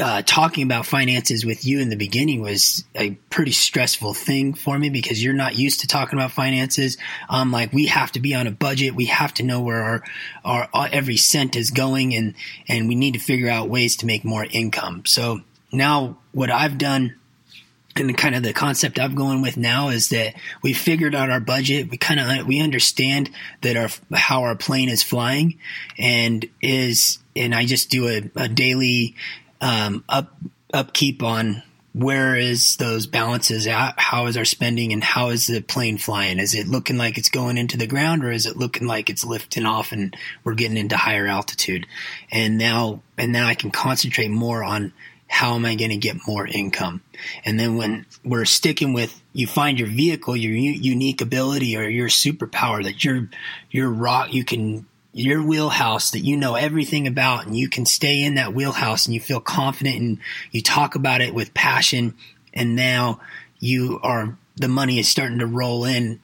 uh, 0.00 0.22
talking 0.22 0.64
about 0.64 0.86
finances 0.86 1.44
with 1.44 1.64
you 1.64 1.80
in 1.80 1.88
the 1.88 1.96
beginning 1.96 2.40
was 2.42 2.84
a 2.96 3.12
pretty 3.30 3.52
stressful 3.52 4.12
thing 4.12 4.54
for 4.54 4.76
me 4.76 4.90
because 4.90 5.22
you're 5.22 5.34
not 5.34 5.56
used 5.56 5.80
to 5.80 5.86
talking 5.86 6.18
about 6.18 6.32
finances. 6.32 6.96
Um, 7.28 7.52
like 7.52 7.72
we 7.72 7.86
have 7.86 8.10
to 8.12 8.20
be 8.20 8.34
on 8.34 8.46
a 8.46 8.50
budget, 8.50 8.94
we 8.94 9.06
have 9.06 9.32
to 9.34 9.44
know 9.44 9.60
where 9.60 9.82
our, 9.82 10.02
our, 10.44 10.68
our 10.72 10.88
every 10.90 11.16
cent 11.16 11.54
is 11.54 11.70
going, 11.70 12.14
and 12.14 12.34
and 12.66 12.88
we 12.88 12.96
need 12.96 13.14
to 13.14 13.20
figure 13.20 13.48
out 13.48 13.68
ways 13.68 13.96
to 13.96 14.06
make 14.06 14.24
more 14.24 14.44
income. 14.44 15.04
So 15.06 15.42
now 15.70 16.18
what 16.32 16.50
I've 16.50 16.78
done 16.78 17.14
and 17.96 18.16
kind 18.16 18.34
of 18.34 18.42
the 18.42 18.52
concept 18.52 18.98
I'm 18.98 19.14
going 19.14 19.40
with 19.40 19.56
now 19.56 19.90
is 19.90 20.08
that 20.08 20.34
we 20.62 20.72
figured 20.72 21.14
out 21.14 21.30
our 21.30 21.38
budget. 21.38 21.90
We 21.90 21.96
kind 21.96 22.18
of 22.18 22.46
we 22.46 22.60
understand 22.60 23.30
that 23.62 23.76
our 23.76 23.88
how 24.18 24.42
our 24.42 24.56
plane 24.56 24.88
is 24.88 25.02
flying, 25.02 25.58
and 25.96 26.44
is 26.60 27.18
and 27.36 27.54
I 27.54 27.64
just 27.64 27.90
do 27.90 28.08
a, 28.08 28.30
a 28.36 28.48
daily 28.48 29.14
um, 29.64 30.04
up 30.08 30.36
upkeep 30.72 31.22
on 31.22 31.62
where 31.94 32.36
is 32.36 32.76
those 32.76 33.06
balances 33.06 33.66
at? 33.66 33.94
How 33.98 34.26
is 34.26 34.36
our 34.36 34.44
spending 34.44 34.92
and 34.92 35.02
how 35.02 35.30
is 35.30 35.46
the 35.46 35.60
plane 35.62 35.96
flying? 35.96 36.38
Is 36.38 36.54
it 36.54 36.66
looking 36.66 36.98
like 36.98 37.16
it's 37.16 37.30
going 37.30 37.56
into 37.56 37.78
the 37.78 37.86
ground 37.86 38.24
or 38.24 38.32
is 38.32 38.46
it 38.46 38.56
looking 38.56 38.86
like 38.86 39.08
it's 39.08 39.24
lifting 39.24 39.64
off 39.64 39.92
and 39.92 40.14
we're 40.42 40.54
getting 40.54 40.76
into 40.76 40.96
higher 40.96 41.26
altitude? 41.26 41.86
And 42.30 42.58
now 42.58 43.00
and 43.16 43.32
now 43.32 43.46
I 43.46 43.54
can 43.54 43.70
concentrate 43.70 44.28
more 44.28 44.62
on 44.62 44.92
how 45.28 45.54
am 45.54 45.64
I 45.64 45.76
going 45.76 45.90
to 45.90 45.96
get 45.96 46.26
more 46.26 46.46
income? 46.46 47.00
And 47.44 47.58
then 47.58 47.76
when 47.76 48.04
we're 48.22 48.44
sticking 48.44 48.92
with 48.92 49.22
you 49.32 49.46
find 49.46 49.78
your 49.78 49.88
vehicle, 49.88 50.36
your 50.36 50.52
u- 50.52 50.78
unique 50.78 51.22
ability 51.22 51.76
or 51.76 51.84
your 51.84 52.08
superpower 52.08 52.82
that 52.82 53.02
you're 53.02 53.30
you're 53.70 53.90
rock 53.90 54.34
you 54.34 54.44
can 54.44 54.84
your 55.16 55.42
wheelhouse 55.42 56.10
that 56.10 56.20
you 56.20 56.36
know 56.36 56.56
everything 56.56 57.06
about 57.06 57.46
and 57.46 57.56
you 57.56 57.68
can 57.68 57.86
stay 57.86 58.22
in 58.22 58.34
that 58.34 58.52
wheelhouse 58.52 59.06
and 59.06 59.14
you 59.14 59.20
feel 59.20 59.40
confident 59.40 59.96
and 59.96 60.18
you 60.50 60.60
talk 60.60 60.96
about 60.96 61.20
it 61.20 61.32
with 61.32 61.54
passion 61.54 62.14
and 62.52 62.74
now 62.74 63.20
you 63.60 64.00
are 64.02 64.36
the 64.56 64.68
money 64.68 64.98
is 64.98 65.08
starting 65.08 65.38
to 65.38 65.46
roll 65.46 65.84
in 65.84 66.20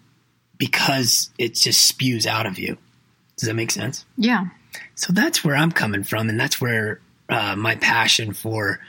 because 0.58 1.30
it 1.38 1.54
just 1.54 1.84
spews 1.84 2.26
out 2.26 2.46
of 2.46 2.58
you. 2.58 2.76
Does 3.36 3.48
that 3.48 3.54
make 3.54 3.70
sense? 3.70 4.04
Yeah. 4.16 4.46
So 4.94 5.12
that's 5.12 5.42
where 5.42 5.56
I'm 5.56 5.72
coming 5.72 6.04
from, 6.04 6.28
and 6.28 6.38
that's 6.38 6.60
where 6.60 7.00
uh, 7.28 7.56
my 7.56 7.74
passion 7.76 8.34
for 8.34 8.80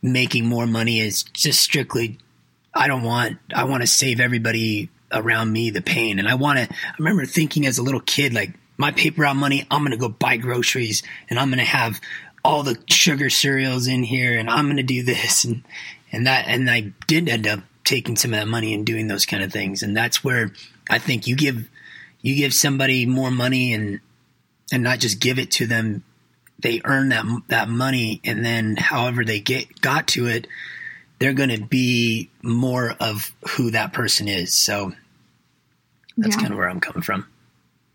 making 0.00 0.46
more 0.46 0.66
money 0.66 1.00
is 1.00 1.22
just 1.22 1.60
strictly. 1.60 2.18
I 2.74 2.88
don't 2.88 3.02
want. 3.02 3.38
I 3.54 3.64
want 3.64 3.82
to 3.82 3.86
save 3.86 4.18
everybody 4.18 4.88
around 5.12 5.52
me 5.52 5.70
the 5.70 5.82
pain, 5.82 6.18
and 6.18 6.26
I 6.26 6.34
want 6.34 6.58
to. 6.58 6.74
I 6.74 6.94
remember 6.98 7.26
thinking 7.26 7.66
as 7.66 7.78
a 7.78 7.82
little 7.82 8.00
kid, 8.00 8.32
like 8.32 8.54
my 8.76 8.90
paper 8.90 9.24
out 9.24 9.36
money, 9.36 9.66
I'm 9.70 9.82
going 9.82 9.92
to 9.92 9.96
go 9.98 10.08
buy 10.08 10.36
groceries, 10.36 11.02
and 11.28 11.38
I'm 11.38 11.48
going 11.48 11.58
to 11.58 11.64
have 11.64 12.00
all 12.44 12.62
the 12.62 12.78
sugar 12.88 13.30
cereals 13.30 13.86
in 13.86 14.02
here, 14.02 14.38
and 14.38 14.50
I'm 14.50 14.64
going 14.66 14.76
to 14.78 14.82
do 14.82 15.02
this, 15.02 15.44
and 15.44 15.62
and 16.10 16.26
that, 16.26 16.46
and 16.48 16.68
I 16.70 16.92
did 17.06 17.28
end 17.28 17.46
up 17.46 17.60
taking 17.84 18.16
some 18.16 18.32
of 18.34 18.38
that 18.40 18.48
money 18.48 18.74
and 18.74 18.84
doing 18.86 19.06
those 19.08 19.26
kind 19.26 19.42
of 19.42 19.52
things, 19.52 19.82
and 19.82 19.96
that's 19.96 20.22
where 20.24 20.52
I 20.90 20.98
think 20.98 21.26
you 21.26 21.36
give 21.36 21.68
you 22.20 22.36
give 22.36 22.54
somebody 22.54 23.06
more 23.06 23.30
money 23.30 23.72
and 23.72 24.00
and 24.72 24.82
not 24.82 24.98
just 25.00 25.20
give 25.20 25.38
it 25.38 25.50
to 25.52 25.66
them. 25.66 26.02
They 26.58 26.80
earn 26.84 27.08
that 27.10 27.24
that 27.48 27.68
money, 27.68 28.20
and 28.24 28.44
then 28.44 28.76
however 28.76 29.24
they 29.24 29.40
get 29.40 29.80
got 29.80 30.08
to 30.08 30.26
it, 30.26 30.46
they're 31.18 31.32
going 31.32 31.50
to 31.50 31.62
be 31.62 32.30
more 32.42 32.94
of 33.00 33.32
who 33.50 33.70
that 33.72 33.92
person 33.92 34.28
is. 34.28 34.52
So 34.52 34.92
that's 36.16 36.36
Yeah. 36.36 36.40
kind 36.42 36.52
of 36.52 36.58
where 36.58 36.68
I'm 36.68 36.80
coming 36.80 37.02
from. 37.02 37.26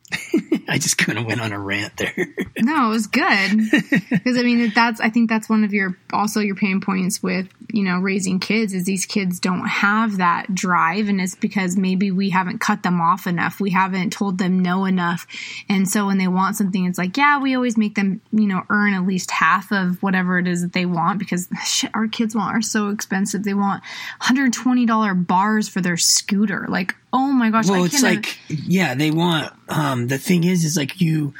I 0.70 0.78
just 0.78 0.98
kind 0.98 1.17
of 1.17 1.26
went 1.26 1.41
on 1.41 1.52
a 1.52 1.60
rant 1.60 1.98
there. 1.98 2.13
no, 2.60 2.88
it 2.88 2.89
was 2.89 3.08
good. 3.08 3.26
Because 4.10 4.38
I 4.38 4.43
mean 4.43 4.72
that's 4.74 5.00
I 5.00 5.10
think 5.10 5.30
that's 5.30 5.48
one 5.50 5.63
of 5.63 5.74
your 5.74 5.98
also 6.12 6.39
your 6.39 6.56
pain 6.56 6.82
points 6.82 7.24
with 7.24 7.48
you 7.72 7.84
know 7.84 7.98
raising 8.00 8.39
kids 8.39 8.74
is 8.74 8.84
these 8.84 9.06
kids 9.06 9.39
don't 9.39 9.65
have 9.65 10.17
that 10.17 10.54
drive 10.54 11.08
and 11.08 11.22
it's 11.22 11.36
because 11.36 11.78
maybe 11.78 12.12
we 12.12 12.30
haven't 12.30 12.60
cut 12.60 12.84
them 12.84 13.00
off 13.00 13.26
enough. 13.26 13.60
We 13.60 13.72
haven't 13.72 14.12
told 14.12 14.38
them 14.38 14.60
no 14.60 14.86
enough. 14.86 15.28
And 15.70 15.88
so 15.88 16.08
when 16.08 16.17
they 16.17 16.28
want 16.28 16.58
something 16.58 16.86
it's 16.86 16.98
like 16.98 17.15
yeah 17.15 17.39
we 17.39 17.56
always 17.56 17.78
make 17.78 17.96
them 17.96 18.22
you 18.32 18.48
know 18.48 18.63
earn 18.70 18.93
at 18.93 19.06
least 19.06 19.32
half 19.32 19.72
of 19.72 20.02
whatever 20.04 20.38
it 20.39 20.48
is 20.48 20.62
that 20.62 20.74
they 20.74 20.86
want 20.86 21.20
because 21.20 21.48
shit 21.65 21.91
our 21.93 22.08
kids 22.08 22.36
want 22.36 22.56
are 22.56 22.62
so 22.62 22.89
expensive. 22.89 23.43
They 23.43 23.54
want 23.54 23.84
$120 24.22 25.28
bars 25.28 25.70
for 25.70 25.82
their 25.82 25.98
scooter. 25.98 26.65
Like 26.67 26.96
oh 27.13 27.32
my 27.32 27.50
gosh 27.50 27.70
well 27.70 27.84
it's 27.84 28.04
like 28.04 28.38
yeah 28.48 28.93
they 28.93 29.12
want 29.12 29.54
um 29.70 30.08
the 30.08 30.17
thing 30.17 30.43
is 30.43 30.63
is 30.63 30.76
like 30.76 31.00
you 31.00 31.34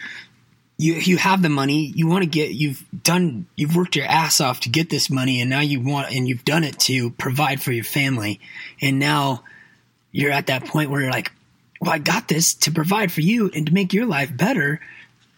you 0.78 0.94
you 0.94 1.18
have 1.18 1.42
the 1.42 1.50
money 1.50 1.92
you 1.96 2.08
want 2.08 2.24
to 2.24 2.30
get 2.30 2.52
you've 2.52 2.84
done 3.04 3.48
you've 3.56 3.76
worked 3.76 3.96
your 3.96 4.06
ass 4.06 4.40
off 4.40 4.60
to 4.62 4.70
get 4.70 4.90
this 4.90 5.10
money 5.10 5.42
and 5.42 5.50
now 5.50 5.60
you 5.60 5.80
want 5.82 6.12
and 6.14 6.28
you've 6.28 6.46
done 6.46 6.64
it 6.64 6.80
to 6.80 7.10
provide 7.12 7.62
for 7.62 7.72
your 7.72 7.84
family. 7.84 8.40
And 8.82 9.00
now 9.00 9.44
you're 10.12 10.32
at 10.32 10.48
that 10.48 10.66
point 10.66 10.90
where 10.90 11.02
you're 11.02 11.12
like 11.12 11.32
well 11.82 11.92
i 11.92 11.98
got 11.98 12.28
this 12.28 12.54
to 12.54 12.72
provide 12.72 13.12
for 13.12 13.22
you 13.22 13.52
and 13.54 13.68
to 13.68 13.74
make 13.74 13.94
your 13.94 14.06
life 14.06 14.36
better 14.36 14.80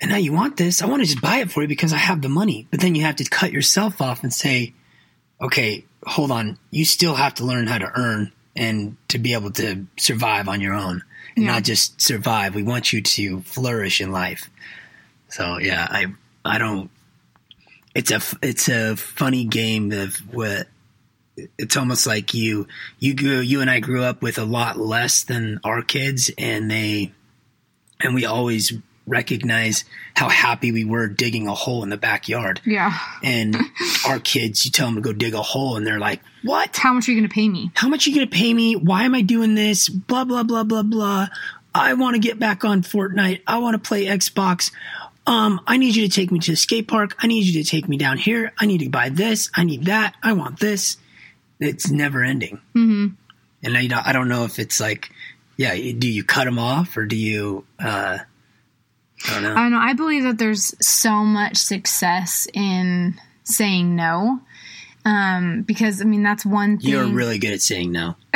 and 0.02 0.12
now 0.12 0.18
you 0.18 0.32
want 0.32 0.56
this. 0.56 0.82
I 0.82 0.86
want 0.86 1.02
to 1.02 1.10
just 1.10 1.22
buy 1.22 1.40
it 1.40 1.52
for 1.52 1.62
you 1.62 1.68
because 1.68 1.92
i 1.92 1.98
have 1.98 2.22
the 2.22 2.30
money. 2.30 2.68
But 2.72 2.80
then 2.80 2.96
you 2.96 3.02
have 3.04 3.18
to 3.18 3.26
cut 3.26 3.52
yourself 3.52 4.02
off 4.02 4.24
and 4.24 4.34
say 4.34 4.74
okay 5.42 5.86
hold 6.06 6.32
on. 6.32 6.58
You 6.72 6.84
still 6.86 7.16
have 7.16 7.36
to 7.36 7.46
learn 7.46 7.68
how 7.68 7.78
to 7.78 7.92
earn 7.96 8.34
and 8.60 8.96
to 9.08 9.18
be 9.18 9.34
able 9.34 9.52
to 9.52 9.88
survive 9.98 10.48
on 10.48 10.62
your 10.62 10.76
own 10.76 11.02
and 11.36 11.46
yeah. 11.46 11.54
not 11.54 11.64
just 11.64 12.00
survive 12.00 12.54
we 12.54 12.62
want 12.62 12.94
you 12.94 13.02
to 13.02 13.42
flourish 13.42 14.02
in 14.02 14.12
life 14.12 14.50
so 15.30 15.60
yeah, 15.60 15.88
I 15.90 16.08
I 16.44 16.58
don't. 16.58 16.90
It's 17.96 18.12
a 18.12 18.22
it's 18.42 18.68
a 18.68 18.96
funny 18.96 19.46
game 19.46 19.92
of 19.92 20.16
what. 20.34 20.68
It's 21.58 21.78
almost 21.78 22.06
like 22.06 22.34
you 22.34 22.68
you 23.00 23.14
grew 23.14 23.40
you 23.40 23.62
and 23.62 23.70
I 23.70 23.80
grew 23.80 24.04
up 24.04 24.22
with 24.22 24.38
a 24.38 24.44
lot 24.44 24.78
less 24.78 25.24
than 25.24 25.62
our 25.64 25.82
kids, 25.82 26.30
and 26.38 26.70
they 26.70 27.14
and 28.02 28.14
we 28.14 28.26
always 28.26 28.74
recognize 29.10 29.84
how 30.16 30.30
happy 30.30 30.72
we 30.72 30.86
were 30.86 31.08
digging 31.08 31.48
a 31.48 31.54
hole 31.54 31.84
in 31.84 31.90
the 31.90 31.98
backyard. 31.98 32.62
Yeah. 32.66 32.98
And 33.24 33.58
our 34.08 34.20
kids, 34.20 34.66
you 34.66 34.72
tell 34.72 34.88
them 34.88 34.96
to 34.96 35.02
go 35.02 35.14
dig 35.14 35.34
a 35.34 35.42
hole, 35.42 35.76
and 35.76 35.86
they're 35.86 36.00
like, 36.00 36.22
"What? 36.44 36.78
How 36.78 36.94
much 36.94 37.08
are 37.08 37.12
you 37.12 37.20
going 37.20 37.30
to 37.30 37.34
pay 37.34 37.50
me? 37.50 37.72
How 37.76 37.90
much 37.90 38.06
are 38.06 38.12
you 38.12 38.16
going 38.16 38.30
to 38.30 38.36
pay 38.36 38.54
me? 38.54 38.76
Why 38.76 39.04
am 39.04 39.16
I 39.16 39.22
doing 39.22 39.56
this? 39.56 39.90
Blah 39.90 40.26
blah 40.26 40.44
blah 40.44 40.64
blah 40.64 40.84
blah. 40.84 41.28
I 41.74 41.94
want 41.94 42.16
to 42.16 42.20
get 42.20 42.40
back 42.40 42.66
on 42.66 42.82
Fortnite. 42.82 43.42
I 43.46 43.60
want 43.60 43.82
to 43.82 43.88
play 43.88 44.06
Xbox 44.06 44.72
um, 45.30 45.62
I 45.68 45.78
need 45.78 45.96
you 45.96 46.08
to 46.08 46.14
take 46.14 46.32
me 46.32 46.40
to 46.40 46.52
the 46.52 46.58
skate 46.58 46.88
park. 46.88 47.16
I 47.20 47.28
need 47.28 47.46
you 47.46 47.64
to 47.64 47.70
take 47.70 47.88
me 47.88 47.98
down 47.98 48.18
here. 48.18 48.52
I 48.58 48.66
need 48.66 48.80
to 48.80 48.90
buy 48.90 49.10
this. 49.10 49.52
I 49.54 49.64
need 49.64 49.86
that. 49.86 50.16
I 50.24 50.34
want 50.34 50.60
this. 50.60 50.98
It's 51.60 51.92
never 51.92 52.24
ending. 52.24 52.56
Mm-hmm. 52.76 53.08
And 53.62 53.78
I, 53.78 54.10
I 54.10 54.12
don't 54.12 54.28
know 54.28 54.46
if 54.46 54.58
it's 54.58 54.80
like, 54.80 55.12
yeah, 55.56 55.76
do 55.76 56.10
you 56.10 56.24
cut 56.24 56.46
them 56.46 56.58
off 56.58 56.98
or 56.98 57.06
do 57.06 57.16
you, 57.16 57.64
uh, 57.78 58.18
I 59.28 59.34
don't 59.34 59.44
know. 59.44 59.54
I 59.54 59.70
know. 59.70 59.80
I 59.80 59.94
believe 59.94 60.24
that 60.24 60.38
there's 60.38 60.74
so 60.86 61.24
much 61.24 61.58
success 61.58 62.48
in 62.54 63.20
saying 63.44 63.96
no. 63.96 64.42
Um, 65.06 65.64
because 65.64 66.02
I 66.02 66.06
mean, 66.06 66.24
that's 66.24 66.46
one 66.46 66.78
thing. 66.78 66.90
You're 66.92 67.08
really 67.08 67.40
good 67.40 67.54
at 67.54 67.62
saying 67.62 67.92
no. 67.92 68.16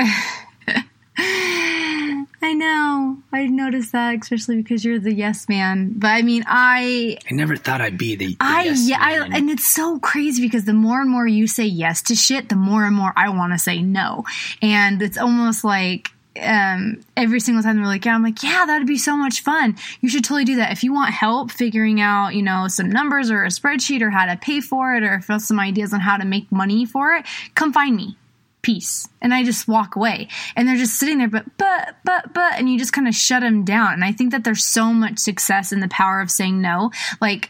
I 2.43 2.53
know. 2.55 3.17
I 3.31 3.45
noticed 3.45 3.93
that, 3.93 4.19
especially 4.21 4.57
because 4.57 4.83
you're 4.83 4.99
the 4.99 5.13
yes 5.13 5.47
man. 5.47 5.93
But 5.95 6.09
I 6.09 6.21
mean, 6.23 6.43
I. 6.45 7.17
I 7.29 7.33
never 7.33 7.55
thought 7.55 7.79
I'd 7.79 7.97
be 7.97 8.15
the. 8.15 8.27
the 8.27 8.37
I 8.41 8.63
yes 8.63 8.87
yeah, 8.87 8.97
I, 8.99 9.37
and 9.37 9.49
it's 9.49 9.65
so 9.65 9.97
crazy 9.99 10.41
because 10.41 10.65
the 10.65 10.73
more 10.73 11.01
and 11.01 11.09
more 11.09 11.25
you 11.25 11.47
say 11.47 11.65
yes 11.65 12.01
to 12.03 12.15
shit, 12.15 12.49
the 12.49 12.55
more 12.55 12.85
and 12.85 12.95
more 12.95 13.13
I 13.15 13.29
want 13.29 13.53
to 13.53 13.59
say 13.59 13.81
no, 13.81 14.25
and 14.61 15.01
it's 15.01 15.17
almost 15.17 15.63
like 15.63 16.11
um, 16.41 17.01
every 17.15 17.39
single 17.39 17.63
time 17.63 17.77
they're 17.77 17.85
like, 17.85 18.05
yeah, 18.05 18.15
I'm 18.15 18.23
like, 18.23 18.41
yeah, 18.41 18.65
that'd 18.65 18.87
be 18.87 18.97
so 18.97 19.15
much 19.15 19.41
fun. 19.41 19.75
You 20.01 20.09
should 20.09 20.23
totally 20.23 20.45
do 20.45 20.55
that. 20.57 20.71
If 20.71 20.83
you 20.83 20.93
want 20.93 21.13
help 21.13 21.51
figuring 21.51 22.01
out, 22.01 22.33
you 22.33 22.41
know, 22.41 22.67
some 22.67 22.89
numbers 22.89 23.29
or 23.29 23.43
a 23.43 23.49
spreadsheet 23.49 24.01
or 24.01 24.09
how 24.09 24.25
to 24.25 24.37
pay 24.37 24.59
for 24.59 24.95
it 24.95 25.03
or 25.03 25.15
if 25.15 25.41
some 25.41 25.59
ideas 25.59 25.93
on 25.93 25.99
how 25.99 26.17
to 26.17 26.25
make 26.25 26.51
money 26.51 26.85
for 26.85 27.13
it, 27.13 27.25
come 27.55 27.71
find 27.71 27.95
me. 27.95 28.17
Peace. 28.61 29.09
And 29.21 29.33
i 29.33 29.43
just 29.43 29.67
walk 29.67 29.95
away. 29.95 30.29
And 30.55 30.67
they're 30.67 30.77
just 30.77 30.97
sitting 30.97 31.17
there 31.17 31.27
but 31.27 31.45
but 31.57 31.97
but 32.05 32.33
but 32.33 32.53
and 32.53 32.69
you 32.69 32.79
just 32.79 32.93
kind 32.93 33.07
of 33.07 33.13
shut 33.13 33.41
them 33.41 33.65
down. 33.65 33.93
And 33.93 34.05
i 34.05 34.13
think 34.13 34.31
that 34.31 34.43
there's 34.43 34.63
so 34.63 34.93
much 34.93 35.19
success 35.19 35.71
in 35.71 35.81
the 35.81 35.89
power 35.89 36.21
of 36.21 36.31
saying 36.31 36.61
no. 36.61 36.91
Like 37.19 37.49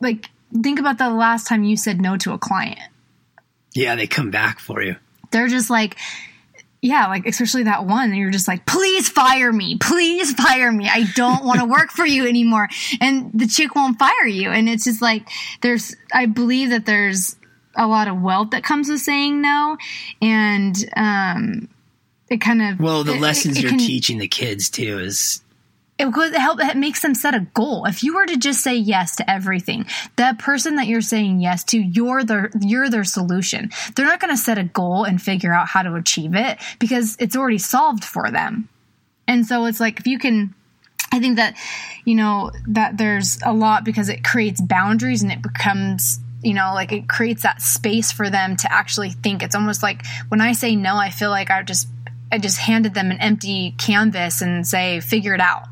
like 0.00 0.28
think 0.52 0.80
about 0.80 0.98
the 0.98 1.08
last 1.08 1.46
time 1.46 1.62
you 1.62 1.76
said 1.76 2.00
no 2.00 2.16
to 2.18 2.32
a 2.32 2.38
client. 2.38 2.80
Yeah 3.74 3.94
they 3.94 4.08
come 4.08 4.30
back 4.30 4.58
for 4.58 4.82
you. 4.82 4.96
They're 5.30 5.46
just 5.46 5.70
like 5.70 5.96
yeah, 6.82 7.08
like 7.08 7.26
especially 7.26 7.64
that 7.64 7.84
one, 7.84 8.14
you're 8.14 8.30
just 8.30 8.48
like, 8.48 8.64
please 8.66 9.08
fire 9.08 9.52
me, 9.52 9.76
please 9.76 10.32
fire 10.32 10.72
me. 10.72 10.88
I 10.88 11.04
don't 11.14 11.44
want 11.44 11.60
to 11.60 11.66
work 11.68 11.90
for 11.90 12.06
you 12.06 12.26
anymore. 12.26 12.68
And 13.00 13.30
the 13.34 13.46
chick 13.46 13.74
won't 13.74 13.98
fire 13.98 14.26
you. 14.26 14.50
And 14.50 14.68
it's 14.68 14.84
just 14.84 15.02
like, 15.02 15.28
there's, 15.60 15.94
I 16.12 16.26
believe 16.26 16.70
that 16.70 16.86
there's 16.86 17.36
a 17.76 17.86
lot 17.86 18.08
of 18.08 18.20
wealth 18.20 18.50
that 18.50 18.64
comes 18.64 18.88
with 18.88 19.00
saying 19.00 19.40
no, 19.40 19.76
and 20.20 20.76
um, 20.96 21.68
it 22.28 22.40
kind 22.40 22.62
of 22.62 22.80
well 22.80 23.04
the 23.04 23.14
it, 23.14 23.20
lessons 23.20 23.56
it, 23.56 23.60
it 23.60 23.62
you're 23.62 23.70
can, 23.70 23.78
teaching 23.78 24.18
the 24.18 24.28
kids 24.28 24.70
too 24.70 24.98
is 24.98 25.42
it 26.00 26.12
goes 26.12 26.34
help 26.34 26.60
it 26.60 26.76
makes 26.76 27.02
them 27.02 27.14
set 27.14 27.34
a 27.34 27.40
goal. 27.54 27.84
If 27.84 28.02
you 28.02 28.14
were 28.14 28.26
to 28.26 28.36
just 28.36 28.62
say 28.62 28.74
yes 28.74 29.16
to 29.16 29.30
everything 29.30 29.86
that 30.16 30.38
person 30.38 30.76
that 30.76 30.86
you're 30.86 31.00
saying 31.00 31.40
yes 31.40 31.62
to 31.64 31.78
you're 31.78 32.24
their 32.24 32.50
you're 32.60 32.88
their 32.88 33.04
solution. 33.04 33.70
They're 33.94 34.06
not 34.06 34.20
going 34.20 34.34
to 34.34 34.40
set 34.40 34.58
a 34.58 34.64
goal 34.64 35.04
and 35.04 35.20
figure 35.20 35.52
out 35.52 35.68
how 35.68 35.82
to 35.82 35.94
achieve 35.94 36.34
it 36.34 36.58
because 36.78 37.16
it's 37.20 37.36
already 37.36 37.58
solved 37.58 38.04
for 38.04 38.30
them. 38.30 38.68
And 39.28 39.46
so 39.46 39.66
it's 39.66 39.80
like 39.80 40.00
if 40.00 40.06
you 40.06 40.18
can 40.18 40.54
I 41.12 41.20
think 41.20 41.36
that 41.36 41.56
you 42.04 42.14
know 42.14 42.50
that 42.68 42.96
there's 42.96 43.38
a 43.44 43.52
lot 43.52 43.84
because 43.84 44.08
it 44.08 44.24
creates 44.24 44.60
boundaries 44.60 45.22
and 45.22 45.30
it 45.30 45.42
becomes 45.42 46.18
you 46.42 46.54
know 46.54 46.72
like 46.74 46.92
it 46.92 47.08
creates 47.08 47.42
that 47.42 47.60
space 47.60 48.10
for 48.10 48.30
them 48.30 48.56
to 48.56 48.72
actually 48.72 49.10
think. 49.10 49.42
It's 49.42 49.54
almost 49.54 49.82
like 49.82 50.06
when 50.28 50.40
i 50.40 50.52
say 50.52 50.76
no 50.76 50.96
i 50.96 51.10
feel 51.10 51.30
like 51.30 51.50
i 51.50 51.62
just 51.62 51.88
i 52.30 52.38
just 52.38 52.58
handed 52.58 52.94
them 52.94 53.10
an 53.10 53.20
empty 53.20 53.74
canvas 53.78 54.40
and 54.42 54.66
say 54.66 55.00
figure 55.00 55.34
it 55.34 55.40
out. 55.40 55.66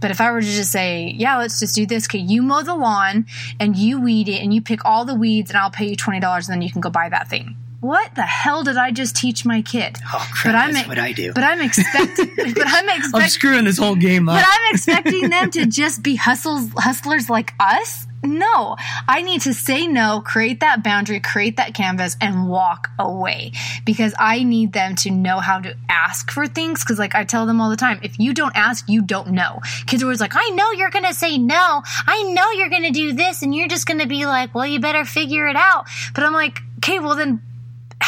But 0.00 0.10
if 0.10 0.20
i 0.20 0.30
were 0.30 0.40
to 0.40 0.46
just 0.46 0.72
say 0.72 1.14
yeah 1.16 1.38
let's 1.38 1.60
just 1.60 1.74
do 1.74 1.86
this. 1.86 2.06
Okay 2.06 2.18
you 2.18 2.42
mow 2.42 2.62
the 2.62 2.74
lawn 2.74 3.26
and 3.58 3.76
you 3.76 4.00
weed 4.00 4.28
it 4.28 4.42
and 4.42 4.52
you 4.52 4.60
pick 4.62 4.84
all 4.84 5.04
the 5.04 5.14
weeds 5.14 5.50
and 5.50 5.58
i'll 5.58 5.70
pay 5.70 5.88
you 5.88 5.96
$20 5.96 6.22
and 6.22 6.44
then 6.48 6.62
you 6.62 6.70
can 6.70 6.80
go 6.80 6.90
buy 6.90 7.08
that 7.08 7.28
thing 7.28 7.56
what 7.80 8.14
the 8.14 8.22
hell 8.22 8.62
did 8.62 8.76
I 8.76 8.90
just 8.90 9.16
teach 9.16 9.44
my 9.44 9.62
kid? 9.62 9.96
Oh 10.12 10.28
crap! 10.32 10.44
But 10.44 10.54
I'm, 10.54 10.72
that's 10.74 10.88
what 10.88 10.98
I 10.98 11.12
do. 11.12 11.32
But 11.32 11.44
I'm 11.44 11.60
expecting. 11.66 12.30
but 12.36 12.66
I'm 12.66 12.88
expecting. 12.88 13.20
I'm 13.22 13.28
screwing 13.28 13.64
this 13.64 13.78
whole 13.78 13.96
game 13.96 14.28
up. 14.28 14.36
But 14.36 14.46
I'm 14.46 14.74
expecting 14.74 15.30
them 15.30 15.50
to 15.52 15.66
just 15.66 16.02
be 16.02 16.16
hustles, 16.16 16.68
hustlers 16.76 17.30
like 17.30 17.52
us. 17.58 18.06
No, 18.22 18.76
I 19.08 19.22
need 19.22 19.40
to 19.42 19.54
say 19.54 19.86
no, 19.86 20.20
create 20.20 20.60
that 20.60 20.84
boundary, 20.84 21.20
create 21.20 21.56
that 21.56 21.72
canvas, 21.72 22.18
and 22.20 22.50
walk 22.50 22.90
away 22.98 23.52
because 23.86 24.12
I 24.18 24.42
need 24.42 24.74
them 24.74 24.94
to 24.96 25.10
know 25.10 25.38
how 25.38 25.60
to 25.60 25.74
ask 25.88 26.30
for 26.30 26.46
things. 26.46 26.84
Because, 26.84 26.98
like 26.98 27.14
I 27.14 27.24
tell 27.24 27.46
them 27.46 27.62
all 27.62 27.70
the 27.70 27.76
time, 27.76 27.98
if 28.02 28.18
you 28.18 28.34
don't 28.34 28.54
ask, 28.54 28.86
you 28.90 29.00
don't 29.00 29.28
know. 29.30 29.60
Kids 29.86 30.02
are 30.02 30.06
always 30.06 30.20
like, 30.20 30.32
I 30.34 30.50
know 30.50 30.70
you're 30.72 30.90
going 30.90 31.06
to 31.06 31.14
say 31.14 31.38
no. 31.38 31.82
I 32.06 32.22
know 32.34 32.50
you're 32.50 32.68
going 32.68 32.82
to 32.82 32.90
do 32.90 33.14
this. 33.14 33.40
And 33.40 33.54
you're 33.54 33.68
just 33.68 33.86
going 33.86 34.00
to 34.00 34.06
be 34.06 34.26
like, 34.26 34.54
well, 34.54 34.66
you 34.66 34.80
better 34.80 35.06
figure 35.06 35.46
it 35.48 35.56
out. 35.56 35.86
But 36.14 36.24
I'm 36.24 36.34
like, 36.34 36.60
okay, 36.78 36.98
well, 36.98 37.16
then 37.16 37.40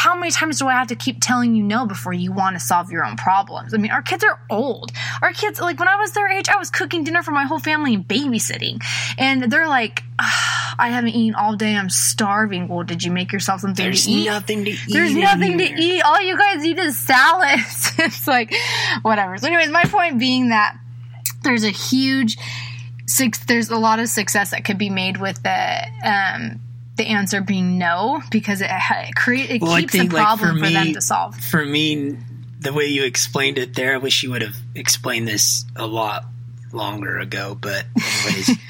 how 0.03 0.17
many 0.17 0.31
times 0.31 0.59
do 0.59 0.67
I 0.67 0.73
have 0.73 0.87
to 0.87 0.97
keep 0.97 1.19
telling 1.21 1.55
you 1.55 1.63
no 1.63 1.85
before 1.85 2.11
you 2.11 2.33
want 2.33 2.57
to 2.57 2.59
solve 2.59 2.91
your 2.91 3.05
own 3.05 3.15
problems? 3.15 3.73
I 3.73 3.77
mean, 3.77 3.89
our 3.89 4.01
kids 4.01 4.21
are 4.25 4.37
old. 4.49 4.91
Our 5.21 5.31
kids, 5.31 5.61
like 5.61 5.79
when 5.79 5.87
I 5.87 5.95
was 5.95 6.11
their 6.11 6.27
age, 6.27 6.49
I 6.49 6.57
was 6.57 6.69
cooking 6.69 7.05
dinner 7.05 7.23
for 7.23 7.31
my 7.31 7.45
whole 7.45 7.57
family 7.57 7.93
and 7.93 8.05
babysitting. 8.05 8.83
And 9.17 9.43
they're 9.43 9.69
like, 9.69 10.03
ah, 10.19 10.75
I 10.77 10.89
haven't 10.89 11.11
eaten 11.11 11.35
all 11.35 11.55
day. 11.55 11.73
I'm 11.73 11.89
starving. 11.89 12.67
Well, 12.67 12.83
did 12.83 13.01
you 13.01 13.13
make 13.13 13.31
yourself 13.31 13.61
something 13.61 13.81
There's 13.81 14.03
to 14.03 14.11
eat? 14.11 14.25
nothing 14.25 14.65
to 14.65 14.71
eat. 14.71 14.79
There's 14.89 15.15
nothing 15.15 15.57
here. 15.57 15.73
to 15.73 15.81
eat. 15.81 16.01
All 16.01 16.21
you 16.21 16.37
guys 16.37 16.65
eat 16.65 16.79
is 16.79 16.99
salads. 16.99 17.93
it's 17.97 18.27
like, 18.27 18.53
whatever. 19.03 19.37
So, 19.37 19.47
anyways, 19.47 19.69
my 19.69 19.85
point 19.85 20.19
being 20.19 20.49
that 20.49 20.77
there's 21.43 21.63
a 21.63 21.69
huge, 21.69 22.37
six 23.07 23.39
there's 23.45 23.69
a 23.69 23.77
lot 23.77 23.99
of 23.99 24.09
success 24.09 24.51
that 24.51 24.65
could 24.65 24.77
be 24.77 24.89
made 24.89 25.15
with 25.15 25.41
the, 25.43 25.87
um, 26.05 26.59
the 26.95 27.05
answer 27.05 27.41
being 27.41 27.77
no 27.77 28.21
because 28.31 28.61
it, 28.61 28.69
it 28.71 29.15
create 29.15 29.49
it 29.49 29.61
well, 29.61 29.77
keeps 29.79 29.95
a 29.95 30.07
problem 30.07 30.59
like 30.59 30.59
for, 30.59 30.65
for 30.65 30.71
them 30.71 30.93
to 30.93 31.01
solve. 31.01 31.35
For 31.35 31.65
me, 31.65 32.17
the 32.59 32.73
way 32.73 32.85
you 32.85 33.03
explained 33.03 33.57
it 33.57 33.75
there, 33.75 33.95
I 33.95 33.97
wish 33.97 34.23
you 34.23 34.31
would 34.31 34.41
have 34.41 34.55
explained 34.75 35.27
this 35.27 35.65
a 35.75 35.87
lot 35.87 36.25
longer 36.71 37.19
ago. 37.19 37.57
But 37.59 37.85
anyways, 37.95 38.49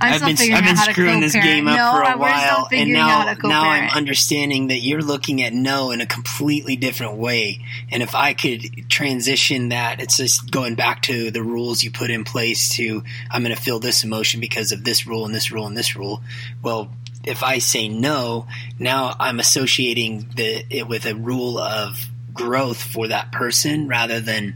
I'm 0.00 0.22
I've 0.22 0.36
been 0.36 0.52
I've 0.52 0.64
been 0.64 0.76
screwing 0.76 1.20
this 1.20 1.34
game 1.34 1.68
up 1.68 1.76
no, 1.76 1.92
for 1.92 2.12
a 2.12 2.18
while, 2.18 2.68
and 2.72 2.92
now 2.92 3.08
out 3.08 3.28
how 3.28 3.34
to 3.34 3.48
now 3.48 3.62
I'm 3.62 3.90
understanding 3.90 4.68
that 4.68 4.78
you're 4.78 5.02
looking 5.02 5.42
at 5.42 5.52
no 5.52 5.90
in 5.90 6.00
a 6.00 6.06
completely 6.06 6.76
different 6.76 7.14
way. 7.14 7.64
And 7.90 8.02
if 8.02 8.14
I 8.14 8.34
could 8.34 8.88
transition 8.88 9.70
that, 9.70 10.00
it's 10.00 10.16
just 10.16 10.50
going 10.50 10.74
back 10.74 11.02
to 11.02 11.30
the 11.30 11.42
rules 11.42 11.82
you 11.82 11.90
put 11.90 12.10
in 12.10 12.24
place. 12.24 12.70
To 12.76 13.02
I'm 13.30 13.42
going 13.42 13.54
to 13.54 13.60
feel 13.60 13.80
this 13.80 14.04
emotion 14.04 14.40
because 14.40 14.72
of 14.72 14.84
this 14.84 15.06
rule 15.06 15.24
and 15.24 15.34
this 15.34 15.50
rule 15.50 15.66
and 15.66 15.76
this 15.76 15.96
rule. 15.96 16.22
Well, 16.62 16.90
if 17.24 17.42
I 17.42 17.58
say 17.58 17.88
no, 17.88 18.46
now 18.78 19.14
I'm 19.18 19.40
associating 19.40 20.30
the 20.36 20.64
it 20.70 20.88
with 20.88 21.06
a 21.06 21.14
rule 21.14 21.58
of 21.58 22.06
growth 22.32 22.82
for 22.82 23.08
that 23.08 23.32
person 23.32 23.88
rather 23.88 24.20
than 24.20 24.54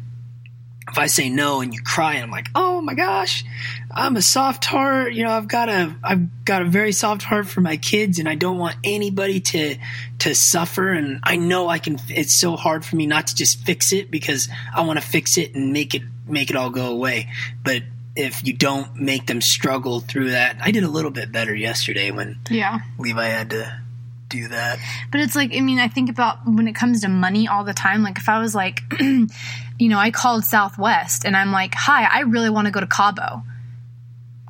if 0.91 0.99
I 0.99 1.07
say 1.07 1.29
no 1.31 1.61
and 1.61 1.75
you 1.75 1.83
cry 1.83 2.15
and 2.15 2.25
I'm 2.25 2.31
like, 2.31 2.49
oh 2.55 2.81
my 2.81 2.95
gosh, 2.95 3.45
I'm 3.91 4.17
a 4.17 4.23
soft 4.23 4.65
heart. 4.65 5.15
You 5.15 5.25
know, 5.25 5.31
I've 5.31 5.49
got 5.49 5.69
a 5.69 5.95
I've 6.03 6.45
got 6.45 6.63
a 6.63 6.67
very 6.67 6.93
soft 6.93 7.23
heart 7.23 7.47
for 7.47 7.61
my 7.61 7.77
kids, 7.77 8.19
and 8.19 8.29
I 8.29 8.35
don't 8.35 8.59
want 8.59 8.77
anybody 8.85 9.41
to 9.41 9.77
to 10.21 10.35
suffer. 10.35 10.91
And 10.91 11.21
I 11.23 11.37
know 11.37 11.69
I 11.69 11.79
can. 11.79 11.99
It's 12.09 12.35
so 12.35 12.57
hard 12.57 12.85
for 12.85 12.97
me 12.97 13.07
not 13.07 13.29
to 13.29 13.35
just 13.35 13.65
fix 13.65 13.93
it 13.93 14.11
because 14.11 14.49
I 14.75 14.83
want 14.83 15.01
to 15.01 15.07
fix 15.07 15.39
it 15.39 15.55
and 15.55 15.73
make 15.73 15.95
it 15.95 16.03
make 16.29 16.51
it 16.51 16.57
all 16.57 16.71
go 16.71 16.87
away. 16.87 17.29
But 17.63 17.83
if 18.17 18.47
you 18.47 18.53
don't 18.53 18.95
make 18.97 19.27
them 19.27 19.41
struggle 19.41 20.01
through 20.01 20.31
that, 20.31 20.57
I 20.63 20.71
did 20.71 20.85
a 20.85 20.89
little 20.89 21.11
bit 21.11 21.33
better 21.33 21.55
yesterday 21.55 22.11
when 22.11 22.39
yeah. 22.49 22.81
Levi 22.99 23.25
had 23.25 23.51
to 23.51 23.81
do 24.29 24.49
that. 24.49 24.79
But 25.11 25.21
it's 25.21 25.35
like, 25.35 25.53
I 25.55 25.61
mean, 25.61 25.79
I 25.79 25.89
think 25.89 26.11
about 26.11 26.39
when 26.47 26.69
it 26.69 26.75
comes 26.75 27.01
to 27.03 27.09
money 27.09 27.49
all 27.49 27.65
the 27.65 27.75
time. 27.75 28.03
Like, 28.03 28.19
if 28.19 28.29
I 28.29 28.39
was 28.39 28.55
like, 28.55 28.83
you 29.01 29.29
know, 29.81 29.99
I 29.99 30.11
called 30.11 30.45
Southwest 30.45 31.25
and 31.25 31.37
I'm 31.37 31.53
like, 31.53 31.75
hi, 31.75 32.05
I 32.05 32.21
really 32.21 32.51
want 32.51 32.67
to 32.67 32.71
go 32.71 32.81
to 32.81 32.87
Cabo. 32.87 33.43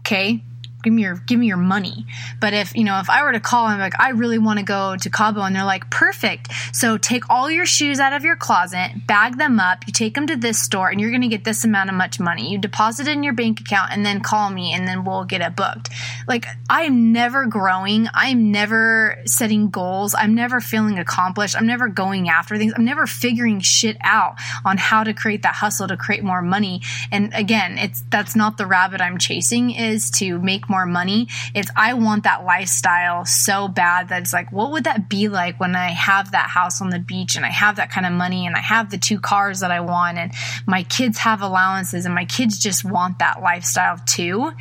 Okay. 0.01 0.43
Give 0.85 0.93
me 0.93 1.03
your 1.03 1.17
give 1.17 1.41
me 1.41 1.47
your 1.47 1.57
money. 1.57 2.07
But 2.41 2.53
if 2.53 2.77
you 2.77 2.85
know 2.85 3.01
if 3.01 3.09
I 3.09 3.23
were 3.25 3.33
to 3.33 3.41
call 3.41 3.69
and 3.69 3.81
like 3.81 3.99
I 3.99 4.11
really 4.11 4.39
want 4.39 4.59
to 4.59 4.65
go 4.65 4.97
to 4.97 5.11
Cabo 5.11 5.41
and 5.41 5.57
they're 5.57 5.65
like 5.65 5.91
perfect. 5.91 6.53
So 6.73 6.99
take 6.99 7.31
all 7.31 7.51
your 7.51 7.67
shoes 7.67 7.99
out 7.99 8.13
of 8.13 8.23
your 8.23 8.37
closet, 8.37 9.07
bag 9.07 9.39
them 9.39 9.59
up, 9.59 9.87
you 9.87 9.93
take 9.93 10.15
them 10.15 10.27
to 10.27 10.37
this 10.37 10.63
store, 10.63 10.91
and 10.91 11.01
you're 11.01 11.11
going 11.11 11.23
to 11.23 11.29
get 11.29 11.45
this 11.45 11.65
amount 11.65 11.89
of 11.89 11.97
much 11.97 12.21
money. 12.21 12.53
You 12.53 12.59
deposit 12.59 13.09
it 13.09 13.13
in 13.13 13.23
your 13.23 13.33
bank 13.33 13.61
account 13.61 13.93
and 13.93 14.05
then 14.05 14.21
call 14.21 14.51
me 14.51 14.73
and 14.73 14.87
then 14.87 15.05
we'll 15.05 15.25
get 15.25 15.41
it 15.41 15.57
booked. 15.57 15.89
Like 16.29 16.47
I'm 16.69 17.13
never 17.13 17.47
growing. 17.47 18.09
I'm 18.13 18.53
never 18.53 19.23
setting 19.25 19.71
goals. 19.71 20.15
I'm 20.15 20.35
never 20.35 20.61
feeling 20.61 20.99
accomplished. 20.99 21.57
I'm 21.57 21.67
never 21.67 21.89
going 21.89 22.29
after 22.29 22.59
things. 22.59 22.75
I'm 22.77 22.85
never 22.85 23.07
figuring 23.07 23.61
shit 23.61 23.97
out 24.03 24.37
on 24.65 24.77
how 24.77 25.05
to 25.05 25.15
create 25.15 25.43
that 25.43 25.55
hustle 25.55 25.89
to 25.89 25.97
create 25.97 26.23
more 26.23 26.43
money. 26.43 26.83
And 27.11 27.33
again, 27.35 27.79
it's 27.79 28.03
that's 28.11 28.37
not 28.37 28.59
the 28.59 28.67
rabbit 28.67 29.01
I'm 29.01 29.19
chasing 29.19 29.71
is 29.71 30.11
to 30.13 30.39
make 30.39 30.69
more 30.69 30.74
money. 30.87 31.29
It's 31.55 31.71
I 31.77 31.95
want 31.95 32.25
that 32.25 32.45
lifestyle 32.45 33.25
so 33.25 33.69
bad 33.69 34.09
that 34.09 34.23
it's 34.23 34.33
like, 34.33 34.53
what 34.53 34.73
would 34.73 34.85
that 34.85 35.09
be 35.09 35.29
like 35.29 35.59
when 35.59 35.75
I 35.75 35.89
have 35.91 36.33
that 36.33 36.51
house 36.51 36.81
on 36.81 36.91
the 36.91 36.99
beach 36.99 37.37
and 37.37 37.47
I 37.47 37.51
have 37.51 37.77
that 37.77 37.91
kind 37.91 38.07
of 38.07 38.13
money 38.13 38.47
and 38.47 38.57
I 38.57 38.61
have 38.61 38.91
the 38.91 38.99
two 38.99 39.19
cars 39.19 39.61
that 39.61 39.71
I 39.71 39.81
want 39.81 40.19
and 40.19 40.33
my 40.67 40.83
kids 40.83 41.19
have 41.19 41.43
allowances 41.43 42.05
and 42.05 42.15
my 42.15 42.25
kids 42.25 42.59
just 42.59 42.85
want 42.85 43.21
that 43.21 43.43
lifestyle 43.43 43.99
too. 44.07 44.53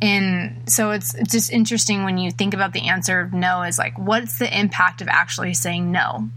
And 0.00 0.70
so 0.70 0.90
it's 0.90 1.14
it's 1.14 1.32
just 1.32 1.50
interesting 1.50 2.04
when 2.04 2.18
you 2.18 2.30
think 2.30 2.54
about 2.54 2.72
the 2.72 2.88
answer 2.88 3.20
of 3.20 3.32
no 3.32 3.62
is 3.62 3.78
like 3.78 3.98
what's 3.98 4.38
the 4.38 4.58
impact 4.58 5.00
of 5.00 5.08
actually 5.08 5.54
saying 5.54 5.90
no? 5.90 6.28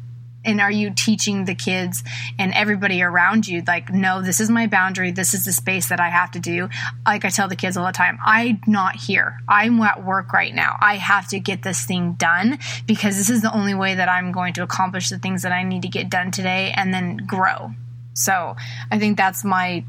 And 0.47 0.61
are 0.61 0.71
you 0.71 0.91
teaching 0.95 1.45
the 1.45 1.53
kids 1.53 2.03
and 2.39 2.53
everybody 2.53 3.03
around 3.03 3.47
you 3.47 3.61
like 3.67 3.91
no 3.91 4.21
this 4.21 4.39
is 4.39 4.49
my 4.49 4.65
boundary. 4.65 5.11
This 5.11 5.33
is 5.33 5.45
the 5.45 5.51
space 5.51 5.89
that 5.89 5.99
i 5.99 6.09
have 6.09 6.31
to 6.31 6.39
do. 6.39 6.69
Like 7.05 7.25
i 7.25 7.29
tell 7.29 7.47
the 7.47 7.55
kids 7.55 7.77
all 7.77 7.85
the 7.85 7.91
time 7.91 8.17
i'm 8.25 8.61
not 8.65 8.95
here. 8.95 9.37
I'm 9.47 9.79
at 9.81 10.03
work 10.03 10.33
right 10.33 10.55
now. 10.55 10.77
I 10.81 10.95
have 10.95 11.27
to 11.29 11.39
get 11.39 11.61
this 11.61 11.85
thing 11.85 12.13
done 12.13 12.57
because 12.87 13.17
this 13.17 13.29
is 13.29 13.41
the 13.41 13.53
only 13.53 13.75
way 13.75 13.93
that 13.95 14.09
i'm 14.09 14.31
going 14.31 14.53
to 14.53 14.63
accomplish 14.63 15.09
the 15.09 15.19
things 15.19 15.43
that 15.43 15.51
i 15.51 15.63
need 15.63 15.83
to 15.83 15.89
get 15.89 16.09
done 16.09 16.31
today 16.31 16.73
and 16.75 16.93
then 16.93 17.17
grow. 17.17 17.71
So 18.13 18.55
i 18.89 18.97
think 18.97 19.17
that's 19.17 19.43
my 19.43 19.83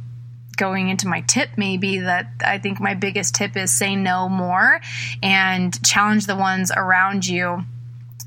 going 0.57 0.89
into 0.89 1.07
my 1.07 1.21
tip 1.21 1.51
maybe 1.57 2.01
that 2.01 2.27
i 2.45 2.59
think 2.59 2.81
my 2.81 2.93
biggest 2.93 3.37
tip 3.37 3.57
is 3.57 3.71
say 3.73 3.95
no 3.95 4.29
more 4.29 4.81
and 5.23 5.87
challenge 5.87 6.27
the 6.27 6.35
ones 6.35 6.73
around 6.77 7.25
you 7.25 7.65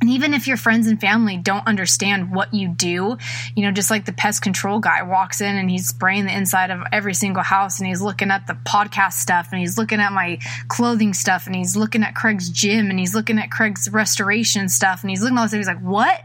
and 0.02 0.10
even 0.10 0.34
if 0.34 0.48
your 0.48 0.58
friends 0.58 0.88
and 0.88 1.00
family 1.00 1.38
don't 1.38 1.68
understand 1.68 2.34
what 2.34 2.54
you 2.56 2.68
do, 2.68 3.18
you 3.56 3.64
know, 3.64 3.72
just 3.72 3.92
like 3.92 4.06
the 4.06 4.12
pest 4.12 4.42
control 4.42 4.80
guy 4.80 5.04
walks 5.04 5.42
in 5.42 5.56
and 5.56 5.70
he's 5.70 5.88
spraying 5.88 6.26
the 6.26 6.36
inside 6.36 6.72
of 6.72 6.82
every 6.92 7.14
single 7.14 7.44
house 7.44 7.80
and 7.80 7.88
he's 7.88 8.02
looking 8.02 8.32
at 8.32 8.48
the 8.48 8.54
podcast 8.54 9.14
stuff 9.14 9.50
and 9.52 9.60
he's 9.60 9.78
looking 9.78 10.00
at 10.00 10.12
my 10.12 10.40
clothing 10.70 11.14
stuff 11.14 11.46
and 11.46 11.56
he's 11.56 11.78
looking 11.78 12.02
at 12.02 12.16
Craig's 12.16 12.50
gym 12.50 12.90
and 12.90 12.98
he's 12.98 13.14
looking 13.14 13.38
at 13.38 13.52
Craig's 13.52 13.90
restoration 13.92 14.70
stuff 14.70 15.04
and 15.04 15.12
he's 15.12 15.22
looking 15.22 15.38
at 15.38 15.42
all 15.42 15.46
this 15.46 15.52
stuff. 15.52 15.60
He's 15.60 15.68
like, 15.68 15.82
what? 15.82 16.22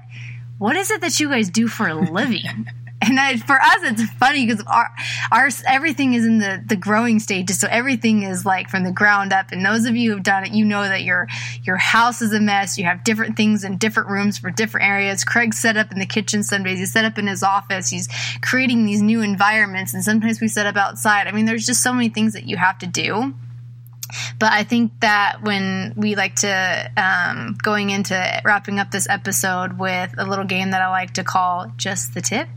What 0.59 0.75
is 0.75 0.91
it 0.91 1.03
that 1.03 1.21
you 1.21 1.29
guys 1.29 1.51
do 1.51 1.69
for 1.69 1.87
a 1.87 1.95
living? 1.95 2.67
and 3.07 3.19
I, 3.19 3.37
for 3.37 3.61
us 3.61 3.79
it's 3.83 4.11
funny 4.13 4.47
because 4.47 4.63
our, 4.67 4.89
our 5.33 5.49
everything 5.67 6.15
is 6.15 6.25
in 6.25 6.39
the 6.39 6.63
the 6.67 6.77
growing 6.77 7.19
stages. 7.19 7.59
So 7.61 7.69
everything 7.71 8.23
is 8.23 8.45
like 8.45 8.69
from 8.69 8.85
the 8.85 8.93
ground 8.93 9.33
up. 9.33 9.53
And 9.53 9.65
those 9.65 9.87
of 9.87 9.97
you 9.97 10.13
who've 10.13 10.23
done 10.23 10.45
it 10.45 10.53
you 10.53 10.65
know 10.65 10.83
that 10.83 11.03
your 11.03 11.27
your 11.63 11.77
house 11.77 12.23
is 12.23 12.33
a 12.33 12.41
mess. 12.41 12.79
You 12.79 12.85
have 12.85 13.05
different 13.05 13.37
things 13.37 13.65
in 13.65 13.79
different 13.79 14.09
rooms 14.09 14.39
for 14.39 14.51
different 14.51 14.87
areas. 14.87 15.25
Craig 15.25 15.55
set 15.55 15.77
up 15.77 15.93
in 15.93 15.99
the 15.99 16.07
kitchen 16.07 16.43
some 16.43 16.63
days 16.63 16.79
he's 16.79 16.93
set 16.93 17.05
up 17.05 17.19
in 17.19 17.27
his 17.27 17.43
office. 17.43 17.89
He's 17.89 18.09
creating 18.43 18.85
these 18.85 19.03
new 19.03 19.23
environments. 19.23 19.95
And 19.95 20.03
sometimes 20.03 20.41
we 20.41 20.49
set 20.49 20.67
up 20.67 20.77
outside. 20.77 21.27
I 21.27 21.33
mean 21.33 21.47
there's 21.47 21.67
just 21.67 21.83
so 21.83 21.93
many 21.93 22.09
things 22.09 22.33
that 22.33 22.45
you 22.45 22.57
have 22.57 22.79
to 22.79 22.87
do 22.87 23.35
but 24.39 24.53
I 24.53 24.65
think 24.65 24.93
that 25.01 25.43
when 25.43 25.95
we 25.97 26.15
like 26.15 26.37
to 26.37 26.91
um, 26.97 27.57
going 27.63 27.91
into 27.91 28.41
wrapping 28.45 28.79
up 28.79 28.91
this 28.91 29.09
episode 29.09 29.79
with 29.79 30.15
a 30.19 30.25
little 30.25 30.45
game 30.45 30.71
that 30.71 30.83
I 30.83 30.89
like 30.91 31.15
to 31.15 31.25
call 31.25 31.73
just 31.77 32.15
the 32.15 32.21
tip. 32.21 32.49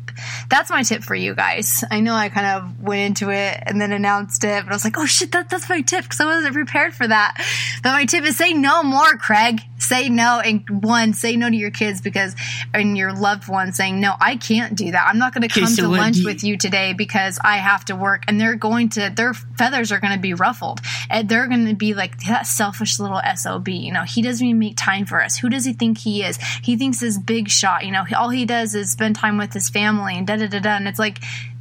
That's 0.50 0.70
my 0.70 0.84
tip 0.84 1.02
for 1.02 1.16
you 1.16 1.34
guys. 1.34 1.86
I 1.89 2.02
know 2.02 2.14
I 2.14 2.28
kind 2.28 2.45
of 2.45 2.82
went 2.82 3.02
into 3.02 3.32
it 3.32 3.64
and 3.66 3.80
then 3.80 3.93
announced 3.93 4.43
it, 4.43 4.64
but 4.66 4.72
I 4.72 4.76
was 4.76 4.84
like, 4.84 4.97
oh 4.97 5.06
shit, 5.06 5.32
that, 5.32 5.50
that's 5.50 5.70
my 5.70 5.80
tip 5.82 6.04
because 6.04 6.20
I 6.20 6.26
wasn't 6.26 6.54
prepared 6.54 6.93
for 6.93 7.08
that. 7.08 7.38
But 7.84 7.91
my 7.91 8.06
tip 8.06 8.26
is 8.26 8.36
say 8.36 8.52
no 8.54 8.84
more, 8.84 9.14
Craig. 9.14 9.62
Say 9.78 10.10
no. 10.10 10.41
And 10.43 10.84
one, 10.84 11.14
say 11.14 11.38
no 11.38 11.50
to 11.50 11.56
your 11.56 11.72
kids 11.72 12.02
because, 12.02 12.36
and 12.74 12.97
your 12.97 13.14
loved 13.14 13.47
ones 13.47 13.78
saying, 13.78 14.02
no, 14.02 14.14
I 14.20 14.36
can't 14.36 14.76
do 14.76 14.91
that. 14.91 15.08
I'm 15.08 15.20
not 15.20 15.34
going 15.34 15.47
to 15.47 15.60
come 15.60 15.70
so 15.70 15.84
to 15.84 15.88
lunch 15.88 16.18
you- 16.18 16.26
with 16.26 16.43
you 16.43 16.58
today 16.58 16.91
because 16.91 17.39
I 17.41 17.58
have 17.58 17.86
to 17.86 17.95
work 17.95 18.24
and 18.28 18.41
they're 18.41 18.56
going 18.56 18.89
to, 18.89 19.14
their 19.16 19.34
feathers 19.34 19.93
are 19.93 20.02
going 20.02 20.14
to 20.14 20.20
be 20.20 20.34
ruffled. 20.34 20.82
And 21.10 21.30
they're 21.30 21.39
going 21.48 21.68
to 21.68 21.76
be 21.76 21.94
like, 21.94 22.20
that 22.24 22.48
selfish 22.48 23.00
little 23.00 23.22
SOB. 23.36 23.70
You 23.70 23.94
know, 23.94 24.04
he 24.04 24.22
doesn't 24.22 24.46
even 24.46 24.60
make 24.60 24.78
time 24.78 25.06
for 25.06 25.24
us. 25.24 25.38
Who 25.38 25.50
does 25.50 25.66
he 25.66 25.74
think 25.74 25.98
he 26.00 26.24
is? 26.24 26.38
He 26.64 26.78
thinks 26.78 27.00
this 27.00 27.18
big 27.18 27.50
shot. 27.50 27.86
You 27.86 27.92
know, 27.92 28.06
all 28.16 28.30
he 28.30 28.46
does 28.46 28.76
is 28.76 28.92
spend 28.92 29.16
time 29.16 29.38
with 29.38 29.54
his 29.54 29.70
family 29.70 30.18
and 30.18 30.28
da 30.28 30.38
da 30.38 30.48
da 30.48 30.60
da. 30.60 30.76
And 30.76 30.88
it's 30.88 31.00
like, 31.00 31.20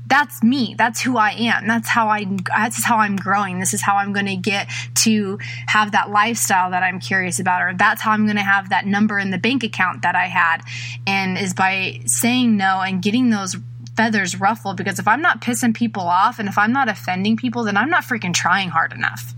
that's 0.08 0.42
me. 0.42 0.74
That's 0.76 1.00
who 1.00 1.16
I 1.16 1.32
am. 1.32 1.66
That's 1.66 1.88
how 1.88 2.08
I. 2.08 2.24
That's 2.46 2.82
how 2.82 2.96
I'm 2.96 3.16
growing. 3.16 3.60
This 3.60 3.74
is 3.74 3.82
how 3.82 3.96
I'm 3.96 4.12
going 4.12 4.26
to 4.26 4.36
get 4.36 4.68
to 4.96 5.38
have 5.66 5.92
that 5.92 6.10
lifestyle 6.10 6.70
that 6.70 6.82
I'm 6.82 6.98
curious 6.98 7.38
about, 7.38 7.62
or 7.62 7.74
that's 7.74 8.00
how 8.00 8.12
I'm 8.12 8.24
going 8.24 8.36
to 8.36 8.42
have 8.42 8.70
that 8.70 8.86
number 8.86 9.18
in 9.18 9.30
the 9.30 9.38
bank 9.38 9.64
account 9.64 10.02
that 10.02 10.16
I 10.16 10.26
had, 10.26 10.62
and 11.06 11.36
is 11.36 11.52
by 11.52 12.00
saying 12.06 12.56
no 12.56 12.80
and 12.80 13.02
getting 13.02 13.30
those 13.30 13.56
feathers 13.96 14.40
ruffled. 14.40 14.76
Because 14.76 14.98
if 14.98 15.06
I'm 15.06 15.20
not 15.20 15.42
pissing 15.42 15.74
people 15.74 16.04
off 16.04 16.38
and 16.38 16.48
if 16.48 16.56
I'm 16.56 16.72
not 16.72 16.88
offending 16.88 17.36
people, 17.36 17.64
then 17.64 17.76
I'm 17.76 17.90
not 17.90 18.04
freaking 18.04 18.32
trying 18.32 18.70
hard 18.70 18.92
enough. 18.92 19.34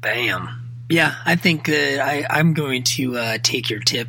Bam. 0.00 0.64
Yeah, 0.90 1.14
I 1.26 1.36
think 1.36 1.66
that 1.66 2.00
I, 2.02 2.26
I'm 2.30 2.54
going 2.54 2.82
to 2.84 3.18
uh, 3.18 3.38
take 3.42 3.68
your 3.68 3.80
tip 3.80 4.08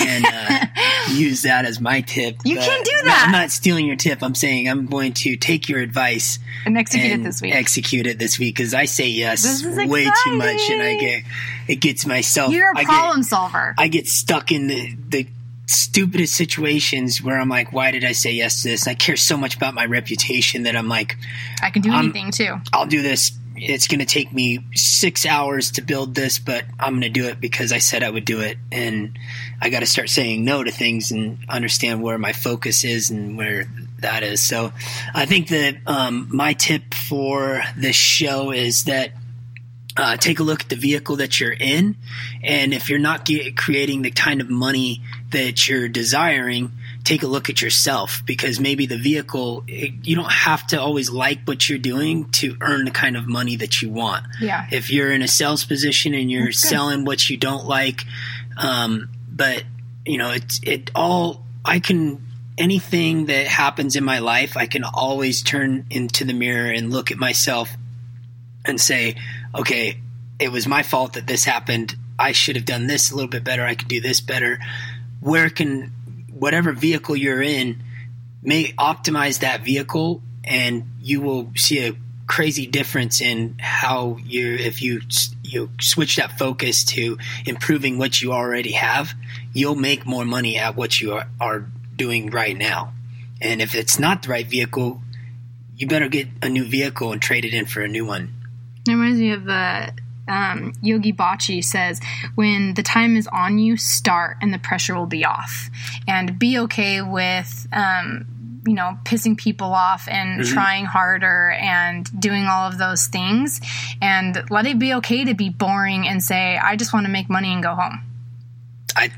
and 0.00 0.24
uh, 0.24 0.66
use 1.10 1.42
that 1.42 1.64
as 1.64 1.80
my 1.80 2.00
tip. 2.02 2.36
You 2.44 2.56
can't 2.58 2.84
do 2.84 2.92
no, 2.98 3.04
that. 3.06 3.24
I'm 3.26 3.32
not 3.32 3.50
stealing 3.50 3.86
your 3.86 3.96
tip. 3.96 4.22
I'm 4.22 4.36
saying 4.36 4.68
I'm 4.68 4.86
going 4.86 5.14
to 5.14 5.34
take 5.36 5.68
your 5.68 5.80
advice 5.80 6.38
And 6.64 6.78
execute 6.78 7.10
and 7.12 7.22
it 7.22 7.24
this 7.24 7.42
week. 7.42 7.54
execute 7.56 8.06
it 8.06 8.20
this 8.20 8.38
week 8.38 8.54
because 8.54 8.72
I 8.72 8.84
say 8.84 9.08
yes 9.08 9.64
way 9.64 10.04
too 10.04 10.36
much, 10.36 10.60
and 10.70 10.80
I 10.80 10.96
get 10.96 11.24
it 11.66 11.76
gets 11.76 12.06
myself. 12.06 12.52
You're 12.52 12.70
a 12.70 12.78
I 12.78 12.84
problem 12.84 13.22
Get, 13.22 13.28
solver. 13.28 13.74
I 13.76 13.88
get 13.88 14.06
stuck 14.06 14.52
in 14.52 14.68
the 14.68 14.94
the 15.08 15.26
stupidest 15.66 16.34
situations 16.36 17.20
where 17.20 17.40
I'm 17.40 17.48
like, 17.48 17.72
why 17.72 17.90
did 17.90 18.04
I 18.04 18.12
say 18.12 18.32
yes 18.32 18.62
to 18.62 18.68
this? 18.68 18.86
I 18.86 18.94
care 18.94 19.16
so 19.16 19.36
much 19.36 19.56
about 19.56 19.74
my 19.74 19.86
reputation 19.86 20.64
that 20.64 20.76
I'm 20.76 20.88
like, 20.88 21.16
I 21.62 21.70
can 21.70 21.82
do 21.82 21.90
I'm- 21.90 22.04
anything 22.04 22.30
too. 22.30 22.56
I'll 22.72 22.86
do 22.86 23.02
this. 23.02 23.32
It's 23.62 23.88
going 23.88 24.00
to 24.00 24.06
take 24.06 24.32
me 24.32 24.60
six 24.74 25.26
hours 25.26 25.72
to 25.72 25.82
build 25.82 26.14
this, 26.14 26.38
but 26.38 26.64
I'm 26.78 26.92
going 26.92 27.02
to 27.02 27.08
do 27.10 27.26
it 27.28 27.40
because 27.40 27.72
I 27.72 27.78
said 27.78 28.02
I 28.02 28.10
would 28.10 28.24
do 28.24 28.40
it. 28.40 28.56
And 28.72 29.18
I 29.60 29.68
got 29.68 29.80
to 29.80 29.86
start 29.86 30.08
saying 30.08 30.44
no 30.44 30.64
to 30.64 30.70
things 30.70 31.10
and 31.10 31.38
understand 31.48 32.02
where 32.02 32.18
my 32.18 32.32
focus 32.32 32.84
is 32.84 33.10
and 33.10 33.36
where 33.36 33.68
that 33.98 34.22
is. 34.22 34.40
So 34.40 34.72
I 35.14 35.26
think 35.26 35.48
that 35.48 35.76
um, 35.86 36.28
my 36.30 36.54
tip 36.54 36.94
for 36.94 37.62
this 37.76 37.96
show 37.96 38.50
is 38.50 38.84
that 38.84 39.12
uh, 39.96 40.16
take 40.16 40.40
a 40.40 40.42
look 40.42 40.62
at 40.62 40.68
the 40.68 40.76
vehicle 40.76 41.16
that 41.16 41.40
you're 41.40 41.52
in. 41.52 41.96
And 42.42 42.72
if 42.72 42.88
you're 42.88 42.98
not 42.98 43.24
get, 43.24 43.56
creating 43.56 44.02
the 44.02 44.10
kind 44.10 44.40
of 44.40 44.48
money 44.48 45.02
that 45.30 45.68
you're 45.68 45.88
desiring, 45.88 46.72
take 47.10 47.24
a 47.24 47.26
look 47.26 47.50
at 47.50 47.60
yourself 47.60 48.22
because 48.24 48.60
maybe 48.60 48.86
the 48.86 48.96
vehicle 48.96 49.64
it, 49.66 50.06
you 50.06 50.14
don't 50.14 50.30
have 50.30 50.64
to 50.64 50.80
always 50.80 51.10
like 51.10 51.40
what 51.44 51.68
you're 51.68 51.76
doing 51.76 52.30
to 52.30 52.56
earn 52.60 52.84
the 52.84 52.90
kind 52.92 53.16
of 53.16 53.26
money 53.26 53.56
that 53.56 53.82
you 53.82 53.90
want. 53.90 54.24
Yeah. 54.40 54.68
If 54.70 54.92
you're 54.92 55.10
in 55.10 55.20
a 55.20 55.26
sales 55.26 55.64
position 55.64 56.14
and 56.14 56.30
you're 56.30 56.52
selling 56.52 57.04
what 57.04 57.28
you 57.28 57.36
don't 57.36 57.66
like, 57.66 58.04
um, 58.56 59.08
but 59.28 59.64
you 60.06 60.18
know 60.18 60.30
it's 60.30 60.60
it 60.62 60.92
all 60.94 61.44
I 61.64 61.80
can 61.80 62.24
anything 62.56 63.26
that 63.26 63.46
happens 63.48 63.96
in 63.96 64.04
my 64.04 64.20
life 64.20 64.56
I 64.56 64.66
can 64.66 64.84
always 64.84 65.42
turn 65.42 65.86
into 65.90 66.24
the 66.24 66.32
mirror 66.32 66.70
and 66.70 66.92
look 66.92 67.10
at 67.10 67.18
myself 67.18 67.70
and 68.64 68.80
say, 68.80 69.16
okay, 69.58 69.98
it 70.38 70.52
was 70.52 70.68
my 70.68 70.84
fault 70.84 71.14
that 71.14 71.26
this 71.26 71.42
happened. 71.42 71.96
I 72.20 72.30
should 72.32 72.54
have 72.54 72.66
done 72.66 72.86
this 72.86 73.10
a 73.10 73.16
little 73.16 73.30
bit 73.30 73.42
better. 73.42 73.64
I 73.64 73.74
could 73.74 73.88
do 73.88 74.00
this 74.00 74.20
better. 74.20 74.60
Where 75.20 75.50
can 75.50 75.92
whatever 76.40 76.72
vehicle 76.72 77.14
you're 77.14 77.42
in, 77.42 77.82
may 78.42 78.72
optimize 78.72 79.40
that 79.40 79.62
vehicle, 79.62 80.22
and 80.42 80.90
you 81.00 81.20
will 81.20 81.52
see 81.54 81.86
a 81.86 81.92
crazy 82.26 82.66
difference 82.66 83.20
in 83.20 83.56
how 83.58 84.16
you 84.24 84.54
if 84.54 84.82
you 84.82 85.00
you 85.42 85.68
switch 85.80 86.16
that 86.16 86.38
focus 86.38 86.84
to 86.84 87.18
improving 87.44 87.98
what 87.98 88.22
you 88.22 88.32
already 88.32 88.72
have, 88.72 89.12
you'll 89.52 89.74
make 89.74 90.06
more 90.06 90.24
money 90.24 90.56
at 90.56 90.76
what 90.76 91.00
you 91.00 91.12
are, 91.12 91.28
are 91.40 91.66
doing 91.96 92.30
right 92.30 92.56
now. 92.56 92.92
And 93.40 93.60
if 93.60 93.74
it's 93.74 93.98
not 93.98 94.22
the 94.22 94.28
right 94.28 94.46
vehicle, 94.46 95.02
you 95.76 95.88
better 95.88 96.08
get 96.08 96.28
a 96.40 96.48
new 96.48 96.64
vehicle 96.64 97.12
and 97.12 97.20
trade 97.20 97.44
it 97.44 97.52
in 97.52 97.66
for 97.66 97.82
a 97.82 97.88
new 97.88 98.06
one. 98.06 98.32
It 98.86 98.92
reminds 98.92 99.18
me 99.18 99.32
of 99.32 99.48
uh, 99.48 99.90
um, 100.30 100.72
Yogi 100.80 101.12
Bhajan 101.12 101.64
says, 101.64 102.00
when 102.36 102.74
the 102.74 102.82
time 102.82 103.16
is 103.16 103.26
on 103.26 103.58
you, 103.58 103.76
start 103.76 104.36
and 104.40 104.54
the 104.54 104.58
pressure 104.58 104.94
will 104.94 105.06
be 105.06 105.24
off. 105.24 105.68
And 106.06 106.38
be 106.38 106.58
okay 106.60 107.02
with, 107.02 107.66
um, 107.72 108.62
you 108.66 108.74
know, 108.74 108.96
pissing 109.04 109.36
people 109.36 109.74
off 109.74 110.06
and 110.08 110.40
mm-hmm. 110.40 110.52
trying 110.52 110.84
harder 110.84 111.50
and 111.50 112.08
doing 112.20 112.46
all 112.46 112.68
of 112.68 112.78
those 112.78 113.06
things. 113.06 113.60
And 114.00 114.40
let 114.50 114.66
it 114.66 114.78
be 114.78 114.94
okay 114.94 115.24
to 115.24 115.34
be 115.34 115.48
boring 115.48 116.06
and 116.06 116.22
say, 116.22 116.56
I 116.56 116.76
just 116.76 116.92
want 116.92 117.06
to 117.06 117.12
make 117.12 117.28
money 117.28 117.52
and 117.52 117.62
go 117.62 117.74
home. 117.74 118.00
I 118.94 119.10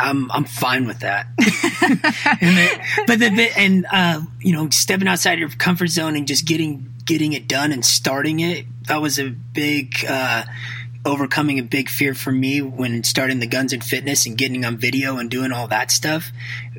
I'm 0.00 0.30
I'm 0.32 0.44
fine 0.44 0.86
with 0.86 1.00
that. 1.00 1.26
and 2.40 3.06
but 3.06 3.18
the 3.18 3.52
and 3.56 3.86
uh, 3.90 4.22
you 4.40 4.52
know 4.52 4.70
stepping 4.70 5.06
outside 5.06 5.38
your 5.38 5.50
comfort 5.50 5.88
zone 5.88 6.16
and 6.16 6.26
just 6.26 6.46
getting 6.46 6.92
getting 7.04 7.32
it 7.32 7.46
done 7.46 7.72
and 7.72 7.84
starting 7.84 8.40
it 8.40 8.64
that 8.88 9.00
was 9.00 9.18
a 9.18 9.30
big 9.30 10.04
uh, 10.06 10.44
overcoming 11.04 11.58
a 11.58 11.62
big 11.62 11.88
fear 11.88 12.14
for 12.14 12.32
me 12.32 12.60
when 12.60 13.04
starting 13.04 13.38
the 13.38 13.46
guns 13.46 13.72
and 13.72 13.82
fitness 13.82 14.26
and 14.26 14.36
getting 14.36 14.64
on 14.64 14.76
video 14.76 15.16
and 15.18 15.30
doing 15.30 15.52
all 15.52 15.68
that 15.68 15.90
stuff. 15.90 16.30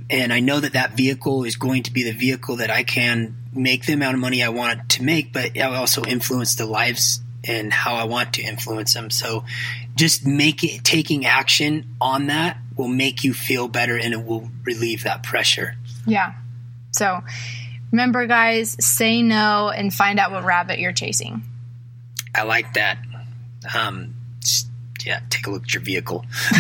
And 0.10 0.34
I 0.34 0.40
know 0.40 0.60
that 0.60 0.74
that 0.74 0.96
vehicle 0.98 1.44
is 1.44 1.56
going 1.56 1.84
to 1.84 1.94
be 1.94 2.04
the 2.04 2.12
vehicle 2.12 2.58
that 2.58 2.70
I 2.70 2.84
can 2.84 3.36
make 3.54 3.86
the 3.86 3.94
amount 3.94 4.16
of 4.16 4.20
money 4.20 4.44
I 4.44 4.50
want 4.50 4.90
to 4.92 5.04
make, 5.04 5.34
but 5.34 5.58
I 5.58 5.76
also 5.76 6.04
influence 6.04 6.56
the 6.56 6.66
lives 6.66 7.22
and 7.44 7.72
how 7.72 7.96
I 7.96 8.04
want 8.04 8.34
to 8.34 8.42
influence 8.42 8.94
them. 8.94 9.10
So 9.10 9.46
just 9.96 10.26
make 10.26 10.64
it, 10.64 10.84
taking 10.84 11.26
action 11.26 11.96
on 12.02 12.28
that 12.28 12.58
will 12.76 12.88
make 12.88 13.24
you 13.24 13.34
feel 13.34 13.68
better 13.68 13.98
and 13.98 14.14
it 14.14 14.24
will 14.24 14.50
relieve 14.64 15.04
that 15.04 15.24
pressure. 15.24 15.76
Yeah. 16.06 16.34
So 16.92 17.22
remember, 17.92 18.26
guys, 18.28 18.76
say 18.80 19.22
no 19.22 19.70
and 19.70 19.94
find 19.94 20.20
out 20.20 20.32
what 20.32 20.44
rabbit 20.44 20.80
you're 20.80 20.94
chasing. 20.94 21.44
I 22.40 22.44
like 22.44 22.74
that. 22.76 23.00
Um, 23.76 24.16
yeah, 25.06 25.20
take 25.30 25.46
a 25.46 25.52
look 25.52 25.64
at 25.64 25.74
your 25.74 25.84
vehicle. 25.84 26.26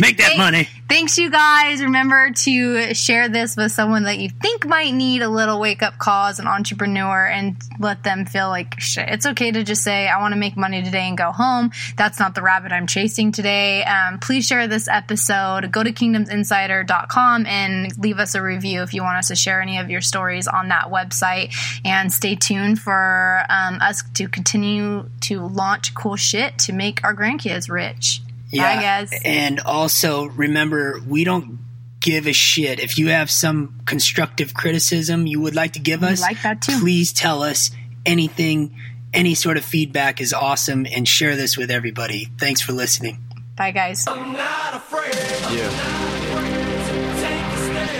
Make 0.00 0.18
that 0.18 0.34
money. 0.36 0.68
Thanks, 0.88 1.18
you 1.18 1.30
guys. 1.30 1.82
Remember 1.82 2.30
to 2.30 2.94
share 2.94 3.28
this 3.28 3.56
with 3.58 3.72
someone 3.72 4.04
that 4.04 4.18
you 4.18 4.30
think 4.30 4.66
might 4.66 4.94
need 4.94 5.20
a 5.20 5.28
little 5.28 5.60
wake 5.60 5.82
up 5.82 5.98
call 5.98 6.28
as 6.28 6.38
an 6.38 6.46
entrepreneur 6.46 7.26
and 7.26 7.56
let 7.78 8.04
them 8.04 8.24
feel 8.24 8.48
like 8.48 8.80
shit. 8.80 9.06
It's 9.10 9.26
okay 9.26 9.50
to 9.50 9.62
just 9.64 9.82
say, 9.82 10.08
I 10.08 10.18
want 10.18 10.32
to 10.32 10.40
make 10.40 10.56
money 10.56 10.82
today 10.82 11.06
and 11.06 11.18
go 11.18 11.30
home. 11.30 11.72
That's 11.98 12.18
not 12.18 12.34
the 12.34 12.40
rabbit 12.40 12.72
I'm 12.72 12.86
chasing 12.86 13.32
today. 13.32 13.84
Um, 13.84 14.18
please 14.18 14.46
share 14.46 14.66
this 14.66 14.88
episode. 14.88 15.70
Go 15.70 15.82
to 15.82 15.92
kingdomsinsider.com 15.92 17.44
and 17.44 17.98
leave 17.98 18.18
us 18.18 18.34
a 18.34 18.40
review 18.40 18.80
if 18.80 18.94
you 18.94 19.02
want 19.02 19.18
us 19.18 19.28
to 19.28 19.36
share 19.36 19.60
any 19.60 19.76
of 19.76 19.90
your 19.90 20.00
stories 20.00 20.48
on 20.48 20.68
that 20.68 20.86
website. 20.86 21.54
And 21.84 22.10
stay 22.10 22.34
tuned 22.34 22.78
for 22.78 23.42
um, 23.50 23.78
us 23.82 24.02
to 24.14 24.26
continue 24.26 25.10
to 25.20 25.40
launch 25.48 25.94
cool 25.94 26.16
shit 26.16 26.58
to 26.60 26.72
make 26.72 27.04
our 27.04 27.14
grandkids 27.14 27.70
rich. 27.70 28.22
Yeah. 28.50 28.76
Bye, 28.76 28.82
guys. 28.82 29.12
And 29.24 29.60
also 29.60 30.26
remember, 30.26 31.00
we 31.06 31.24
don't 31.24 31.58
give 32.00 32.26
a 32.26 32.32
shit. 32.32 32.80
If 32.80 32.98
you 32.98 33.08
have 33.08 33.30
some 33.30 33.80
constructive 33.84 34.54
criticism 34.54 35.26
you 35.26 35.40
would 35.40 35.54
like 35.54 35.74
to 35.74 35.80
give 35.80 36.02
us, 36.02 36.20
like 36.20 36.42
that 36.42 36.62
too. 36.62 36.78
please 36.80 37.12
tell 37.12 37.42
us 37.42 37.70
anything. 38.06 38.76
Any 39.12 39.34
sort 39.34 39.56
of 39.56 39.64
feedback 39.64 40.20
is 40.20 40.34
awesome 40.34 40.86
and 40.86 41.08
share 41.08 41.34
this 41.34 41.56
with 41.56 41.70
everybody. 41.70 42.28
Thanks 42.38 42.60
for 42.60 42.72
listening. 42.72 43.18
Bye, 43.56 43.70
guys. 43.70 44.04
Yeah. 44.06 44.14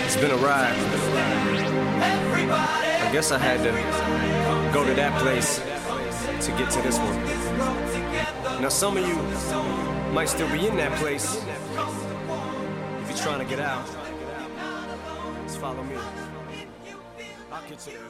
It's 0.05 0.17
been 0.17 0.31
a 0.31 0.37
ride. 0.37 0.77
I 2.51 3.11
guess 3.13 3.33
I 3.33 3.39
had 3.39 3.63
to 3.63 3.73
go 4.73 4.85
to 4.85 4.95
that 4.95 5.19
place 5.21 5.61
to 6.47 6.53
get 6.53 6.71
to 6.71 6.83
this 6.83 6.99
one. 6.99 8.63
Now, 8.63 8.69
some 8.69 8.97
of 8.97 9.07
you 9.07 9.15
might 10.13 10.29
still 10.29 10.51
be 10.51 10.67
in 10.67 10.77
that 10.77 10.93
place. 10.99 11.37
If 11.37 13.09
you're 13.09 13.19
trying 13.19 13.39
to 13.41 13.45
get 13.45 13.61
out, 13.61 13.87
just 15.47 15.59
follow 15.59 15.83
me. 15.85 15.97
I'll 17.53 17.69
get 17.69 17.87
you. 17.87 18.08